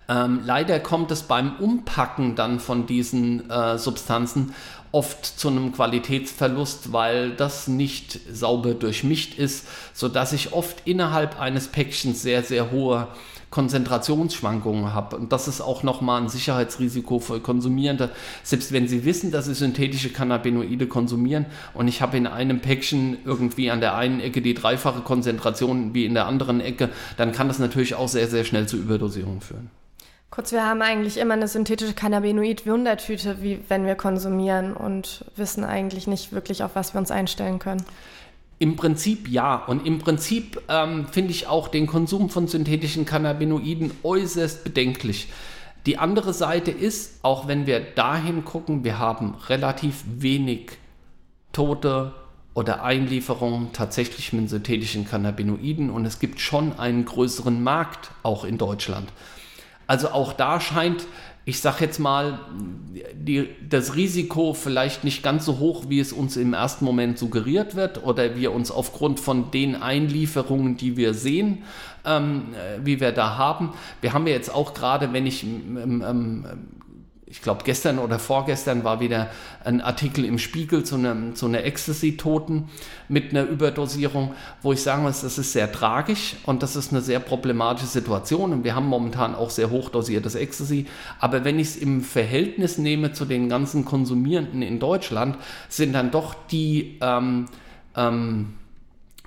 Ähm, 0.10 0.42
leider 0.44 0.80
kommt 0.80 1.12
es 1.12 1.22
beim 1.22 1.58
Umpacken 1.58 2.36
dann 2.36 2.60
von 2.60 2.88
diesen 2.88 3.48
äh, 3.50 3.78
Substanzen 3.78 4.56
oft 4.92 5.26
zu 5.26 5.50
einem 5.50 5.72
Qualitätsverlust, 5.72 6.92
weil 6.92 7.32
das 7.32 7.68
nicht 7.68 8.20
sauber 8.32 8.74
durchmischt 8.74 9.38
ist, 9.38 9.68
sodass 9.94 10.34
ich 10.34 10.54
oft 10.54 10.82
innerhalb 10.86 11.40
eines 11.40 11.68
Päckchens 11.68 12.22
sehr, 12.22 12.44
sehr 12.44 12.72
hohe 12.72 13.08
Konzentrationsschwankungen 13.50 14.94
habe. 14.94 15.16
Und 15.16 15.32
das 15.32 15.48
ist 15.48 15.62
auch 15.62 15.84
nochmal 15.84 16.22
ein 16.22 16.30
Sicherheitsrisiko 16.30 17.20
für 17.20 17.40
Konsumierende. 17.40 18.12
Selbst 18.44 18.72
wenn 18.72 18.88
sie 18.88 19.06
wissen, 19.06 19.32
dass 19.32 19.46
sie 19.46 19.56
synthetische 19.56 20.10
Cannabinoide 20.10 20.88
konsumieren 20.88 21.46
und 21.74 21.88
ich 21.88 22.02
habe 22.02 22.18
in 22.18 22.28
einem 22.28 22.60
Päckchen 22.60 23.18
irgendwie 23.26 23.72
an 23.72 23.82
der 23.82 23.96
einen 23.96 24.20
Ecke 24.20 24.42
die 24.42 24.54
dreifache 24.54 25.02
Konzentration 25.02 25.94
wie 25.94 26.06
in 26.06 26.14
der 26.14 26.28
anderen 26.28 26.62
Ecke, 26.62 26.90
dann 27.18 27.32
kann 27.32 27.48
das 27.48 27.60
natürlich 27.60 27.96
auch 27.96 28.08
sehr, 28.08 28.28
sehr 28.28 28.44
schnell 28.44 28.68
zu 28.68 28.78
Überdosierung 28.78 29.42
führen. 29.42 29.70
Kurz, 30.32 30.52
wir 30.52 30.64
haben 30.64 30.84
eigentlich 30.84 31.18
immer 31.18 31.34
eine 31.34 31.48
synthetische 31.48 31.94
Cannabinoid-Wundertüte, 31.94 33.42
wie 33.42 33.60
wenn 33.68 33.86
wir 33.86 33.96
konsumieren 33.96 34.74
und 34.74 35.26
wissen 35.36 35.64
eigentlich 35.64 36.06
nicht 36.06 36.32
wirklich, 36.32 36.64
auf 36.64 36.76
was 36.76 36.94
wir 36.94 37.00
uns 37.00 37.10
einstellen 37.10 37.58
können. 37.58 37.84
Im 38.60 38.76
Prinzip 38.76 39.28
ja. 39.28 39.56
Und 39.56 39.88
im 39.88 40.00
Prinzip 40.00 40.62
ähm, 40.70 41.08
finde 41.12 41.32
ich 41.32 41.48
auch 41.48 41.68
den 41.68 41.88
Konsum 41.88 42.30
von 42.30 42.48
synthetischen 42.48 43.06
Cannabinoiden 43.06 43.92
äußerst 44.04 44.64
bedenklich. 44.64 45.30
Die 45.86 45.98
andere 45.98 46.34
Seite 46.34 46.70
ist, 46.70 47.24
auch 47.24 47.48
wenn 47.48 47.66
wir 47.66 47.80
dahin 47.80 48.46
gucken, 48.46 48.84
wir 48.84 49.00
haben 49.00 49.36
relativ 49.48 50.04
wenig 50.06 50.72
Tote 51.54 52.14
oder 52.54 52.84
Einlieferungen 52.84 53.72
tatsächlich 53.74 54.34
mit 54.34 54.50
synthetischen 54.50 55.08
Cannabinoiden 55.08 55.90
und 55.90 56.06
es 56.06 56.20
gibt 56.20 56.40
schon 56.40 56.78
einen 56.78 57.06
größeren 57.06 57.64
Markt 57.64 58.12
auch 58.22 58.44
in 58.44 58.58
Deutschland. 58.58 59.10
Also 59.90 60.10
auch 60.10 60.34
da 60.34 60.62
scheint, 60.62 61.08
ich 61.46 61.62
sage 61.62 61.84
jetzt 61.86 61.98
mal, 61.98 62.38
die, 63.16 63.50
das 63.68 63.96
Risiko 63.96 64.54
vielleicht 64.54 65.04
nicht 65.04 65.24
ganz 65.24 65.46
so 65.46 65.58
hoch, 65.58 65.86
wie 65.88 66.00
es 66.00 66.14
uns 66.14 66.38
im 66.38 66.54
ersten 66.54 66.86
Moment 66.86 67.18
suggeriert 67.18 67.74
wird 67.74 68.04
oder 68.04 68.36
wir 68.36 68.52
uns 68.52 68.70
aufgrund 68.70 69.20
von 69.20 69.50
den 69.50 69.76
Einlieferungen, 69.76 70.78
die 70.78 70.96
wir 70.96 71.16
sehen, 71.16 71.64
ähm, 72.06 72.50
wie 72.84 73.00
wir 73.00 73.12
da 73.12 73.36
haben. 73.38 73.74
Wir 74.00 74.14
haben 74.14 74.28
ja 74.28 74.34
jetzt 74.34 74.54
auch 74.54 74.76
gerade, 74.76 75.12
wenn 75.12 75.26
ich 75.26 75.44
ähm, 75.44 76.04
ähm, 76.08 76.46
ich 77.32 77.44
glaube, 77.44 77.62
gestern 77.64 78.00
oder 78.00 78.18
vorgestern 78.18 78.84
war 78.84 79.00
wieder 79.00 79.30
ein 79.64 79.82
Artikel 79.82 80.26
im 80.26 80.40
Spiegel 80.40 80.84
zu, 80.84 80.96
einem, 80.96 81.36
zu 81.36 81.46
einer 81.46 81.64
Ecstasy-Toten 81.64 82.70
mit 83.08 83.30
einer 83.30 83.44
Überdosierung, 83.44 84.34
wo 84.64 84.74
ich 84.74 84.82
sagen 84.82 85.04
muss, 85.04 85.22
das 85.22 85.38
ist 85.38 85.54
sehr 85.54 85.72
tragisch 85.72 86.38
und 86.46 86.64
das 86.64 86.76
ist 86.76 86.92
eine 86.92 87.02
sehr 87.02 87.20
problematische 87.20 87.86
Situation. 87.86 88.52
Und 88.52 88.64
wir 88.64 88.74
haben 88.74 88.88
momentan 88.88 89.36
auch 89.36 89.52
sehr 89.52 89.70
hochdosiertes 89.70 90.34
Ecstasy. 90.34 90.88
Aber 91.20 91.46
wenn 91.46 91.60
ich 91.60 91.68
es 91.68 91.78
im 91.78 92.02
Verhältnis 92.02 92.80
nehme 92.80 93.14
zu 93.14 93.26
den 93.26 93.48
ganzen 93.48 93.86
Konsumierenden 93.86 94.64
in 94.64 94.80
Deutschland, 94.80 95.38
sind 95.70 95.94
dann 95.94 96.10
doch 96.10 96.34
die 96.52 96.98
ähm, 97.02 97.46
ähm, 97.96 98.54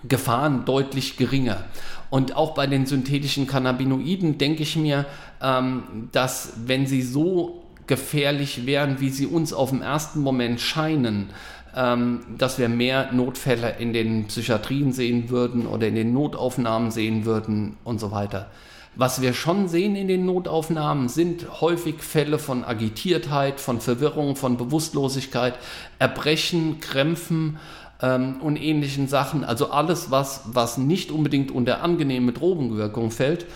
Gefahren 0.09 0.65
deutlich 0.65 1.17
geringer. 1.17 1.65
Und 2.11 2.35
auch 2.37 2.55
bei 2.55 2.67
den 2.67 2.85
synthetischen 2.85 3.47
Cannabinoiden 3.47 4.39
denke 4.39 4.65
ich 4.65 4.75
mir, 4.75 5.07
ähm, 5.41 6.09
dass 6.11 6.55
wenn 6.67 6.89
sie 6.89 7.03
so 7.03 7.62
gefährlich 7.87 8.67
wären, 8.67 9.01
wie 9.01 9.11
sie 9.11 9.27
uns 9.27 9.53
auf 9.53 9.71
den 9.71 9.83
ersten 9.83 10.21
Moment 10.21 10.61
scheinen, 10.61 11.31
ähm, 11.75 12.21
dass 12.39 12.59
wir 12.59 12.69
mehr 12.69 13.13
Notfälle 13.13 13.77
in 13.79 13.93
den 13.93 14.27
Psychiatrien 14.27 14.93
sehen 14.93 15.31
würden 15.31 15.67
oder 15.67 15.89
in 15.89 15.95
den 15.95 16.13
Notaufnahmen 16.13 16.91
sehen 16.91 17.25
würden 17.25 17.77
und 17.85 17.99
so 18.01 18.11
weiter. 18.11 18.51
Was 18.95 19.23
wir 19.23 19.33
schon 19.33 19.69
sehen 19.69 19.97
in 19.97 20.07
den 20.07 20.27
Notaufnahmen 20.27 21.09
sind 21.09 21.63
häufig 21.63 22.03
Fälle 22.03 22.39
von 22.39 22.63
Agitiertheit, 22.63 23.59
von 23.59 23.81
Verwirrung, 23.81 24.37
von 24.37 24.59
Bewusstlosigkeit, 24.59 25.55
Erbrechen, 25.99 26.79
Krämpfen 26.81 27.57
ähm, 28.03 28.43
und 28.43 28.57
ähnlichen 28.57 29.09
Sachen. 29.09 29.45
Also 29.45 29.71
alles, 29.71 30.11
was, 30.11 30.43
was 30.53 30.77
nicht 30.77 31.11
unbedingt 31.11 31.51
unter 31.51 31.83
angenehme 31.83 32.33
Drogenwirkung 32.33 33.11
fällt. 33.11 33.47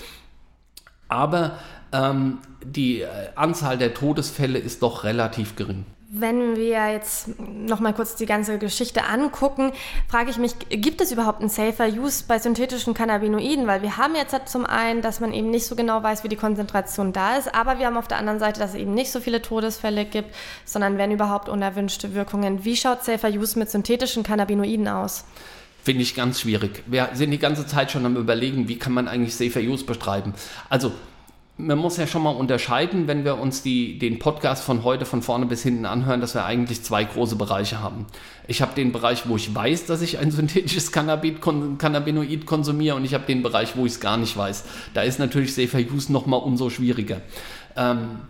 Aber 1.08 1.58
ähm, 1.92 2.38
die 2.64 3.02
äh, 3.02 3.06
Anzahl 3.34 3.78
der 3.78 3.94
Todesfälle 3.94 4.58
ist 4.58 4.82
doch 4.82 5.04
relativ 5.04 5.56
gering. 5.56 5.84
Wenn 6.08 6.54
wir 6.56 6.92
jetzt 6.92 7.28
noch 7.40 7.80
mal 7.80 7.92
kurz 7.92 8.14
die 8.14 8.26
ganze 8.26 8.58
Geschichte 8.58 9.04
angucken, 9.04 9.72
frage 10.08 10.30
ich 10.30 10.38
mich, 10.38 10.56
gibt 10.68 11.00
es 11.00 11.10
überhaupt 11.10 11.40
einen 11.40 11.48
safer 11.48 11.88
Use 11.88 12.24
bei 12.26 12.38
synthetischen 12.38 12.94
Cannabinoiden? 12.94 13.66
Weil 13.66 13.82
wir 13.82 13.96
haben 13.96 14.14
jetzt 14.14 14.48
zum 14.48 14.64
einen, 14.64 15.02
dass 15.02 15.18
man 15.18 15.32
eben 15.32 15.50
nicht 15.50 15.66
so 15.66 15.74
genau 15.74 16.04
weiß, 16.04 16.22
wie 16.22 16.28
die 16.28 16.36
Konzentration 16.36 17.12
da 17.12 17.36
ist, 17.36 17.52
aber 17.52 17.80
wir 17.80 17.86
haben 17.86 17.96
auf 17.96 18.06
der 18.06 18.18
anderen 18.18 18.38
Seite, 18.38 18.60
dass 18.60 18.70
es 18.70 18.76
eben 18.76 18.94
nicht 18.94 19.10
so 19.10 19.18
viele 19.18 19.42
Todesfälle 19.42 20.04
gibt, 20.04 20.32
sondern 20.64 20.96
wenn 20.96 21.10
überhaupt 21.10 21.48
unerwünschte 21.48 22.14
Wirkungen. 22.14 22.64
Wie 22.64 22.76
schaut 22.76 23.04
safer 23.04 23.28
Use 23.28 23.58
mit 23.58 23.68
synthetischen 23.68 24.22
Cannabinoiden 24.22 24.86
aus? 24.86 25.24
Finde 25.86 26.02
ich 26.02 26.16
ganz 26.16 26.40
schwierig. 26.40 26.82
Wir 26.86 27.10
sind 27.12 27.30
die 27.30 27.38
ganze 27.38 27.64
Zeit 27.64 27.92
schon 27.92 28.04
am 28.06 28.16
Überlegen, 28.16 28.66
wie 28.66 28.76
kann 28.76 28.92
man 28.92 29.06
eigentlich 29.06 29.36
Safer 29.36 29.60
Use 29.60 29.84
betreiben. 29.84 30.34
Also 30.68 30.90
man 31.58 31.78
muss 31.78 31.96
ja 31.96 32.08
schon 32.08 32.24
mal 32.24 32.30
unterscheiden, 32.30 33.06
wenn 33.06 33.24
wir 33.24 33.38
uns 33.38 33.62
die, 33.62 33.96
den 33.96 34.18
Podcast 34.18 34.64
von 34.64 34.82
heute 34.82 35.04
von 35.04 35.22
vorne 35.22 35.46
bis 35.46 35.62
hinten 35.62 35.86
anhören, 35.86 36.20
dass 36.20 36.34
wir 36.34 36.44
eigentlich 36.44 36.82
zwei 36.82 37.04
große 37.04 37.36
Bereiche 37.36 37.80
haben. 37.80 38.06
Ich 38.48 38.62
habe 38.62 38.74
den 38.74 38.90
Bereich, 38.90 39.28
wo 39.28 39.36
ich 39.36 39.54
weiß, 39.54 39.86
dass 39.86 40.02
ich 40.02 40.18
ein 40.18 40.30
synthetisches 40.32 40.90
Cannabinoid 40.90 42.46
konsumiere 42.46 42.96
und 42.96 43.04
ich 43.04 43.14
habe 43.14 43.24
den 43.24 43.44
Bereich, 43.44 43.76
wo 43.76 43.86
ich 43.86 43.92
es 43.92 44.00
gar 44.00 44.16
nicht 44.16 44.36
weiß. 44.36 44.64
Da 44.92 45.02
ist 45.02 45.20
natürlich 45.20 45.54
Safer 45.54 45.78
Use 45.78 46.12
nochmal 46.12 46.40
umso 46.40 46.68
schwieriger. 46.68 47.20
Ähm, 47.76 48.22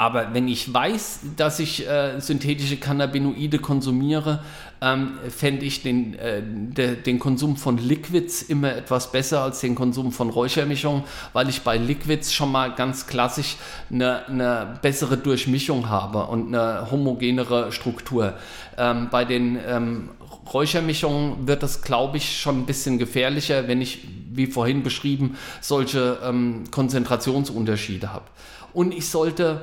Aber 0.00 0.32
wenn 0.32 0.48
ich 0.48 0.72
weiß, 0.72 1.20
dass 1.36 1.60
ich 1.60 1.86
äh, 1.86 2.20
synthetische 2.20 2.78
Cannabinoide 2.78 3.58
konsumiere, 3.58 4.42
ähm, 4.80 5.18
fände 5.28 5.66
ich 5.66 5.82
den, 5.82 6.14
äh, 6.14 6.40
de, 6.42 6.96
den 6.96 7.18
Konsum 7.18 7.58
von 7.58 7.76
Liquids 7.76 8.40
immer 8.40 8.74
etwas 8.74 9.12
besser 9.12 9.42
als 9.42 9.60
den 9.60 9.74
Konsum 9.74 10.10
von 10.10 10.30
Räuchermischungen, 10.30 11.02
weil 11.34 11.50
ich 11.50 11.60
bei 11.60 11.76
Liquids 11.76 12.32
schon 12.32 12.50
mal 12.50 12.74
ganz 12.74 13.08
klassisch 13.08 13.58
eine, 13.92 14.24
eine 14.26 14.78
bessere 14.80 15.18
Durchmischung 15.18 15.90
habe 15.90 16.24
und 16.28 16.54
eine 16.54 16.90
homogenere 16.90 17.70
Struktur. 17.70 18.32
Ähm, 18.78 19.08
bei 19.10 19.26
den 19.26 19.58
ähm, 19.68 20.08
Räuchermischungen 20.50 21.46
wird 21.46 21.62
das, 21.62 21.82
glaube 21.82 22.16
ich, 22.16 22.40
schon 22.40 22.60
ein 22.60 22.64
bisschen 22.64 22.98
gefährlicher, 22.98 23.68
wenn 23.68 23.82
ich, 23.82 24.08
wie 24.32 24.46
vorhin 24.46 24.82
beschrieben, 24.82 25.36
solche 25.60 26.20
ähm, 26.24 26.64
Konzentrationsunterschiede 26.70 28.14
habe. 28.14 28.24
Und 28.72 28.94
ich 28.94 29.10
sollte 29.10 29.60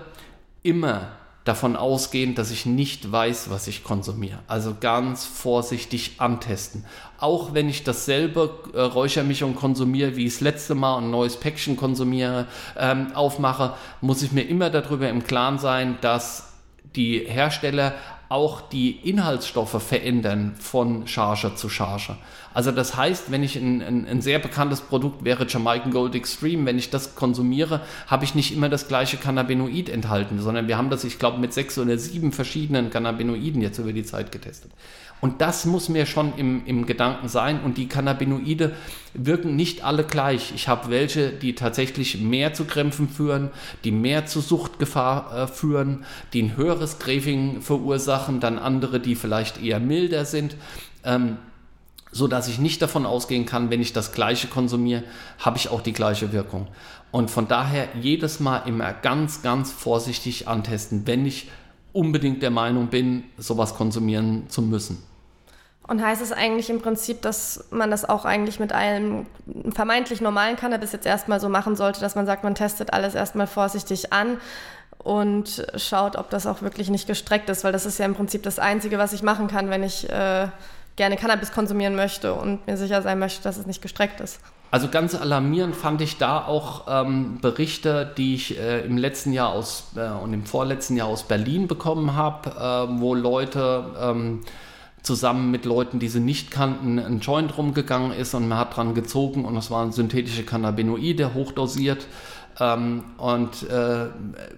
immer 0.67 1.07
davon 1.47 1.77
ausgehen, 1.77 2.35
dass 2.35 2.51
ich 2.51 2.65
nicht 2.65 3.09
weiß, 3.09 3.49
was 3.49 3.67
ich 3.67 3.83
konsumiere. 3.83 4.39
Also 4.47 4.75
ganz 4.79 5.23
vorsichtig 5.25 6.15
antesten. 6.17 6.83
Auch 7.19 7.53
wenn 7.53 7.69
ich 7.69 7.85
dasselbe 7.85 8.49
äh, 8.73 8.81
Räuchermischung 8.81 9.55
konsumiere, 9.55 10.17
wie 10.17 10.25
ich 10.25 10.33
das 10.33 10.41
letzte 10.41 10.75
Mal 10.75 10.97
ein 10.97 11.09
neues 11.09 11.37
Päckchen 11.37 11.77
konsumiere, 11.77 12.47
ähm, 12.77 13.13
aufmache, 13.13 13.75
muss 14.01 14.23
ich 14.23 14.33
mir 14.33 14.43
immer 14.43 14.69
darüber 14.69 15.09
im 15.09 15.23
Klaren 15.23 15.57
sein, 15.57 15.97
dass 16.01 16.51
die 16.95 17.19
Hersteller 17.19 17.93
auch 18.29 18.61
die 18.61 18.91
Inhaltsstoffe 18.91 19.81
verändern 19.81 20.55
von 20.59 21.07
Charge 21.07 21.55
zu 21.55 21.69
Charge. 21.69 22.17
Also 22.53 22.71
das 22.71 22.95
heißt, 22.95 23.31
wenn 23.31 23.43
ich 23.43 23.55
ein, 23.55 23.81
ein, 23.81 24.07
ein, 24.07 24.21
sehr 24.21 24.39
bekanntes 24.39 24.81
Produkt 24.81 25.23
wäre 25.23 25.45
Jamaican 25.47 25.91
Gold 25.91 26.15
Extreme, 26.15 26.65
wenn 26.65 26.77
ich 26.77 26.89
das 26.89 27.15
konsumiere, 27.15 27.81
habe 28.07 28.25
ich 28.25 28.35
nicht 28.35 28.53
immer 28.53 28.67
das 28.67 28.87
gleiche 28.87 29.17
Cannabinoid 29.17 29.89
enthalten, 29.89 30.41
sondern 30.41 30.67
wir 30.67 30.77
haben 30.77 30.89
das, 30.89 31.03
ich 31.03 31.19
glaube, 31.19 31.37
mit 31.37 31.53
sechs 31.53 31.77
oder 31.77 31.97
sieben 31.97 32.31
verschiedenen 32.31 32.89
Cannabinoiden 32.89 33.61
jetzt 33.61 33.77
über 33.77 33.93
die 33.93 34.03
Zeit 34.03 34.31
getestet. 34.31 34.71
Und 35.19 35.41
das 35.41 35.65
muss 35.65 35.89
mir 35.89 36.05
schon 36.05 36.33
im, 36.37 36.65
im 36.65 36.85
Gedanken 36.85 37.27
sein. 37.27 37.61
Und 37.61 37.77
die 37.77 37.87
Cannabinoide 37.87 38.75
wirken 39.13 39.55
nicht 39.55 39.83
alle 39.83 40.03
gleich. 40.03 40.51
Ich 40.53 40.67
habe 40.67 40.89
welche, 40.91 41.31
die 41.31 41.55
tatsächlich 41.55 42.19
mehr 42.19 42.53
zu 42.53 42.65
Krämpfen 42.65 43.09
führen, 43.09 43.49
die 43.83 43.91
mehr 43.91 44.27
zu 44.27 44.41
Suchtgefahr 44.41 45.35
äh, 45.35 45.47
führen, 45.47 46.05
die 46.33 46.43
ein 46.43 46.55
höheres 46.55 46.99
Craving 46.99 47.61
verursachen, 47.61 48.39
dann 48.39 48.59
andere, 48.59 48.99
die 48.99 49.15
vielleicht 49.15 49.61
eher 49.61 49.79
milder 49.79 50.25
sind. 50.25 50.55
Ähm, 51.03 51.37
so 52.11 52.27
dass 52.27 52.47
ich 52.47 52.57
nicht 52.57 52.81
davon 52.81 53.05
ausgehen 53.05 53.45
kann, 53.45 53.69
wenn 53.69 53.81
ich 53.81 53.93
das 53.93 54.11
Gleiche 54.11 54.47
konsumiere, 54.47 55.03
habe 55.39 55.57
ich 55.57 55.69
auch 55.69 55.81
die 55.81 55.93
gleiche 55.93 56.31
Wirkung. 56.31 56.67
Und 57.11 57.29
von 57.29 57.47
daher 57.47 57.89
jedes 57.99 58.39
Mal 58.39 58.59
immer 58.59 58.93
ganz, 58.93 59.41
ganz 59.41 59.71
vorsichtig 59.71 60.47
antesten, 60.47 61.05
wenn 61.05 61.25
ich 61.25 61.49
unbedingt 61.93 62.43
der 62.43 62.51
Meinung 62.51 62.87
bin, 62.87 63.23
sowas 63.37 63.75
konsumieren 63.75 64.49
zu 64.49 64.61
müssen. 64.61 65.03
Und 65.87 66.03
heißt 66.03 66.21
es 66.21 66.33
eigentlich 66.33 66.69
im 66.69 66.81
Prinzip, 66.81 67.21
dass 67.21 67.65
man 67.71 67.89
das 67.89 68.07
auch 68.07 68.25
eigentlich 68.25 68.59
mit 68.59 68.73
einem 68.73 69.25
vermeintlich 69.73 70.19
normalen 70.19 70.57
Cannabis 70.57 70.91
jetzt 70.91 71.05
erstmal 71.05 71.39
so 71.39 71.47
machen 71.47 71.77
sollte, 71.77 72.01
dass 72.01 72.15
man 72.15 72.25
sagt, 72.25 72.43
man 72.43 72.55
testet 72.55 72.91
alles 72.91 73.15
erstmal 73.15 73.47
vorsichtig 73.47 74.11
an 74.11 74.37
und 74.97 75.65
schaut, 75.77 76.17
ob 76.17 76.29
das 76.29 76.45
auch 76.45 76.61
wirklich 76.61 76.89
nicht 76.89 77.07
gestreckt 77.07 77.49
ist, 77.49 77.63
weil 77.63 77.71
das 77.71 77.85
ist 77.85 77.99
ja 77.99 78.05
im 78.05 78.15
Prinzip 78.15 78.43
das 78.43 78.59
Einzige, 78.59 78.97
was 78.97 79.13
ich 79.13 79.23
machen 79.23 79.47
kann, 79.47 79.69
wenn 79.69 79.83
ich 79.83 80.09
äh, 80.09 80.47
gerne 80.97 81.15
Cannabis 81.15 81.53
konsumieren 81.53 81.95
möchte 81.95 82.33
und 82.33 82.67
mir 82.67 82.75
sicher 82.75 83.01
sein 83.01 83.19
möchte, 83.19 83.41
dass 83.43 83.57
es 83.57 83.65
nicht 83.65 83.81
gestreckt 83.81 84.19
ist. 84.19 84.41
Also 84.69 84.89
ganz 84.89 85.15
alarmierend 85.15 85.77
fand 85.77 86.01
ich 86.01 86.17
da 86.17 86.45
auch 86.45 86.87
ähm, 86.89 87.39
Berichte, 87.41 88.11
die 88.17 88.35
ich 88.35 88.59
äh, 88.59 88.81
im 88.81 88.97
letzten 88.97 89.31
Jahr 89.31 89.53
aus 89.53 89.91
äh, 89.95 90.09
und 90.09 90.33
im 90.33 90.45
vorletzten 90.45 90.97
Jahr 90.97 91.07
aus 91.07 91.23
Berlin 91.23 91.67
bekommen 91.67 92.15
habe, 92.15 92.49
äh, 92.49 92.99
wo 92.99 93.15
Leute 93.15 93.85
ähm, 94.01 94.41
zusammen 95.07 95.49
mit 95.49 95.65
Leuten, 95.65 95.97
die 95.97 96.09
sie 96.09 96.19
nicht 96.19 96.51
kannten, 96.51 96.99
ein 96.99 97.19
Joint 97.21 97.57
rumgegangen 97.57 98.11
ist 98.11 98.35
und 98.35 98.47
man 98.47 98.59
hat 98.59 98.75
dran 98.75 98.93
gezogen 98.93 99.45
und 99.45 99.55
das 99.55 99.71
waren 99.71 99.91
synthetische 99.91 100.43
Cannabinoide, 100.43 101.33
hochdosiert. 101.33 102.05
Ähm, 102.59 103.03
und 103.17 103.69
äh, 103.69 104.07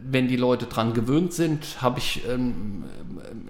wenn 0.04 0.28
die 0.28 0.38
Leute 0.38 0.66
dran 0.66 0.94
gewöhnt 0.94 1.34
sind, 1.34 1.82
habe 1.82 2.00
ich 2.00 2.28
ähm, 2.28 2.86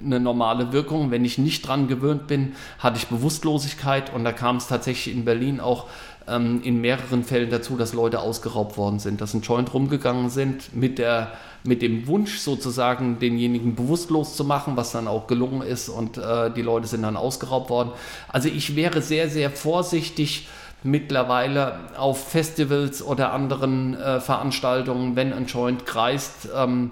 eine 0.04 0.20
normale 0.20 0.74
Wirkung. 0.74 1.12
Wenn 1.12 1.24
ich 1.24 1.38
nicht 1.38 1.68
dran 1.68 1.88
gewöhnt 1.88 2.28
bin, 2.28 2.54
hatte 2.80 2.98
ich 2.98 3.08
Bewusstlosigkeit 3.08 4.14
und 4.14 4.24
da 4.24 4.32
kam 4.32 4.58
es 4.58 4.68
tatsächlich 4.68 5.16
in 5.16 5.26
Berlin 5.26 5.60
auch 5.60 5.88
ähm, 6.30 6.62
in 6.64 6.82
mehreren 6.82 7.24
Fällen 7.24 7.50
dazu, 7.50 7.78
dass 7.78 7.94
Leute 7.94 8.20
ausgeraubt 8.20 8.78
worden 8.78 9.00
sind, 9.00 9.22
dass 9.22 9.34
ein 9.34 9.42
Joint 9.42 9.74
rumgegangen 9.74 10.30
sind 10.30 10.76
mit, 10.76 10.98
der, 10.98 11.32
mit 11.64 11.82
dem 11.82 12.08
Wunsch 12.08 12.38
sozusagen 12.40 13.20
denjenigen 13.20 13.76
bewusstlos 13.76 14.36
zu 14.36 14.44
machen, 14.44 14.78
was 14.78 14.92
dann 14.92 15.08
auch 15.08 15.28
gelungen 15.28 15.62
ist 15.62 15.90
und 15.90 16.18
äh, 16.18 16.52
die 16.52 16.62
Leute 16.62 16.88
sind 16.88 17.04
dann 17.04 17.18
ausgeraubt 17.18 17.70
worden. 17.70 17.92
Also 18.28 18.50
ich 18.50 18.76
wäre 18.76 19.02
sehr, 19.02 19.30
sehr 19.30 19.50
vorsichtig 19.50 20.48
mittlerweile 20.84 21.80
auf 21.98 22.30
Festivals 22.30 23.04
oder 23.04 23.34
anderen 23.34 23.96
äh, 23.96 24.20
Veranstaltungen, 24.22 25.16
wenn 25.16 25.34
ein 25.34 25.46
Joint 25.46 25.86
kreist, 25.86 26.50
ähm, 26.56 26.90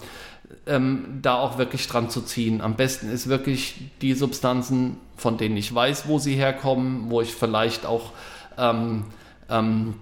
ähm, 0.65 1.19
da 1.21 1.35
auch 1.35 1.57
wirklich 1.57 1.87
dran 1.87 2.09
zu 2.09 2.21
ziehen. 2.21 2.61
Am 2.61 2.75
besten 2.75 3.09
ist 3.09 3.27
wirklich 3.27 3.75
die 4.01 4.13
Substanzen, 4.13 4.97
von 5.15 5.37
denen 5.37 5.57
ich 5.57 5.73
weiß, 5.73 6.07
wo 6.07 6.19
sie 6.19 6.35
herkommen, 6.35 7.09
wo 7.09 7.21
ich 7.21 7.33
vielleicht 7.33 7.85
auch 7.85 8.11
ähm, 8.57 9.05
ähm, 9.49 9.95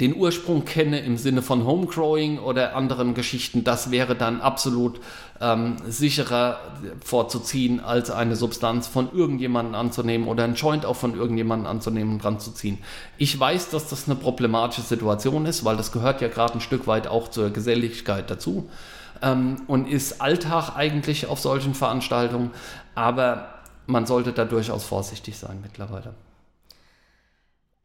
den 0.00 0.16
Ursprung 0.16 0.64
kenne 0.64 1.00
im 1.00 1.16
Sinne 1.16 1.40
von 1.40 1.64
Homegrowing 1.64 2.38
oder 2.38 2.74
anderen 2.74 3.14
Geschichten, 3.14 3.62
das 3.62 3.90
wäre 3.90 4.16
dann 4.16 4.40
absolut 4.40 5.00
ähm, 5.40 5.76
sicherer 5.86 6.58
vorzuziehen, 7.04 7.80
als 7.80 8.10
eine 8.10 8.34
Substanz 8.34 8.88
von 8.88 9.12
irgendjemandem 9.12 9.74
anzunehmen 9.76 10.26
oder 10.26 10.44
ein 10.44 10.54
Joint 10.54 10.84
auch 10.84 10.96
von 10.96 11.14
irgendjemandem 11.14 11.68
anzunehmen 11.68 12.14
und 12.14 12.24
dran 12.24 12.40
zu 12.40 12.50
ziehen. 12.50 12.78
Ich 13.18 13.38
weiß, 13.38 13.70
dass 13.70 13.88
das 13.88 14.06
eine 14.06 14.16
problematische 14.16 14.82
Situation 14.82 15.46
ist, 15.46 15.64
weil 15.64 15.76
das 15.76 15.92
gehört 15.92 16.20
ja 16.20 16.28
gerade 16.28 16.54
ein 16.54 16.60
Stück 16.60 16.86
weit 16.86 17.06
auch 17.06 17.28
zur 17.28 17.50
Geselligkeit 17.50 18.30
dazu 18.30 18.68
ähm, 19.22 19.56
und 19.68 19.86
ist 19.86 20.20
Alltag 20.20 20.76
eigentlich 20.76 21.26
auf 21.28 21.38
solchen 21.38 21.74
Veranstaltungen, 21.74 22.50
aber 22.96 23.48
man 23.86 24.06
sollte 24.06 24.32
da 24.32 24.44
durchaus 24.44 24.84
vorsichtig 24.84 25.38
sein 25.38 25.58
mittlerweile. 25.62 26.14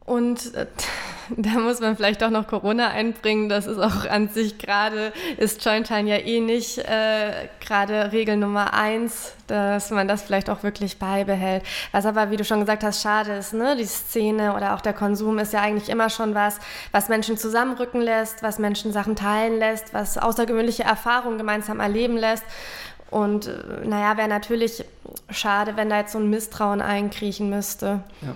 Und 0.09 0.55
äh, 0.55 0.65
da 1.37 1.51
muss 1.59 1.79
man 1.81 1.95
vielleicht 1.95 2.23
auch 2.23 2.31
noch 2.31 2.47
Corona 2.47 2.87
einbringen. 2.87 3.47
Das 3.47 3.67
ist 3.67 3.77
auch 3.77 4.09
an 4.09 4.29
sich 4.29 4.57
gerade, 4.57 5.13
ist 5.37 5.63
Jointime 5.63 6.09
ja 6.09 6.17
eh 6.17 6.39
nicht 6.39 6.79
äh, 6.79 7.47
gerade 7.59 8.11
Regel 8.11 8.35
Nummer 8.35 8.73
eins, 8.73 9.33
dass 9.45 9.91
man 9.91 10.07
das 10.07 10.23
vielleicht 10.23 10.49
auch 10.49 10.63
wirklich 10.63 10.97
beibehält. 10.97 11.63
Was 11.91 12.07
aber, 12.07 12.31
wie 12.31 12.37
du 12.37 12.43
schon 12.43 12.59
gesagt 12.59 12.83
hast, 12.83 13.03
schade 13.03 13.33
ist, 13.33 13.53
ne? 13.53 13.75
Die 13.77 13.85
Szene 13.85 14.55
oder 14.55 14.73
auch 14.73 14.81
der 14.81 14.93
Konsum 14.93 15.37
ist 15.37 15.53
ja 15.53 15.61
eigentlich 15.61 15.89
immer 15.89 16.09
schon 16.09 16.33
was, 16.33 16.57
was 16.91 17.07
Menschen 17.07 17.37
zusammenrücken 17.37 18.01
lässt, 18.01 18.41
was 18.41 18.57
Menschen 18.57 18.91
Sachen 18.91 19.15
teilen 19.15 19.59
lässt, 19.59 19.93
was 19.93 20.17
außergewöhnliche 20.17 20.83
Erfahrungen 20.83 21.37
gemeinsam 21.37 21.79
erleben 21.79 22.17
lässt. 22.17 22.43
Und 23.11 23.45
äh, 23.45 23.85
naja, 23.85 24.17
wäre 24.17 24.27
natürlich 24.27 24.83
schade, 25.29 25.77
wenn 25.77 25.91
da 25.91 25.99
jetzt 25.99 26.13
so 26.13 26.19
ein 26.19 26.31
Misstrauen 26.31 26.81
einkriechen 26.81 27.51
müsste. 27.51 28.01
Ja. 28.21 28.33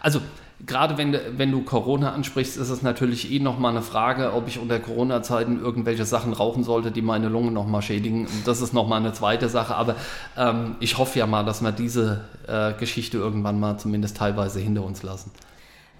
Also 0.00 0.20
gerade 0.66 0.98
wenn, 0.98 1.18
wenn 1.36 1.50
du 1.50 1.62
Corona 1.62 2.12
ansprichst, 2.12 2.56
ist 2.56 2.70
es 2.70 2.82
natürlich 2.82 3.30
eh 3.32 3.38
nochmal 3.38 3.72
eine 3.72 3.82
Frage, 3.82 4.32
ob 4.32 4.48
ich 4.48 4.58
unter 4.58 4.78
Corona-Zeiten 4.78 5.60
irgendwelche 5.60 6.04
Sachen 6.04 6.32
rauchen 6.32 6.64
sollte, 6.64 6.90
die 6.90 7.02
meine 7.02 7.28
Lungen 7.28 7.52
nochmal 7.52 7.82
schädigen. 7.82 8.26
Das 8.44 8.60
ist 8.60 8.72
nochmal 8.72 9.00
eine 9.00 9.12
zweite 9.12 9.48
Sache. 9.48 9.74
Aber 9.74 9.96
ähm, 10.36 10.76
ich 10.80 10.98
hoffe 10.98 11.18
ja 11.18 11.26
mal, 11.26 11.44
dass 11.44 11.60
wir 11.60 11.72
diese 11.72 12.24
äh, 12.46 12.72
Geschichte 12.74 13.18
irgendwann 13.18 13.60
mal 13.60 13.78
zumindest 13.78 14.16
teilweise 14.16 14.60
hinter 14.60 14.84
uns 14.84 15.02
lassen. 15.02 15.30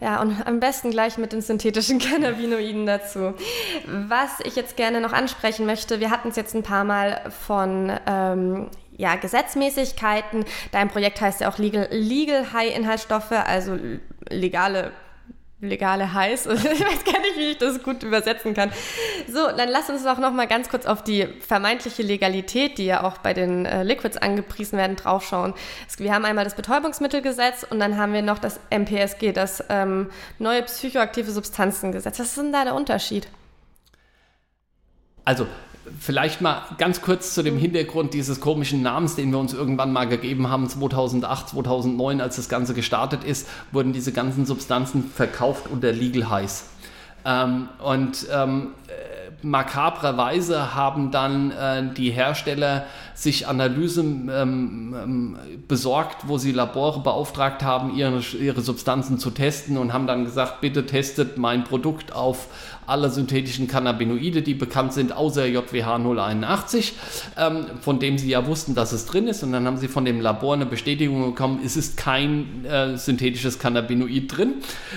Ja, 0.01 0.21
und 0.21 0.47
am 0.47 0.61
besten 0.61 0.91
gleich 0.91 1.19
mit 1.19 1.33
den 1.33 1.41
synthetischen 1.41 1.99
Cannabinoiden 2.01 2.87
dazu. 2.87 3.35
Was 3.87 4.41
ich 4.45 4.57
jetzt 4.57 4.77
gerne 4.77 5.01
noch 5.01 5.13
ansprechen 5.13 5.67
möchte, 5.67 6.01
wir 6.01 6.11
hatten 6.11 6.29
es 6.29 6.37
jetzt 6.37 6.55
ein 6.55 6.63
paar 6.63 6.85
Mal 6.85 7.23
von 7.31 7.93
ähm, 8.07 8.69
ja, 8.97 9.17
Gesetzmäßigkeiten. 9.17 10.45
Dein 10.73 10.89
Projekt 10.89 11.21
heißt 11.21 11.41
ja 11.41 11.51
auch 11.51 11.59
Legal, 11.59 11.89
Legal 11.91 12.53
High 12.53 12.77
Inhaltsstoffe, 12.77 13.33
also 13.33 13.79
legale 14.29 14.93
legale 15.65 16.13
Highs. 16.13 16.47
ich 16.47 16.63
weiß 16.63 17.05
gar 17.05 17.21
nicht, 17.21 17.37
wie 17.37 17.51
ich 17.53 17.59
das 17.59 17.83
gut 17.83 18.03
übersetzen 18.03 18.55
kann. 18.55 18.71
So, 19.29 19.49
dann 19.57 19.69
lass 19.69 19.91
uns 19.91 20.05
doch 20.05 20.19
noch 20.19 20.33
mal 20.33 20.47
ganz 20.47 20.69
kurz 20.69 20.87
auf 20.87 21.03
die 21.03 21.27
vermeintliche 21.41 22.03
Legalität, 22.03 22.79
die 22.79 22.87
ja 22.87 23.03
auch 23.03 23.19
bei 23.19 23.35
den 23.35 23.67
äh, 23.67 23.83
Liquids 23.83 24.17
angepriesen 24.17 24.79
werden, 24.79 24.97
draufschauen. 24.97 25.55
Wir 25.97 26.13
haben 26.13 26.25
einmal 26.25 26.45
das 26.45 26.55
Betäubungsmittelgesetz 26.55 27.67
und 27.69 27.81
dann 27.81 27.97
haben 27.97 28.13
wir 28.13 28.23
noch 28.23 28.39
das 28.39 28.61
MPSG, 28.71 29.33
das 29.33 29.65
ähm, 29.69 30.11
neue 30.39 30.63
psychoaktive 30.63 31.31
Substanzengesetz. 31.31 32.19
Was 32.19 32.29
ist 32.29 32.39
denn 32.39 32.53
da 32.53 32.65
der 32.65 32.75
Unterschied? 32.75 33.29
Also 35.25 35.47
Vielleicht 36.01 36.41
mal 36.41 36.63
ganz 36.79 37.03
kurz 37.03 37.35
zu 37.35 37.43
dem 37.43 37.59
Hintergrund 37.59 38.15
dieses 38.15 38.41
komischen 38.41 38.83
Namens, 38.83 39.17
den 39.17 39.31
wir 39.31 39.39
uns 39.39 39.53
irgendwann 39.53 39.93
mal 39.93 40.07
gegeben 40.07 40.49
haben, 40.49 40.69
2008, 40.69 41.51
2009, 41.51 42.21
als 42.21 42.37
das 42.37 42.49
Ganze 42.49 42.75
gestartet 42.75 43.23
ist, 43.25 43.47
wurden 43.71 43.93
diese 43.93 44.13
ganzen 44.13 44.47
Substanzen 44.47 45.05
verkauft 45.05 45.67
unter 45.71 45.93
Legal 45.93 46.31
Highs. 46.31 46.65
Ähm, 47.27 47.69
und 47.83 48.27
ähm, 48.33 48.73
makabrerweise 49.45 50.75
haben 50.75 51.11
dann 51.11 51.51
äh, 51.51 51.95
die 51.95 52.11
Hersteller 52.11 52.87
sich 53.15 53.47
Analysen 53.47 54.31
ähm, 54.33 54.97
ähm, 55.01 55.39
besorgt, 55.69 56.27
wo 56.29 56.39
sie 56.39 56.53
Labore 56.53 57.01
beauftragt 57.01 57.63
haben, 57.63 57.95
ihre, 57.95 58.21
ihre 58.21 58.63
Substanzen 58.63 59.19
zu 59.19 59.31
testen 59.31 59.77
und 59.77 59.93
haben 59.93 60.07
dann 60.07 60.25
gesagt, 60.25 60.61
bitte 60.61 60.87
testet 60.87 61.39
mein 61.39 61.63
Produkt 61.63 62.13
auf 62.13 62.49
alle 62.87 63.11
synthetischen 63.11 63.69
Cannabinoide, 63.69 64.43
die 64.43 64.55
bekannt 64.55 64.93
sind, 64.93 65.13
außer 65.13 65.47
JWH 65.47 65.99
081, 65.99 66.95
ähm, 67.39 67.67
von 67.81 67.99
dem 67.99 68.19
sie 68.19 68.29
ja 68.29 68.47
wussten, 68.47 68.75
dass 68.75 68.93
es 68.93 69.07
drin 69.07 69.29
ist. 69.29 69.43
Und 69.43 69.53
dann 69.53 69.67
haben 69.67 69.77
sie 69.77 69.89
von 69.89 70.05
dem 70.05 70.21
Labor 70.21 70.55
eine 70.55 70.67
Bestätigung 70.67 71.25
bekommen, 71.25 71.61
es 71.65 71.77
ist 71.77 71.97
kein 71.97 72.65
äh, 72.65 72.97
synthetisches 72.97 73.59
Cannabinoid 73.59 74.25
drin, 74.29 74.55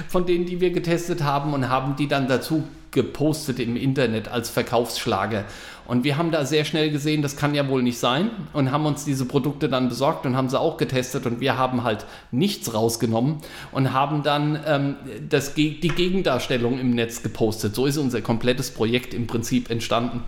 von 0.07 0.25
denen, 0.25 0.45
die 0.45 0.61
wir 0.61 0.71
getestet 0.71 1.23
haben 1.23 1.53
und 1.53 1.69
haben 1.69 1.95
die 1.95 2.07
dann 2.07 2.27
dazu 2.27 2.63
gepostet 2.97 3.59
im 3.59 3.77
Internet 3.77 4.27
als 4.27 4.49
Verkaufsschlager. 4.49 5.45
Und 5.85 6.03
wir 6.03 6.17
haben 6.17 6.31
da 6.31 6.43
sehr 6.43 6.65
schnell 6.65 6.91
gesehen, 6.91 7.21
das 7.21 7.37
kann 7.37 7.55
ja 7.55 7.69
wohl 7.69 7.81
nicht 7.81 7.99
sein 7.99 8.31
und 8.51 8.71
haben 8.71 8.85
uns 8.85 9.05
diese 9.05 9.25
Produkte 9.25 9.69
dann 9.69 9.87
besorgt 9.87 10.25
und 10.25 10.35
haben 10.35 10.49
sie 10.49 10.59
auch 10.59 10.75
getestet 10.75 11.25
und 11.25 11.39
wir 11.39 11.57
haben 11.57 11.83
halt 11.83 12.05
nichts 12.31 12.73
rausgenommen 12.73 13.37
und 13.71 13.93
haben 13.93 14.23
dann 14.23 14.59
ähm, 14.65 14.95
das, 15.29 15.53
die 15.53 15.79
Gegendarstellung 15.79 16.77
im 16.79 16.89
Netz 16.89 17.23
gepostet. 17.23 17.73
So 17.73 17.85
ist 17.85 17.97
unser 17.97 18.21
komplettes 18.21 18.71
Projekt 18.71 19.13
im 19.13 19.27
Prinzip 19.27 19.69
entstanden. 19.69 20.23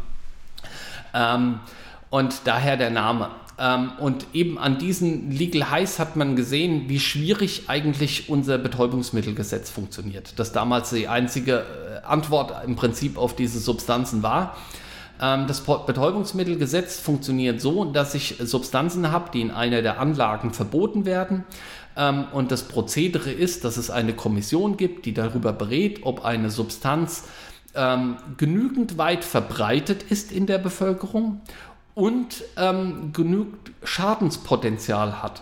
Ähm, 1.14 1.60
und 2.10 2.42
daher 2.46 2.78
der 2.78 2.92
Name. 2.92 3.30
Ähm, 3.60 3.91
und 3.99 4.28
eben 4.34 4.57
an 4.57 4.78
diesen 4.78 5.32
Legal 5.32 5.70
Highs 5.70 5.99
hat 5.99 6.16
man 6.16 6.38
gesehen, 6.38 6.88
wie 6.88 6.99
schwierig 6.99 7.64
eigentlich 7.68 8.30
unser 8.30 8.57
Betäubungsmittelgesetz 8.57 9.70
funktioniert. 9.70 10.39
Das 10.39 10.53
damals 10.53 10.91
die 10.91 11.10
einzige 11.10 11.66
äh, 12.03 12.05
Antwort 12.05 12.53
im 12.66 12.78
Prinzip 12.78 13.18
auf 13.18 13.36
diese 13.36 13.60
Substanzen 13.60 14.24
war. 14.24 14.55
Ähm, 15.22 15.45
das 15.47 15.60
Betäubungsmittelgesetz 15.62 17.01
funktioniert 17.01 17.60
so, 17.60 17.84
dass 17.84 18.16
ich 18.16 18.38
Substanzen 18.39 19.12
habe, 19.12 19.32
die 19.34 19.41
in 19.41 19.51
einer 19.51 19.82
der 19.82 19.99
Anlagen 19.99 20.53
verboten 20.53 21.03
werden. 21.03 21.43
Ähm, 21.97 22.26
und 22.32 22.51
das 22.51 22.64
Prozedere 22.64 23.32
ist, 23.32 23.66
dass 23.66 23.76
es 23.76 23.89
eine 23.89 24.14
Kommission 24.14 24.78
gibt, 24.78 25.05
die 25.05 25.14
darüber 25.14 25.51
berät, 25.51 25.99
ob 26.03 26.24
eine 26.24 26.49
Substanz 26.49 27.26
genügend 28.38 28.97
weit 28.97 29.24
verbreitet 29.24 30.01
ist 30.10 30.32
in 30.32 30.47
der 30.47 30.57
Bevölkerung 30.57 31.39
und 31.96 32.44
ähm, 32.58 33.12
genügend 33.14 33.72
Schadenspotenzial 33.84 35.22
hat. 35.22 35.42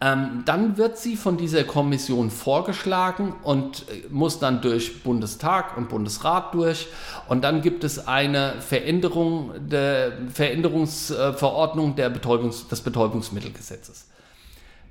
Ähm, 0.00 0.42
dann 0.44 0.76
wird 0.76 0.96
sie 0.96 1.16
von 1.16 1.36
dieser 1.36 1.64
Kommission 1.64 2.30
vorgeschlagen 2.30 3.34
und 3.42 3.88
äh, 3.88 4.06
muss 4.10 4.38
dann 4.38 4.60
durch 4.60 5.02
Bundestag 5.02 5.76
und 5.76 5.88
Bundesrat 5.88 6.54
durch. 6.54 6.86
Und 7.28 7.42
dann 7.42 7.62
gibt 7.62 7.82
es 7.82 8.06
eine 8.06 8.60
Veränderung 8.60 9.50
der 9.68 10.12
Veränderungsverordnung 10.32 11.96
der 11.96 12.14
Betäubungs-, 12.14 12.68
des 12.68 12.80
Betäubungsmittelgesetzes. 12.80 14.06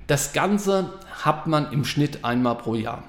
Das 0.06 0.34
Ganze 0.34 0.92
hat 1.22 1.46
man 1.46 1.72
im 1.72 1.84
Schnitt 1.84 2.24
einmal 2.24 2.56
pro 2.56 2.74
Jahr. 2.74 3.02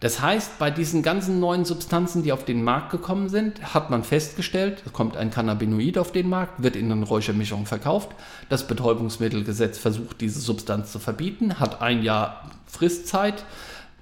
Das 0.00 0.22
heißt, 0.22 0.58
bei 0.58 0.70
diesen 0.70 1.02
ganzen 1.02 1.40
neuen 1.40 1.66
Substanzen, 1.66 2.22
die 2.22 2.32
auf 2.32 2.46
den 2.46 2.64
Markt 2.64 2.90
gekommen 2.90 3.28
sind, 3.28 3.74
hat 3.74 3.90
man 3.90 4.02
festgestellt, 4.02 4.82
es 4.86 4.94
kommt 4.94 5.14
ein 5.14 5.30
Cannabinoid 5.30 5.98
auf 5.98 6.10
den 6.10 6.28
Markt, 6.28 6.62
wird 6.62 6.74
in 6.74 6.90
einer 6.90 7.06
Räuchermischung 7.06 7.66
verkauft. 7.66 8.08
Das 8.48 8.66
Betäubungsmittelgesetz 8.66 9.78
versucht, 9.78 10.22
diese 10.22 10.40
Substanz 10.40 10.90
zu 10.90 10.98
verbieten, 10.98 11.60
hat 11.60 11.82
ein 11.82 12.02
Jahr 12.02 12.50
Fristzeit. 12.66 13.44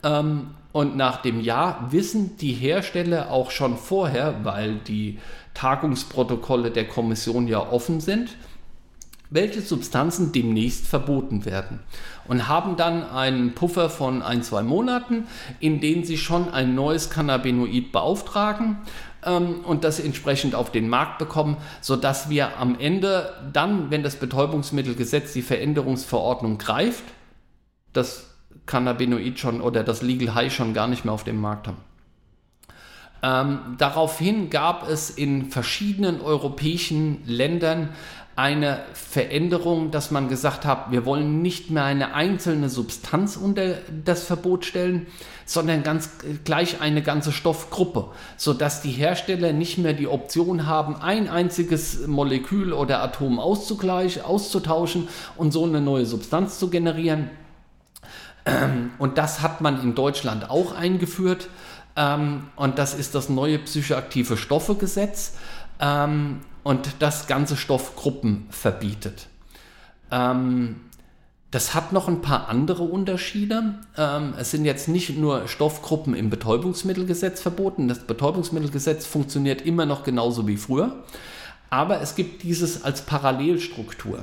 Ähm, 0.05 0.51
und 0.71 0.97
nach 0.97 1.23
dem 1.23 1.41
Jahr 1.41 1.89
wissen 1.91 2.37
die 2.37 2.53
Hersteller 2.53 3.33
auch 3.33 3.51
schon 3.51 3.77
vorher, 3.77 4.45
weil 4.45 4.77
die 4.77 5.19
Tagungsprotokolle 5.55 6.71
der 6.71 6.87
Kommission 6.87 7.49
ja 7.49 7.59
offen 7.59 8.01
sind, 8.01 8.37
welche 9.31 9.61
Substanzen 9.61 10.33
demnächst 10.33 10.87
verboten 10.87 11.45
werden 11.45 11.81
und 12.27 12.49
haben 12.49 12.77
dann 12.77 13.09
einen 13.09 13.55
Puffer 13.55 13.91
von 13.91 14.23
ein, 14.23 14.43
zwei 14.43 14.63
Monaten, 14.63 15.27
in 15.61 15.81
denen 15.81 16.05
sie 16.05 16.17
schon 16.17 16.51
ein 16.51 16.75
neues 16.75 17.11
Cannabinoid 17.11 17.93
beauftragen 17.93 18.79
ähm, 19.25 19.61
und 19.65 19.85
das 19.85 20.01
entsprechend 20.01 20.55
auf 20.55 20.73
den 20.73 20.89
Markt 20.89 21.19
bekommen, 21.19 21.57
sodass 21.81 22.31
wir 22.31 22.59
am 22.59 22.79
Ende 22.79 23.35
dann, 23.53 23.91
wenn 23.91 24.03
das 24.03 24.17
Betäubungsmittelgesetz 24.17 25.33
die 25.33 25.43
Veränderungsverordnung 25.43 26.59
greift, 26.59 27.05
das 27.93 28.31
Cannabinoid 28.67 29.39
schon 29.39 29.61
oder 29.61 29.83
das 29.85 30.03
Legal 30.03 30.35
High 30.35 30.55
schon 30.55 30.75
gar 30.75 30.89
nicht 30.89 31.05
mehr 31.05 31.15
auf 31.15 31.25
dem 31.25 31.41
Markt 31.41 31.69
haben. 31.69 31.89
Ähm, 33.21 33.75
daraufhin 33.79 34.49
gab 34.49 34.89
es 34.89 35.11
in 35.11 35.51
verschiedenen 35.51 36.21
europäischen 36.21 37.23
Ländern 37.27 37.89
eine 38.39 38.83
Veränderung, 38.93 39.91
dass 39.91 40.13
man 40.13 40.29
gesagt 40.29 40.65
hat, 40.65 40.93
wir 40.93 41.05
wollen 41.05 41.43
nicht 41.43 41.71
mehr 41.71 41.83
eine 41.83 42.15
einzelne 42.15 42.69
Substanz 42.69 43.37
unter 43.37 43.79
das 44.05 44.23
Verbot 44.23 44.65
stellen, 44.65 45.09
sondern 45.45 45.83
ganz 45.83 46.11
gleich 46.45 46.81
eine 46.81 47.03
ganze 47.03 47.33
Stoffgruppe, 47.33 48.11
sodass 48.37 48.81
die 48.81 48.93
Hersteller 48.93 49.53
nicht 49.53 49.79
mehr 49.79 49.93
die 49.93 50.07
Option 50.07 50.69
haben, 50.69 50.95
ein 50.95 51.29
einziges 51.29 52.07
Molekül 52.07 52.73
oder 52.73 53.03
Atom 53.03 53.41
auszugleichen, 53.41 54.23
auszutauschen 54.23 55.09
und 55.37 55.51
so 55.51 55.65
eine 55.65 55.81
neue 55.81 56.07
Substanz 56.07 56.61
zu 56.61 56.71
generieren. 56.71 57.31
Und 59.01 59.19
das 59.19 59.43
hat 59.43 59.61
man 59.63 59.83
in 59.83 59.97
Deutschland 59.97 60.49
auch 60.49 60.77
eingeführt. 60.77 61.49
Ähm, 61.97 62.45
und 62.55 62.79
das 62.79 62.95
ist 62.95 63.17
das 63.17 63.29
neue 63.29 63.59
psychoaktive 63.59 64.37
Stoffegesetz. 64.37 65.35
Und 66.69 66.97
das 66.99 67.27
ganze 67.27 67.57
Stoffgruppen 67.57 68.45
verbietet. 68.51 69.29
Ähm, 70.11 70.77
das 71.51 71.75
hat 71.75 71.95
noch 71.95 72.09
ein 72.09 72.21
paar 72.21 72.51
andere 72.51 72.83
Unterschiede. 72.83 73.77
Ähm, 73.97 74.35
es 74.39 74.51
sind 74.51 74.67
jetzt 74.67 74.87
nicht 74.87 75.17
nur 75.17 75.49
Stoffgruppen 75.49 76.13
im 76.13 76.29
Betäubungsmittelgesetz 76.29 77.41
verboten. 77.41 77.89
Das 77.89 78.01
Betäubungsmittelgesetz 78.01 79.07
funktioniert 79.07 79.63
immer 79.63 79.87
noch 79.87 80.05
genauso 80.05 80.47
wie 80.47 80.59
früher. 80.59 81.05
Aber 81.71 82.03
es 82.03 82.17
gibt 82.17 82.43
dieses 82.43 82.85
als 82.85 83.01
Parallelstruktur. 83.01 84.19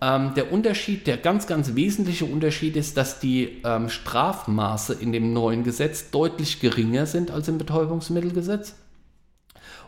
Ähm, 0.00 0.32
der 0.36 0.52
Unterschied, 0.52 1.08
der 1.08 1.16
ganz, 1.16 1.48
ganz 1.48 1.74
wesentliche 1.74 2.24
Unterschied 2.24 2.76
ist, 2.76 2.96
dass 2.96 3.18
die 3.18 3.62
ähm, 3.64 3.88
Strafmaße 3.88 4.94
in 4.94 5.10
dem 5.10 5.32
neuen 5.32 5.64
Gesetz 5.64 6.12
deutlich 6.12 6.60
geringer 6.60 7.06
sind 7.06 7.32
als 7.32 7.48
im 7.48 7.58
Betäubungsmittelgesetz 7.58 8.76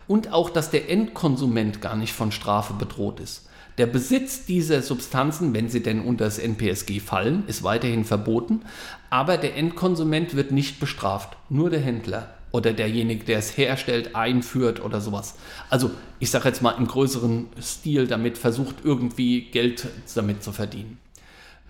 und 0.08 0.32
auch, 0.32 0.50
dass 0.50 0.70
der 0.70 0.90
Endkonsument 0.90 1.80
gar 1.80 1.96
nicht 1.96 2.12
von 2.12 2.32
Strafe 2.32 2.74
bedroht 2.74 3.20
ist. 3.20 3.48
Der 3.78 3.86
Besitz 3.86 4.46
dieser 4.46 4.80
Substanzen, 4.80 5.52
wenn 5.52 5.68
sie 5.68 5.82
denn 5.82 6.00
unter 6.00 6.24
das 6.24 6.38
NPSG 6.38 6.98
fallen, 7.00 7.44
ist 7.46 7.62
weiterhin 7.62 8.04
verboten, 8.04 8.62
aber 9.10 9.36
der 9.36 9.56
Endkonsument 9.56 10.34
wird 10.34 10.50
nicht 10.50 10.80
bestraft, 10.80 11.36
nur 11.50 11.68
der 11.68 11.80
Händler 11.80 12.34
oder 12.52 12.72
derjenige, 12.72 13.24
der 13.24 13.38
es 13.38 13.58
herstellt, 13.58 14.16
einführt 14.16 14.82
oder 14.82 15.02
sowas. 15.02 15.34
Also 15.68 15.90
ich 16.20 16.30
sage 16.30 16.48
jetzt 16.48 16.62
mal 16.62 16.70
im 16.70 16.86
größeren 16.86 17.48
Stil 17.60 18.06
damit 18.06 18.38
versucht, 18.38 18.76
irgendwie 18.82 19.42
Geld 19.42 19.86
damit 20.14 20.42
zu 20.42 20.52
verdienen. 20.52 20.98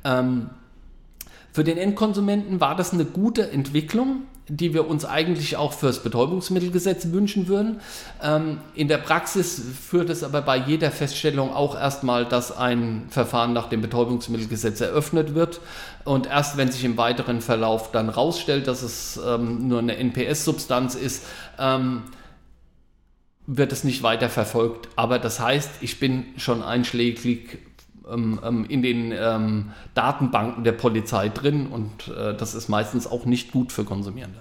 Ähm, 0.05 0.51
für 1.57 1.65
den 1.65 1.79
Endkonsumenten 1.79 2.61
war 2.61 2.77
das 2.77 2.93
eine 2.93 3.07
gute 3.07 3.51
Entwicklung, 3.51 4.25
die 4.47 4.75
wir 4.75 4.87
uns 4.87 5.07
eigentlich 5.07 5.57
auch 5.57 5.73
fürs 5.73 6.03
Betäubungsmittelgesetz 6.03 7.13
wünschen 7.13 7.49
würden. 7.49 7.81
Ähm, 8.23 8.59
in 8.75 8.89
der 8.89 8.99
Praxis 8.99 9.63
führt 9.89 10.11
es 10.11 10.23
aber 10.23 10.43
bei 10.43 10.59
jeder 10.59 10.91
Feststellung 10.91 11.55
auch 11.55 11.75
erstmal, 11.75 12.27
dass 12.27 12.55
ein 12.55 13.07
Verfahren 13.09 13.55
nach 13.55 13.71
dem 13.71 13.81
Betäubungsmittelgesetz 13.81 14.83
eröffnet 14.83 15.35
wird 15.35 15.63
und 16.05 16.27
erst 16.27 16.59
wenn 16.59 16.71
sich 16.71 16.85
im 16.85 16.99
weiteren 16.99 17.41
Verlauf 17.41 17.91
dann 17.91 18.11
rausstellt, 18.11 18.69
dass 18.69 18.83
es 18.83 19.19
ähm, 19.27 19.67
nur 19.67 19.79
eine 19.79 19.97
NPS-Substanz 19.97 20.95
ist, 20.95 21.25
ähm, 21.59 22.03
wird 23.47 23.73
es 23.73 23.83
nicht 23.83 24.03
weiter 24.03 24.29
verfolgt. 24.29 24.91
Aber 24.95 25.19
das 25.19 25.41
heißt, 25.41 25.71
ich 25.81 25.99
bin 25.99 26.27
schon 26.37 26.63
einschlägig 26.63 27.61
in 28.09 28.83
den 28.83 29.13
ähm, 29.13 29.71
Datenbanken 29.95 30.63
der 30.63 30.73
Polizei 30.73 31.29
drin 31.29 31.67
und 31.67 32.09
äh, 32.09 32.37
das 32.37 32.55
ist 32.55 32.69
meistens 32.69 33.07
auch 33.07 33.25
nicht 33.25 33.51
gut 33.51 33.73
für 33.73 33.85
Konsumierende. 33.85 34.41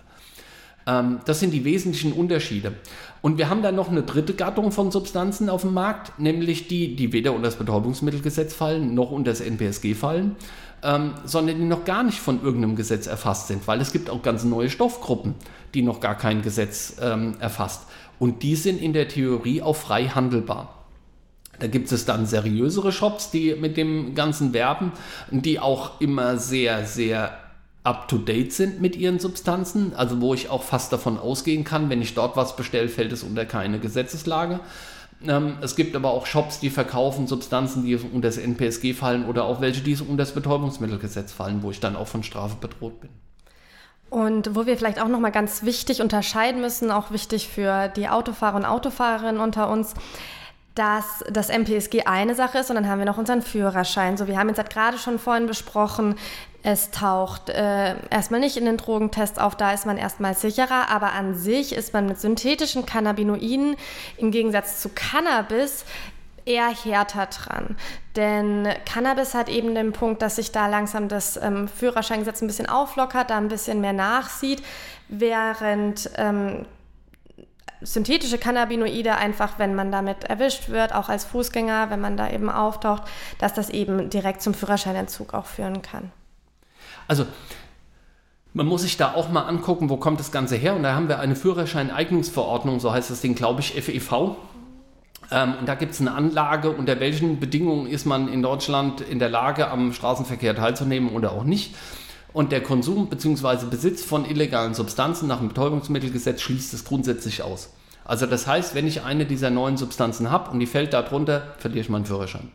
Ähm, 0.87 1.19
das 1.25 1.39
sind 1.39 1.51
die 1.51 1.65
wesentlichen 1.65 2.13
Unterschiede. 2.13 2.73
Und 3.21 3.37
wir 3.37 3.49
haben 3.49 3.63
dann 3.63 3.75
noch 3.75 3.89
eine 3.89 4.03
dritte 4.03 4.35
Gattung 4.35 4.71
von 4.71 4.91
Substanzen 4.91 5.49
auf 5.49 5.61
dem 5.61 5.73
Markt, 5.73 6.19
nämlich 6.19 6.67
die, 6.67 6.95
die 6.95 7.11
weder 7.11 7.31
unter 7.31 7.45
das 7.45 7.55
Betäubungsmittelgesetz 7.55 8.53
fallen 8.53 8.93
noch 8.93 9.11
unter 9.11 9.31
das 9.31 9.41
NPSG 9.41 9.95
fallen, 9.95 10.35
ähm, 10.83 11.15
sondern 11.25 11.57
die 11.57 11.65
noch 11.65 11.85
gar 11.85 12.03
nicht 12.03 12.19
von 12.19 12.43
irgendeinem 12.43 12.75
Gesetz 12.75 13.07
erfasst 13.07 13.47
sind, 13.47 13.67
weil 13.67 13.81
es 13.81 13.91
gibt 13.91 14.09
auch 14.09 14.21
ganz 14.21 14.43
neue 14.43 14.69
Stoffgruppen, 14.69 15.33
die 15.73 15.81
noch 15.81 16.01
gar 16.01 16.15
kein 16.15 16.43
Gesetz 16.43 16.97
ähm, 17.01 17.35
erfasst. 17.39 17.87
Und 18.19 18.43
die 18.43 18.55
sind 18.55 18.79
in 18.79 18.93
der 18.93 19.07
Theorie 19.07 19.61
auch 19.61 19.75
frei 19.75 20.05
handelbar. 20.05 20.74
Da 21.59 21.67
gibt 21.67 21.91
es 21.91 22.05
dann 22.05 22.25
seriösere 22.25 22.91
Shops, 22.91 23.31
die 23.31 23.55
mit 23.55 23.77
dem 23.77 24.15
Ganzen 24.15 24.53
werben, 24.53 24.91
die 25.31 25.59
auch 25.59 26.01
immer 26.01 26.37
sehr, 26.37 26.85
sehr 26.85 27.37
up-to-date 27.83 28.51
sind 28.51 28.81
mit 28.81 28.95
ihren 28.95 29.19
Substanzen, 29.19 29.93
also 29.95 30.19
wo 30.19 30.33
ich 30.33 30.49
auch 30.49 30.63
fast 30.63 30.91
davon 30.91 31.19
ausgehen 31.19 31.63
kann, 31.63 31.89
wenn 31.89 32.01
ich 32.01 32.15
dort 32.15 32.35
was 32.35 32.55
bestelle, 32.55 32.89
fällt 32.89 33.11
es 33.11 33.23
unter 33.23 33.45
keine 33.45 33.79
Gesetzeslage. 33.79 34.59
Ähm, 35.25 35.57
es 35.61 35.75
gibt 35.75 35.95
aber 35.95 36.11
auch 36.11 36.25
Shops, 36.25 36.59
die 36.59 36.69
verkaufen 36.69 37.27
Substanzen, 37.27 37.85
die 37.85 37.95
unter 37.95 38.27
das 38.27 38.37
NPSG 38.37 38.93
fallen 38.93 39.25
oder 39.25 39.45
auch 39.45 39.61
welche, 39.61 39.81
die 39.81 39.95
unter 39.95 40.17
das 40.17 40.33
Betäubungsmittelgesetz 40.33 41.31
fallen, 41.31 41.61
wo 41.61 41.71
ich 41.71 41.79
dann 41.79 41.95
auch 41.95 42.07
von 42.07 42.23
Strafe 42.23 42.57
bedroht 42.59 43.01
bin. 43.01 43.09
Und 44.09 44.55
wo 44.55 44.65
wir 44.65 44.77
vielleicht 44.77 45.01
auch 45.01 45.07
nochmal 45.07 45.31
ganz 45.31 45.63
wichtig 45.63 46.01
unterscheiden 46.01 46.61
müssen, 46.61 46.91
auch 46.91 47.11
wichtig 47.11 47.47
für 47.47 47.89
die 47.89 48.07
Autofahrer 48.07 48.55
und 48.55 48.65
Autofahrerinnen 48.65 49.41
unter 49.41 49.69
uns, 49.69 49.93
dass 50.75 51.23
das 51.29 51.49
MPSG 51.49 52.03
eine 52.05 52.35
Sache 52.35 52.59
ist 52.59 52.69
und 52.69 52.75
dann 52.75 52.89
haben 52.89 52.99
wir 52.99 53.05
noch 53.05 53.17
unseren 53.17 53.41
Führerschein. 53.41 54.17
So, 54.17 54.27
wir 54.27 54.37
haben 54.37 54.49
jetzt 54.49 54.57
halt 54.57 54.69
gerade 54.69 54.97
schon 54.97 55.19
vorhin 55.19 55.47
besprochen, 55.47 56.15
es 56.63 56.91
taucht 56.91 57.49
äh, 57.49 57.95
erstmal 58.09 58.39
nicht 58.39 58.57
in 58.57 58.65
den 58.65 58.77
Drogentest 58.77 59.39
auf, 59.39 59.55
da 59.55 59.71
ist 59.71 59.85
man 59.85 59.97
erstmal 59.97 60.33
sicherer, 60.33 60.89
aber 60.89 61.13
an 61.13 61.35
sich 61.35 61.73
ist 61.73 61.93
man 61.93 62.07
mit 62.07 62.19
synthetischen 62.19 62.85
Cannabinoiden 62.85 63.75
im 64.17 64.31
Gegensatz 64.31 64.81
zu 64.81 64.89
Cannabis 64.89 65.85
eher 66.43 66.69
härter 66.69 67.27
dran. 67.27 67.77
Denn 68.15 68.67
Cannabis 68.85 69.33
hat 69.33 69.47
eben 69.47 69.75
den 69.75 69.93
Punkt, 69.93 70.21
dass 70.21 70.37
sich 70.37 70.51
da 70.51 70.67
langsam 70.67 71.07
das 71.07 71.37
ähm, 71.37 71.67
Führerscheingesetz 71.67 72.41
ein 72.41 72.47
bisschen 72.47 72.69
auflockert, 72.69 73.29
da 73.29 73.37
ein 73.37 73.47
bisschen 73.47 73.79
mehr 73.79 73.93
nachsieht, 73.93 74.63
während 75.07 76.09
ähm, 76.17 76.65
synthetische 77.81 78.37
Cannabinoide 78.37 79.15
einfach, 79.15 79.59
wenn 79.59 79.75
man 79.75 79.91
damit 79.91 80.23
erwischt 80.23 80.69
wird, 80.69 80.93
auch 80.93 81.09
als 81.09 81.25
Fußgänger, 81.25 81.89
wenn 81.89 82.01
man 82.01 82.17
da 82.17 82.29
eben 82.29 82.49
auftaucht, 82.49 83.03
dass 83.39 83.53
das 83.53 83.69
eben 83.69 84.09
direkt 84.09 84.41
zum 84.41 84.53
Führerscheinentzug 84.53 85.33
auch 85.33 85.45
führen 85.45 85.81
kann. 85.81 86.11
Also 87.07 87.25
man 88.53 88.65
muss 88.67 88.83
sich 88.83 88.95
da 88.95 89.13
auch 89.13 89.29
mal 89.29 89.43
angucken, 89.43 89.89
wo 89.89 89.97
kommt 89.97 90.19
das 90.19 90.31
Ganze 90.31 90.55
her. 90.55 90.75
Und 90.75 90.83
da 90.83 90.95
haben 90.95 91.09
wir 91.09 91.19
eine 91.19 91.35
Führerscheineignungsverordnung, 91.35 92.79
so 92.79 92.93
heißt 92.93 93.11
das 93.11 93.21
Ding, 93.21 93.35
glaube 93.35 93.59
ich, 93.59 93.73
FEV. 93.73 94.37
Ähm, 95.31 95.55
und 95.59 95.67
da 95.67 95.75
gibt 95.75 95.93
es 95.93 96.01
eine 96.01 96.13
Anlage, 96.13 96.69
unter 96.69 96.99
welchen 96.99 97.39
Bedingungen 97.39 97.87
ist 97.87 98.05
man 98.05 98.31
in 98.31 98.41
Deutschland 98.41 99.01
in 99.01 99.19
der 99.19 99.29
Lage, 99.29 99.69
am 99.69 99.91
Straßenverkehr 99.91 100.55
teilzunehmen 100.55 101.09
oder 101.09 101.33
auch 101.33 101.43
nicht. 101.43 101.75
Und 102.35 102.51
der 102.51 102.61
Konsum 102.61 103.07
bzw. 103.07 103.67
Besitz 103.67 104.03
von 104.03 104.25
illegalen 104.25 104.73
Substanzen 104.73 105.25
nach 105.29 105.39
dem 105.39 105.47
Betäubungsmittelgesetz 105.47 106.41
schließt 106.41 106.73
es 106.73 106.83
grundsätzlich 106.83 107.41
aus. 107.43 107.69
Also 108.03 108.25
das 108.25 108.45
heißt, 108.45 108.75
wenn 108.75 108.85
ich 108.85 109.03
eine 109.03 109.25
dieser 109.25 109.49
neuen 109.49 109.77
Substanzen 109.77 110.29
habe 110.29 110.51
und 110.51 110.59
die 110.59 110.65
fällt 110.65 110.91
da 110.91 111.01
drunter, 111.01 111.55
verliere 111.59 111.79
ich 111.79 111.89
meinen 111.89 112.03
Führerschein. 112.03 112.51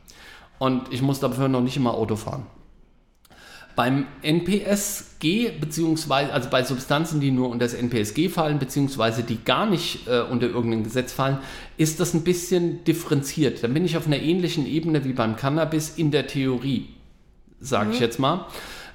Und 0.58 0.92
ich 0.92 1.00
muss 1.00 1.18
dafür 1.18 1.48
noch 1.48 1.62
nicht 1.62 1.78
immer 1.78 1.94
Auto 1.94 2.16
fahren. 2.16 2.44
Beim 3.74 4.04
NPSG, 4.20 5.52
beziehungsweise, 5.58 6.30
also 6.30 6.50
bei 6.50 6.62
Substanzen, 6.62 7.18
die 7.18 7.30
nur 7.30 7.48
unter 7.48 7.64
das 7.64 7.72
NPSG 7.72 8.28
fallen, 8.28 8.58
beziehungsweise 8.58 9.22
die 9.22 9.42
gar 9.42 9.64
nicht 9.64 10.06
äh, 10.06 10.20
unter 10.20 10.46
irgendein 10.46 10.84
Gesetz 10.84 11.14
fallen, 11.14 11.38
ist 11.78 12.00
das 12.00 12.12
ein 12.12 12.22
bisschen 12.22 12.84
differenziert. 12.84 13.64
Dann 13.64 13.72
bin 13.72 13.86
ich 13.86 13.96
auf 13.96 14.06
einer 14.06 14.18
ähnlichen 14.18 14.66
Ebene 14.66 15.06
wie 15.06 15.14
beim 15.14 15.36
Cannabis 15.36 15.94
in 15.96 16.10
der 16.10 16.26
Theorie, 16.26 16.90
sage 17.60 17.88
mhm. 17.88 17.94
ich 17.94 18.00
jetzt 18.00 18.18
mal. 18.18 18.44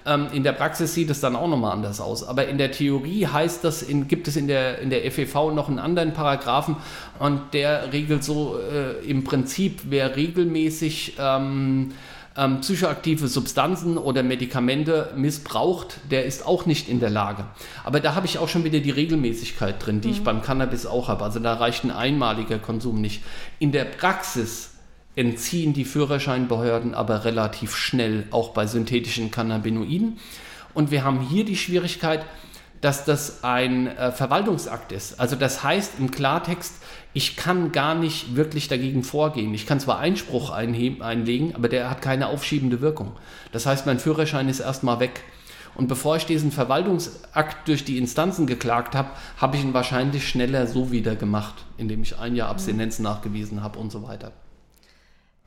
Ähm, 0.06 0.28
in 0.34 0.44
der 0.44 0.52
Praxis 0.54 0.94
sieht 0.94 1.10
es 1.10 1.20
dann 1.20 1.36
auch 1.36 1.48
nochmal 1.48 1.72
anders 1.72 2.00
aus. 2.00 2.24
Aber 2.24 2.48
in 2.48 2.58
der 2.58 2.72
Theorie 2.72 3.28
heißt 3.28 3.64
das, 3.64 3.82
in, 3.82 4.08
gibt 4.08 4.28
es 4.28 4.36
in 4.36 4.48
der, 4.48 4.80
in 4.80 4.90
der 4.90 5.10
FEV 5.12 5.52
noch 5.54 5.68
einen 5.68 5.80
anderen 5.80 6.14
Paragraphen 6.14 6.78
und 7.20 7.54
der 7.54 7.92
regelt 7.92 8.24
so 8.24 8.58
äh, 8.60 9.04
im 9.06 9.24
Prinzip, 9.24 9.82
wer 9.90 10.16
regelmäßig 10.16 11.16
ähm, 11.20 11.94
ähm, 12.38 12.60
psychoaktive 12.62 13.28
Substanzen 13.28 13.98
oder 13.98 14.22
Medikamente 14.22 15.12
missbraucht, 15.16 16.00
der 16.12 16.26
ist 16.26 16.46
auch 16.46 16.66
nicht 16.66 16.90
in 16.90 17.00
der 17.00 17.10
Lage. 17.10 17.46
Aber 17.84 18.00
da 18.00 18.14
habe 18.14 18.26
ich 18.26 18.38
auch 18.38 18.50
schon 18.50 18.64
wieder 18.64 18.80
die 18.80 18.92
Regelmäßigkeit 18.92 19.84
drin, 19.84 20.02
die 20.02 20.10
mhm. 20.10 20.14
ich 20.14 20.24
beim 20.24 20.42
Cannabis 20.42 20.86
auch 20.86 21.08
habe. 21.08 21.24
Also 21.24 21.40
da 21.40 21.54
reicht 21.56 21.84
ein 21.84 21.92
einmaliger 21.92 22.60
Konsum 22.60 23.02
nicht. 23.02 23.24
In 23.60 23.72
der 23.72 23.86
Praxis 23.86 24.75
entziehen 25.16 25.74
die 25.74 25.86
Führerscheinbehörden 25.86 26.94
aber 26.94 27.26
relativ 27.26 27.76
schnell, 27.76 28.26
auch 28.32 28.50
bei 28.50 28.68
synthetischen 28.68 29.32
Cannabinoiden. 29.32 30.18
Und 30.74 30.92
wir 30.92 31.04
haben 31.04 31.22
hier 31.22 31.46
die 31.46 31.56
Schwierigkeit, 31.56 32.26
dass 32.82 33.06
das 33.06 33.44
ein 33.44 33.88
äh, 33.88 34.12
Verwaltungsakt 34.12 34.92
ist. 34.92 35.20
Also 35.20 35.36
das 35.36 35.64
heißt 35.64 35.94
im 36.00 36.12
Klartext, 36.12 36.74
ich 37.14 37.36
kann 37.36 37.72
gar 37.72 37.96
nicht 37.96 38.36
wirklich 38.36 38.68
dagegen 38.68 39.04
vorgehen. 39.04 39.54
Ich 39.54 39.66
kann 39.66 39.80
zwar 39.80 40.00
Einspruch 40.00 40.52
einlegen, 40.52 41.56
aber 41.56 41.70
der 41.70 41.90
hat 41.90 42.02
keine 42.02 42.28
aufschiebende 42.28 42.82
Wirkung. 42.82 43.14
Das 43.54 43.66
heißt, 43.66 43.86
mein 43.86 44.00
Führerschein 44.00 44.50
ist 44.50 44.60
erstmal 44.60 45.00
weg. 45.00 45.24
Und 45.76 45.88
bevor 45.88 46.18
ich 46.18 46.26
diesen 46.26 46.52
Verwaltungsakt 46.52 47.68
durch 47.68 47.86
die 47.86 47.98
Instanzen 47.98 48.48
geklagt 48.48 48.96
habe, 48.96 49.10
habe 49.38 49.58
ich 49.58 49.64
ihn 49.64 49.74
wahrscheinlich 49.74 50.28
schneller 50.28 50.68
so 50.68 50.92
wieder 50.92 51.16
gemacht, 51.16 51.66
indem 51.78 52.02
ich 52.04 52.20
ein 52.20 52.36
Jahr 52.36 52.50
Abstinenz 52.50 53.00
nachgewiesen 53.00 53.64
habe 53.64 53.80
und 53.80 53.92
so 53.92 54.04
weiter. 54.04 54.32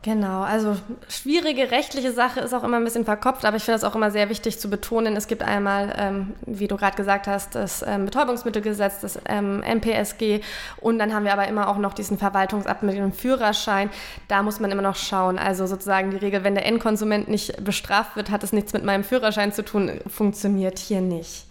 Genau, 0.02 0.42
also 0.42 0.76
schwierige 1.08 1.72
rechtliche 1.72 2.12
Sache 2.12 2.38
ist 2.38 2.54
auch 2.54 2.62
immer 2.62 2.76
ein 2.76 2.84
bisschen 2.84 3.04
verkopft, 3.04 3.44
aber 3.44 3.56
ich 3.56 3.64
finde 3.64 3.78
es 3.78 3.84
auch 3.84 3.96
immer 3.96 4.12
sehr 4.12 4.28
wichtig 4.28 4.60
zu 4.60 4.70
betonen. 4.70 5.16
Es 5.16 5.26
gibt 5.26 5.42
einmal, 5.42 5.92
ähm, 5.98 6.34
wie 6.46 6.68
du 6.68 6.76
gerade 6.76 6.96
gesagt 6.96 7.26
hast, 7.26 7.56
das 7.56 7.82
ähm, 7.82 8.04
Betäubungsmittelgesetz, 8.04 9.00
das 9.00 9.18
ähm, 9.28 9.60
MPSG 9.64 10.40
und 10.80 11.00
dann 11.00 11.12
haben 11.12 11.24
wir 11.24 11.32
aber 11.32 11.48
immer 11.48 11.68
auch 11.68 11.78
noch 11.78 11.94
diesen 11.94 12.16
Verwaltungsakt 12.16 12.84
mit 12.84 12.96
dem 12.96 13.12
Führerschein. 13.12 13.90
Da 14.28 14.44
muss 14.44 14.60
man 14.60 14.70
immer 14.70 14.82
noch 14.82 14.94
schauen. 14.94 15.36
Also 15.36 15.66
sozusagen 15.66 16.12
die 16.12 16.16
Regel, 16.18 16.44
wenn 16.44 16.54
der 16.54 16.66
Endkonsument 16.66 17.26
nicht 17.26 17.64
bestraft 17.64 18.14
wird, 18.14 18.30
hat 18.30 18.44
es 18.44 18.52
nichts 18.52 18.72
mit 18.72 18.84
meinem 18.84 19.02
Führerschein 19.02 19.52
zu 19.52 19.64
tun, 19.64 20.00
funktioniert 20.06 20.78
hier 20.78 21.00
nicht. 21.00 21.44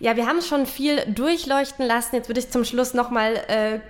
Ja, 0.00 0.16
wir 0.16 0.26
haben 0.26 0.42
schon 0.42 0.66
viel 0.66 1.02
durchleuchten 1.06 1.86
lassen. 1.86 2.14
Jetzt 2.14 2.28
würde 2.28 2.40
ich 2.40 2.50
zum 2.50 2.64
Schluss 2.64 2.92
nochmal 2.92 3.36
äh, 3.48 3.80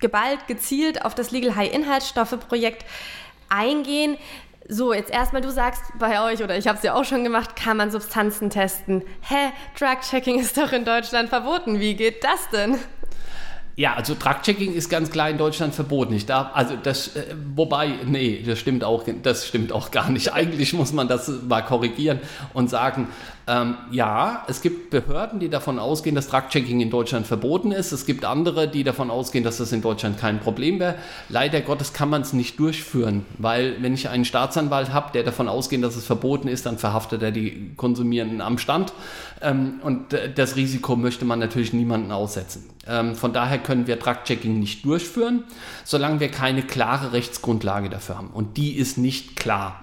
geballt, 0.00 0.46
gezielt 0.46 1.04
auf 1.04 1.14
das 1.14 1.30
Legal 1.30 1.56
High 1.56 1.72
Inhaltsstoffe 1.72 2.36
Projekt 2.48 2.84
eingehen. 3.50 4.16
So, 4.68 4.92
jetzt 4.92 5.10
erstmal, 5.10 5.42
du 5.42 5.50
sagst 5.50 5.82
bei 5.98 6.22
euch, 6.22 6.42
oder 6.42 6.56
ich 6.56 6.68
habe 6.68 6.78
es 6.78 6.84
ja 6.84 6.94
auch 6.94 7.04
schon 7.04 7.24
gemacht, 7.24 7.56
kann 7.56 7.76
man 7.76 7.90
Substanzen 7.90 8.50
testen. 8.50 9.02
Hä, 9.22 9.52
Drug-Checking 9.78 10.38
ist 10.38 10.56
doch 10.56 10.72
in 10.72 10.84
Deutschland 10.84 11.28
verboten. 11.28 11.80
Wie 11.80 11.94
geht 11.94 12.22
das 12.22 12.48
denn? 12.50 12.78
Ja, 13.80 13.94
also 13.94 14.14
Drug-Checking 14.14 14.74
ist 14.74 14.90
ganz 14.90 15.10
klar 15.10 15.30
in 15.30 15.38
Deutschland 15.38 15.74
verboten. 15.74 16.12
Ich 16.12 16.26
darf, 16.26 16.50
also 16.54 16.76
das, 16.76 17.16
äh, 17.16 17.34
wobei, 17.56 17.94
nee, 18.04 18.44
das 18.46 18.58
stimmt 18.58 18.84
auch, 18.84 19.04
das 19.22 19.48
stimmt 19.48 19.72
auch 19.72 19.90
gar 19.90 20.10
nicht. 20.10 20.32
Eigentlich 20.34 20.74
muss 20.74 20.92
man 20.92 21.08
das 21.08 21.28
mal 21.48 21.62
korrigieren 21.62 22.20
und 22.52 22.68
sagen, 22.68 23.08
ähm, 23.46 23.76
ja, 23.90 24.44
es 24.48 24.60
gibt 24.60 24.90
Behörden, 24.90 25.40
die 25.40 25.48
davon 25.48 25.78
ausgehen, 25.78 26.14
dass 26.14 26.28
Drug-Checking 26.28 26.80
in 26.80 26.90
Deutschland 26.90 27.26
verboten 27.26 27.72
ist. 27.72 27.92
Es 27.92 28.06
gibt 28.06 28.24
andere, 28.24 28.68
die 28.68 28.84
davon 28.84 29.10
ausgehen, 29.10 29.42
dass 29.44 29.58
das 29.58 29.72
in 29.72 29.82
Deutschland 29.82 30.18
kein 30.18 30.40
Problem 30.40 30.78
wäre. 30.78 30.96
Leider 31.28 31.60
Gottes 31.60 31.92
kann 31.92 32.10
man 32.10 32.22
es 32.22 32.32
nicht 32.32 32.58
durchführen, 32.58 33.24
weil 33.38 33.82
wenn 33.82 33.94
ich 33.94 34.08
einen 34.08 34.24
Staatsanwalt 34.24 34.92
habe, 34.92 35.12
der 35.12 35.22
davon 35.22 35.48
ausgeht, 35.48 35.82
dass 35.82 35.96
es 35.96 36.06
verboten 36.06 36.48
ist, 36.48 36.66
dann 36.66 36.78
verhaftet 36.78 37.22
er 37.22 37.32
die 37.32 37.72
Konsumierenden 37.76 38.40
am 38.40 38.58
Stand. 38.58 38.92
Ähm, 39.40 39.80
und 39.82 40.14
das 40.34 40.56
Risiko 40.56 40.96
möchte 40.96 41.24
man 41.24 41.38
natürlich 41.38 41.72
niemanden 41.72 42.12
aussetzen. 42.12 42.68
Ähm, 42.86 43.14
von 43.14 43.32
daher 43.32 43.58
können 43.58 43.86
wir 43.86 43.96
Drug-Checking 43.96 44.58
nicht 44.58 44.84
durchführen, 44.84 45.44
solange 45.84 46.20
wir 46.20 46.28
keine 46.28 46.62
klare 46.62 47.12
Rechtsgrundlage 47.12 47.88
dafür 47.88 48.18
haben. 48.18 48.30
Und 48.30 48.56
die 48.56 48.76
ist 48.76 48.98
nicht 48.98 49.36
klar. 49.36 49.82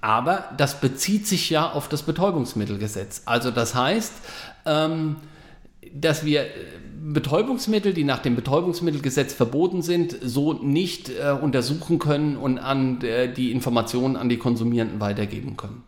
Aber 0.00 0.44
das 0.56 0.80
bezieht 0.80 1.26
sich 1.26 1.50
ja 1.50 1.70
auf 1.70 1.88
das 1.88 2.02
Betäubungsmittelgesetz. 2.02 3.22
Also 3.26 3.50
das 3.50 3.74
heißt, 3.74 4.12
ähm, 4.66 5.16
dass 5.92 6.24
wir 6.24 6.42
äh, 6.42 6.48
Betäubungsmittel, 7.02 7.94
die 7.94 8.04
nach 8.04 8.20
dem 8.20 8.36
Betäubungsmittelgesetz 8.36 9.32
verboten 9.32 9.82
sind, 9.82 10.16
so 10.22 10.52
nicht 10.52 11.08
äh, 11.08 11.32
untersuchen 11.32 11.98
können 11.98 12.36
und 12.36 12.58
an 12.58 13.02
äh, 13.02 13.32
die 13.32 13.52
Informationen 13.52 14.16
an 14.16 14.28
die 14.28 14.36
Konsumierenden 14.36 15.00
weitergeben 15.00 15.56
können. 15.56 15.82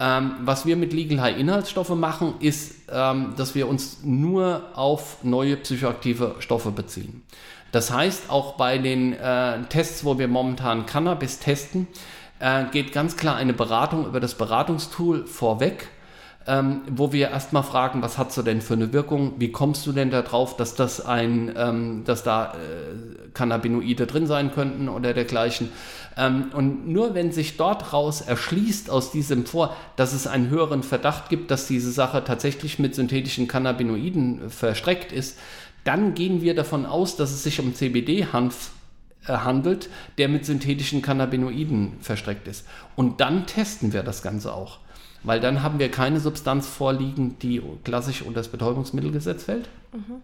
Ähm, 0.00 0.32
was 0.40 0.66
wir 0.66 0.76
mit 0.76 0.92
Legal 0.92 1.20
High 1.20 1.38
Inhaltsstoffe 1.38 1.94
machen, 1.94 2.34
ist, 2.40 2.74
ähm, 2.92 3.34
dass 3.36 3.54
wir 3.54 3.68
uns 3.68 3.98
nur 4.02 4.62
auf 4.74 5.22
neue 5.22 5.56
psychoaktive 5.56 6.36
Stoffe 6.40 6.72
beziehen. 6.72 7.22
Das 7.72 7.90
heißt, 7.90 8.30
auch 8.30 8.56
bei 8.56 8.78
den 8.78 9.14
äh, 9.14 9.62
Tests, 9.68 10.04
wo 10.04 10.18
wir 10.18 10.28
momentan 10.28 10.86
Cannabis 10.86 11.38
testen, 11.38 11.86
äh, 12.44 12.66
geht 12.70 12.92
ganz 12.92 13.16
klar 13.16 13.36
eine 13.36 13.54
Beratung 13.54 14.06
über 14.06 14.20
das 14.20 14.34
Beratungstool 14.34 15.26
vorweg, 15.26 15.88
ähm, 16.46 16.82
wo 16.90 17.10
wir 17.10 17.30
erstmal 17.30 17.62
fragen, 17.62 18.02
was 18.02 18.18
hat 18.18 18.32
so 18.32 18.42
denn 18.42 18.60
für 18.60 18.74
eine 18.74 18.92
Wirkung? 18.92 19.36
Wie 19.38 19.50
kommst 19.50 19.86
du 19.86 19.92
denn 19.92 20.10
darauf, 20.10 20.58
dass 20.58 20.74
das 20.74 21.00
ein, 21.00 21.54
ähm, 21.56 22.02
dass 22.04 22.22
da 22.22 22.52
äh, 22.52 23.28
Cannabinoide 23.32 24.06
drin 24.06 24.26
sein 24.26 24.52
könnten 24.52 24.90
oder 24.90 25.14
dergleichen? 25.14 25.70
Ähm, 26.18 26.50
und 26.52 26.86
nur 26.86 27.14
wenn 27.14 27.32
sich 27.32 27.56
dort 27.56 27.94
raus 27.94 28.20
erschließt 28.20 28.90
aus 28.90 29.10
diesem 29.10 29.46
vor, 29.46 29.74
dass 29.96 30.12
es 30.12 30.26
einen 30.26 30.50
höheren 30.50 30.82
Verdacht 30.82 31.30
gibt, 31.30 31.50
dass 31.50 31.66
diese 31.66 31.92
Sache 31.92 32.24
tatsächlich 32.24 32.78
mit 32.78 32.94
synthetischen 32.94 33.48
Cannabinoiden 33.48 34.50
verstreckt 34.50 35.12
ist, 35.12 35.38
dann 35.84 36.12
gehen 36.12 36.42
wir 36.42 36.54
davon 36.54 36.84
aus, 36.84 37.16
dass 37.16 37.30
es 37.30 37.42
sich 37.42 37.58
um 37.58 37.74
CBD-Hanf 37.74 38.68
äh, 38.68 38.73
handelt, 39.26 39.88
der 40.18 40.28
mit 40.28 40.44
synthetischen 40.44 41.02
Cannabinoiden 41.02 41.94
verstreckt 42.00 42.48
ist. 42.48 42.66
Und 42.96 43.20
dann 43.20 43.46
testen 43.46 43.92
wir 43.92 44.02
das 44.02 44.22
Ganze 44.22 44.52
auch. 44.52 44.78
weil 45.26 45.40
dann 45.40 45.62
haben 45.62 45.78
wir 45.78 45.90
keine 45.90 46.20
Substanz 46.20 46.66
vorliegen, 46.68 47.36
die 47.40 47.62
klassisch 47.82 48.20
unter 48.20 48.40
das 48.40 48.48
Betäubungsmittelgesetz 48.48 49.44
fällt. 49.44 49.68
Mhm. 49.92 50.20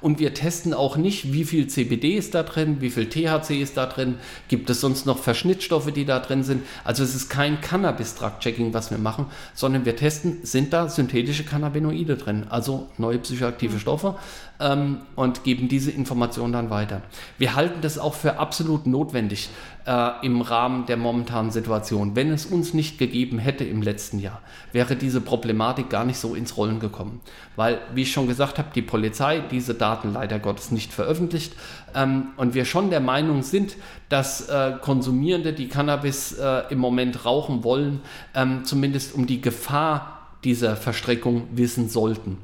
Und 0.00 0.18
wir 0.18 0.32
testen 0.32 0.72
auch 0.72 0.96
nicht, 0.96 1.32
wie 1.32 1.44
viel 1.44 1.66
CBD 1.66 2.16
ist 2.16 2.34
da 2.34 2.42
drin, 2.42 2.80
wie 2.80 2.90
viel 2.90 3.08
THC 3.08 3.60
ist 3.60 3.76
da 3.76 3.86
drin, 3.86 4.14
gibt 4.48 4.70
es 4.70 4.80
sonst 4.80 5.06
noch 5.06 5.18
Verschnittstoffe, 5.18 5.92
die 5.92 6.04
da 6.04 6.20
drin 6.20 6.42
sind. 6.42 6.62
Also 6.84 7.02
es 7.02 7.14
ist 7.14 7.28
kein 7.28 7.60
Cannabis-Drug-Checking, 7.60 8.72
was 8.72 8.90
wir 8.90 8.98
machen, 8.98 9.26
sondern 9.54 9.84
wir 9.84 9.96
testen, 9.96 10.38
sind 10.42 10.72
da 10.72 10.88
synthetische 10.88 11.44
Cannabinoide 11.44 12.16
drin, 12.16 12.46
also 12.48 12.88
neue 12.96 13.18
psychoaktive 13.18 13.74
mhm. 13.74 13.80
Stoffe 13.80 14.14
ähm, 14.60 14.98
und 15.14 15.44
geben 15.44 15.68
diese 15.68 15.90
Informationen 15.90 16.52
dann 16.52 16.70
weiter. 16.70 17.02
Wir 17.38 17.54
halten 17.54 17.80
das 17.80 17.98
auch 17.98 18.14
für 18.14 18.38
absolut 18.38 18.86
notwendig 18.86 19.50
äh, 19.86 20.10
im 20.22 20.40
Rahmen 20.40 20.86
der 20.86 20.96
momentanen 20.96 21.50
Situation. 21.50 22.16
Wenn 22.16 22.30
es 22.30 22.46
uns 22.46 22.74
nicht 22.74 22.98
gegeben 22.98 23.38
hätte 23.38 23.64
im 23.64 23.82
letzten 23.82 24.18
Jahr, 24.18 24.42
wäre 24.72 24.96
diese 24.96 25.20
Problematik 25.20 25.90
gar 25.90 26.04
nicht 26.04 26.18
so 26.18 26.34
ins 26.34 26.56
Rollen 26.56 26.80
gekommen. 26.80 27.20
Weil, 27.56 27.80
wie 27.94 28.02
ich 28.02 28.12
schon 28.12 28.26
gesagt 28.26 28.58
habe, 28.58 28.68
die 28.74 28.82
Polizei 28.82 29.40
diese 29.50 29.74
Daten 29.74 30.12
leider 30.12 30.38
Gottes 30.38 30.70
nicht 30.70 30.92
veröffentlicht 30.92 31.54
ähm, 31.94 32.28
und 32.36 32.54
wir 32.54 32.64
schon 32.64 32.90
der 32.90 33.00
Meinung 33.00 33.42
sind, 33.42 33.76
dass 34.08 34.48
äh, 34.48 34.74
Konsumierende, 34.80 35.52
die 35.52 35.68
Cannabis 35.68 36.32
äh, 36.32 36.64
im 36.70 36.78
Moment 36.78 37.24
rauchen 37.24 37.64
wollen, 37.64 38.00
ähm, 38.34 38.64
zumindest 38.64 39.14
um 39.14 39.26
die 39.26 39.40
Gefahr 39.40 40.18
dieser 40.44 40.76
Verstreckung 40.76 41.48
wissen 41.52 41.88
sollten. 41.88 42.38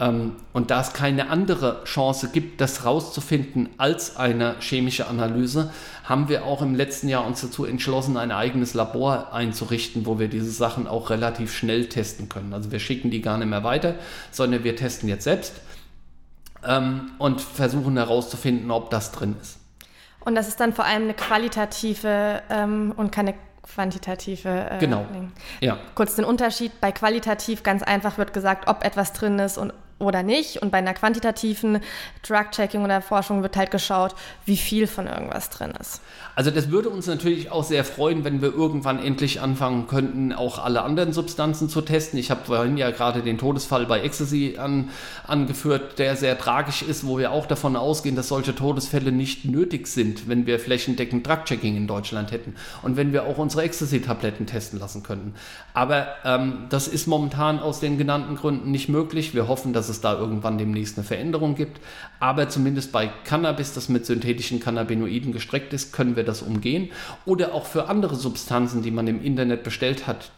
Ähm, 0.00 0.36
und 0.52 0.70
da 0.70 0.80
es 0.80 0.94
keine 0.94 1.28
andere 1.28 1.84
Chance 1.84 2.30
gibt, 2.32 2.60
das 2.60 2.84
rauszufinden 2.84 3.68
als 3.76 4.16
eine 4.16 4.56
chemische 4.60 5.06
Analyse, 5.06 5.70
haben 6.04 6.28
wir 6.28 6.44
auch 6.44 6.62
im 6.62 6.74
letzten 6.74 7.08
Jahr 7.08 7.24
uns 7.26 7.42
dazu 7.42 7.66
entschlossen, 7.66 8.16
ein 8.16 8.32
eigenes 8.32 8.74
Labor 8.74 9.32
einzurichten, 9.32 10.06
wo 10.06 10.18
wir 10.18 10.28
diese 10.28 10.50
Sachen 10.50 10.88
auch 10.88 11.10
relativ 11.10 11.54
schnell 11.54 11.88
testen 11.88 12.28
können. 12.28 12.54
Also 12.54 12.72
wir 12.72 12.80
schicken 12.80 13.10
die 13.10 13.20
gar 13.20 13.36
nicht 13.38 13.48
mehr 13.48 13.62
weiter, 13.62 13.94
sondern 14.30 14.64
wir 14.64 14.74
testen 14.74 15.08
jetzt 15.08 15.24
selbst 15.24 15.52
ähm, 16.66 17.12
und 17.18 17.40
versuchen 17.40 17.96
herauszufinden, 17.96 18.70
ob 18.70 18.90
das 18.90 19.12
drin 19.12 19.36
ist. 19.40 19.58
Und 20.24 20.34
das 20.34 20.48
ist 20.48 20.60
dann 20.60 20.72
vor 20.72 20.84
allem 20.84 21.04
eine 21.04 21.14
qualitative 21.14 22.42
ähm, 22.50 22.92
und 22.96 23.12
keine 23.12 23.34
quantitative. 23.74 24.48
Äh, 24.48 24.78
genau. 24.78 25.06
Ja. 25.60 25.78
Kurz 25.94 26.16
den 26.16 26.24
Unterschied. 26.24 26.80
Bei 26.80 26.92
qualitativ 26.92 27.62
ganz 27.62 27.82
einfach 27.82 28.18
wird 28.18 28.32
gesagt, 28.32 28.68
ob 28.68 28.84
etwas 28.84 29.12
drin 29.12 29.38
ist 29.38 29.58
und 29.58 29.72
oder 30.00 30.22
nicht. 30.22 30.62
Und 30.62 30.70
bei 30.72 30.78
einer 30.78 30.94
quantitativen 30.94 31.80
Drug-Checking 32.26 32.82
oder 32.82 33.00
Forschung 33.00 33.42
wird 33.42 33.56
halt 33.56 33.70
geschaut, 33.70 34.14
wie 34.46 34.56
viel 34.56 34.86
von 34.86 35.06
irgendwas 35.06 35.50
drin 35.50 35.72
ist. 35.78 36.00
Also 36.34 36.50
das 36.50 36.70
würde 36.70 36.88
uns 36.88 37.06
natürlich 37.06 37.52
auch 37.52 37.64
sehr 37.64 37.84
freuen, 37.84 38.24
wenn 38.24 38.40
wir 38.40 38.52
irgendwann 38.52 38.98
endlich 38.98 39.40
anfangen 39.40 39.86
könnten, 39.86 40.32
auch 40.32 40.58
alle 40.58 40.82
anderen 40.82 41.12
Substanzen 41.12 41.68
zu 41.68 41.82
testen. 41.82 42.18
Ich 42.18 42.30
habe 42.30 42.40
vorhin 42.44 42.76
ja 42.76 42.90
gerade 42.90 43.22
den 43.22 43.36
Todesfall 43.36 43.86
bei 43.86 44.00
Ecstasy 44.00 44.56
an, 44.58 44.90
angeführt, 45.26 45.98
der 45.98 46.16
sehr 46.16 46.38
tragisch 46.38 46.82
ist, 46.82 47.06
wo 47.06 47.18
wir 47.18 47.32
auch 47.32 47.46
davon 47.46 47.76
ausgehen, 47.76 48.16
dass 48.16 48.28
solche 48.28 48.54
Todesfälle 48.54 49.12
nicht 49.12 49.44
nötig 49.44 49.86
sind, 49.86 50.28
wenn 50.28 50.46
wir 50.46 50.58
flächendeckend 50.58 51.26
Drug-Checking 51.26 51.76
in 51.76 51.86
Deutschland 51.86 52.32
hätten 52.32 52.54
und 52.82 52.96
wenn 52.96 53.12
wir 53.12 53.24
auch 53.24 53.36
unsere 53.36 53.62
Ecstasy-Tabletten 53.64 54.46
testen 54.46 54.78
lassen 54.78 55.02
könnten. 55.02 55.34
Aber 55.74 56.08
ähm, 56.24 56.66
das 56.70 56.88
ist 56.88 57.06
momentan 57.06 57.58
aus 57.58 57.80
den 57.80 57.98
genannten 57.98 58.36
Gründen 58.36 58.70
nicht 58.70 58.88
möglich. 58.88 59.34
Wir 59.34 59.46
hoffen, 59.46 59.74
dass 59.74 59.89
es 59.90 60.00
da 60.00 60.18
irgendwann 60.18 60.56
demnächst 60.56 60.96
eine 60.96 61.06
Veränderung 61.06 61.54
gibt. 61.54 61.80
Aber 62.18 62.48
zumindest 62.48 62.92
bei 62.92 63.10
Cannabis, 63.24 63.74
das 63.74 63.88
mit 63.88 64.06
synthetischen 64.06 64.60
Cannabinoiden 64.60 65.32
gestreckt 65.32 65.72
ist, 65.74 65.92
können 65.92 66.16
wir 66.16 66.24
das 66.24 66.40
umgehen. 66.40 66.90
Oder 67.26 67.54
auch 67.54 67.66
für 67.66 67.88
andere 67.88 68.16
Substanzen, 68.16 68.82
die 68.82 68.90
man 68.90 69.06
im 69.06 69.22
Internet 69.22 69.62
bestellt 69.62 70.06
hat, 70.06 70.30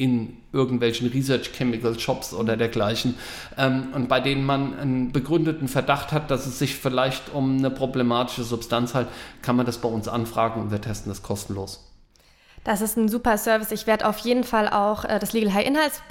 in 0.00 0.38
irgendwelchen 0.50 1.10
Research 1.10 1.52
Chemical 1.52 1.98
Shops 1.98 2.32
oder 2.32 2.56
dergleichen 2.56 3.16
ähm, 3.58 3.88
und 3.92 4.08
bei 4.08 4.18
denen 4.20 4.46
man 4.46 4.78
einen 4.78 5.12
begründeten 5.12 5.68
Verdacht 5.68 6.10
hat, 6.12 6.30
dass 6.30 6.46
es 6.46 6.58
sich 6.58 6.74
vielleicht 6.74 7.34
um 7.34 7.58
eine 7.58 7.70
problematische 7.70 8.42
Substanz 8.42 8.94
handelt, 8.94 9.14
kann 9.42 9.56
man 9.56 9.66
das 9.66 9.76
bei 9.76 9.90
uns 9.90 10.08
anfragen 10.08 10.58
und 10.58 10.70
wir 10.70 10.80
testen 10.80 11.12
das 11.12 11.22
kostenlos. 11.22 11.86
Das 12.64 12.80
ist 12.80 12.96
ein 12.96 13.10
super 13.10 13.36
Service. 13.36 13.72
Ich 13.72 13.86
werde 13.86 14.08
auf 14.08 14.18
jeden 14.18 14.44
Fall 14.44 14.70
auch 14.70 15.04
äh, 15.04 15.18
das 15.18 15.34
Legal 15.34 15.52
High 15.52 15.66
Inhalts 15.66 16.02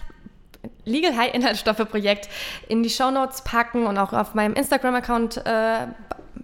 Legal 0.85 1.15
High 1.15 1.33
Inhaltsstoffe 1.33 1.87
Projekt 1.89 2.29
in 2.67 2.83
die 2.83 2.89
Show 2.89 3.11
Notes 3.11 3.43
packen 3.43 3.85
und 3.85 3.97
auch 3.97 4.13
auf 4.13 4.33
meinem 4.33 4.53
Instagram-Account 4.55 5.45
äh, 5.45 5.87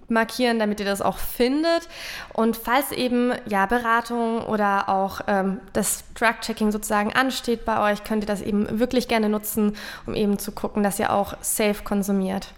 markieren, 0.07 0.59
damit 0.59 0.79
ihr 0.79 0.85
das 0.85 1.01
auch 1.01 1.17
findet. 1.17 1.87
Und 2.33 2.57
falls 2.57 2.91
eben 2.91 3.33
ja 3.47 3.65
Beratung 3.65 4.41
oder 4.43 4.89
auch 4.89 5.21
ähm, 5.27 5.59
das 5.73 6.03
Drug-Checking 6.13 6.71
sozusagen 6.71 7.13
ansteht 7.13 7.65
bei 7.65 7.91
euch, 7.91 8.03
könnt 8.03 8.23
ihr 8.23 8.27
das 8.27 8.41
eben 8.41 8.79
wirklich 8.79 9.07
gerne 9.07 9.29
nutzen, 9.29 9.75
um 10.05 10.13
eben 10.13 10.37
zu 10.37 10.51
gucken, 10.51 10.83
dass 10.83 10.99
ihr 10.99 11.11
auch 11.11 11.35
safe 11.41 11.83
konsumiert. 11.83 12.53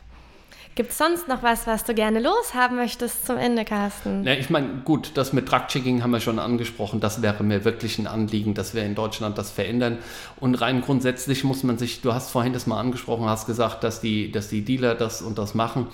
Gibt 0.78 0.92
es 0.92 1.00
sonst 1.00 1.28
noch 1.28 1.42
was, 1.42 1.66
was 1.66 1.86
du 1.86 1.96
gerne 1.96 2.20
loshaben 2.20 2.78
möchtest 2.78 3.26
zum 3.26 3.38
Ende, 3.38 3.66
Carsten? 3.66 4.24
Ja, 4.24 4.34
ich 4.34 4.52
meine, 4.52 4.68
gut, 4.86 5.10
das 5.16 5.34
mit 5.34 5.52
Drug-Checking 5.52 6.04
haben 6.04 6.12
wir 6.12 6.20
schon 6.20 6.38
angesprochen. 6.38 7.00
Das 7.00 7.24
wäre 7.24 7.44
mir 7.44 7.66
wirklich 7.66 7.98
ein 7.98 8.06
Anliegen, 8.06 8.54
dass 8.54 8.76
wir 8.76 8.84
in 8.84 8.94
Deutschland 8.94 9.40
das 9.40 9.50
verändern. 9.50 9.98
Und 10.40 10.54
rein 10.54 10.82
grundsätzlich 10.82 11.44
muss 11.44 11.64
man 11.64 11.80
sich, 11.80 12.02
du 12.02 12.14
hast 12.14 12.30
vorhin 12.30 12.54
das 12.54 12.68
mal 12.68 12.80
angesprochen, 12.80 13.26
hast 13.26 13.48
gesagt, 13.48 13.84
dass 13.84 14.02
die, 14.02 14.32
dass 14.32 14.50
die 14.50 14.62
Dealer 14.64 14.94
das 14.94 15.24
und 15.24 15.40
das 15.40 15.56
machen. 15.56 15.88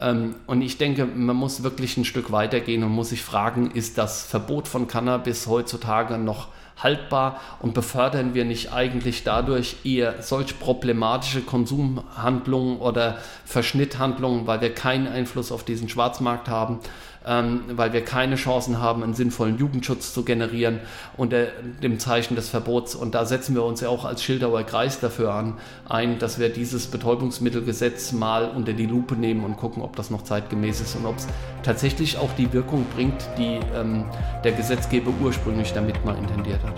Ähm, 0.00 0.36
und 0.46 0.62
ich 0.62 0.78
denke, 0.78 1.04
man 1.04 1.36
muss 1.36 1.62
wirklich 1.62 1.98
ein 1.98 2.06
Stück 2.06 2.32
weitergehen 2.32 2.84
und 2.84 2.90
muss 2.92 3.10
sich 3.10 3.20
fragen, 3.20 3.70
ist 3.72 3.98
das 3.98 4.22
Verbot 4.22 4.66
von 4.66 4.86
Cannabis 4.86 5.46
heutzutage 5.46 6.16
noch 6.16 6.48
haltbar 6.76 7.40
und 7.60 7.74
befördern 7.74 8.34
wir 8.34 8.44
nicht 8.44 8.72
eigentlich 8.72 9.24
dadurch 9.24 9.76
eher 9.84 10.22
solch 10.22 10.58
problematische 10.58 11.42
Konsumhandlungen 11.42 12.78
oder 12.78 13.18
Verschnitthandlungen, 13.44 14.46
weil 14.46 14.60
wir 14.60 14.74
keinen 14.74 15.06
Einfluss 15.06 15.52
auf 15.52 15.64
diesen 15.64 15.88
Schwarzmarkt 15.88 16.48
haben 16.48 16.80
ähm, 17.26 17.62
weil 17.72 17.92
wir 17.92 18.04
keine 18.04 18.36
Chancen 18.36 18.80
haben, 18.80 19.02
einen 19.02 19.14
sinnvollen 19.14 19.58
Jugendschutz 19.58 20.12
zu 20.12 20.24
generieren 20.24 20.80
unter 21.16 21.46
dem 21.82 21.98
Zeichen 21.98 22.36
des 22.36 22.48
Verbots. 22.48 22.94
Und 22.94 23.14
da 23.14 23.24
setzen 23.24 23.54
wir 23.54 23.64
uns 23.64 23.80
ja 23.80 23.88
auch 23.88 24.04
als 24.04 24.22
Schildauer 24.22 24.62
Kreis 24.64 25.00
dafür 25.00 25.34
an, 25.34 25.54
ein, 25.88 26.18
dass 26.18 26.38
wir 26.38 26.48
dieses 26.48 26.86
Betäubungsmittelgesetz 26.86 28.12
mal 28.12 28.50
unter 28.50 28.72
die 28.72 28.86
Lupe 28.86 29.14
nehmen 29.14 29.44
und 29.44 29.56
gucken, 29.56 29.82
ob 29.82 29.96
das 29.96 30.10
noch 30.10 30.22
zeitgemäß 30.22 30.80
ist 30.80 30.96
und 30.96 31.06
ob 31.06 31.16
es 31.16 31.26
tatsächlich 31.62 32.18
auch 32.18 32.30
die 32.36 32.52
Wirkung 32.52 32.86
bringt, 32.94 33.26
die 33.38 33.60
ähm, 33.74 34.04
der 34.44 34.52
Gesetzgeber 34.52 35.12
ursprünglich 35.22 35.72
damit 35.72 36.04
mal 36.04 36.16
intendiert 36.16 36.62
hat. 36.64 36.74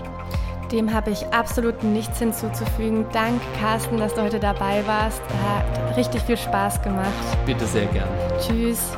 Dem 0.71 0.91
habe 0.91 1.11
ich 1.11 1.25
absolut 1.27 1.83
nichts 1.83 2.19
hinzuzufügen. 2.19 3.05
Danke, 3.13 3.45
Carsten, 3.59 3.97
dass 3.97 4.13
du 4.15 4.21
heute 4.21 4.39
dabei 4.39 4.83
warst. 4.87 5.21
Hat 5.21 5.97
richtig 5.97 6.21
viel 6.23 6.37
Spaß 6.37 6.81
gemacht. 6.81 7.13
Bitte 7.45 7.65
sehr 7.65 7.85
gerne. 7.85 8.11
Tschüss. 8.39 8.97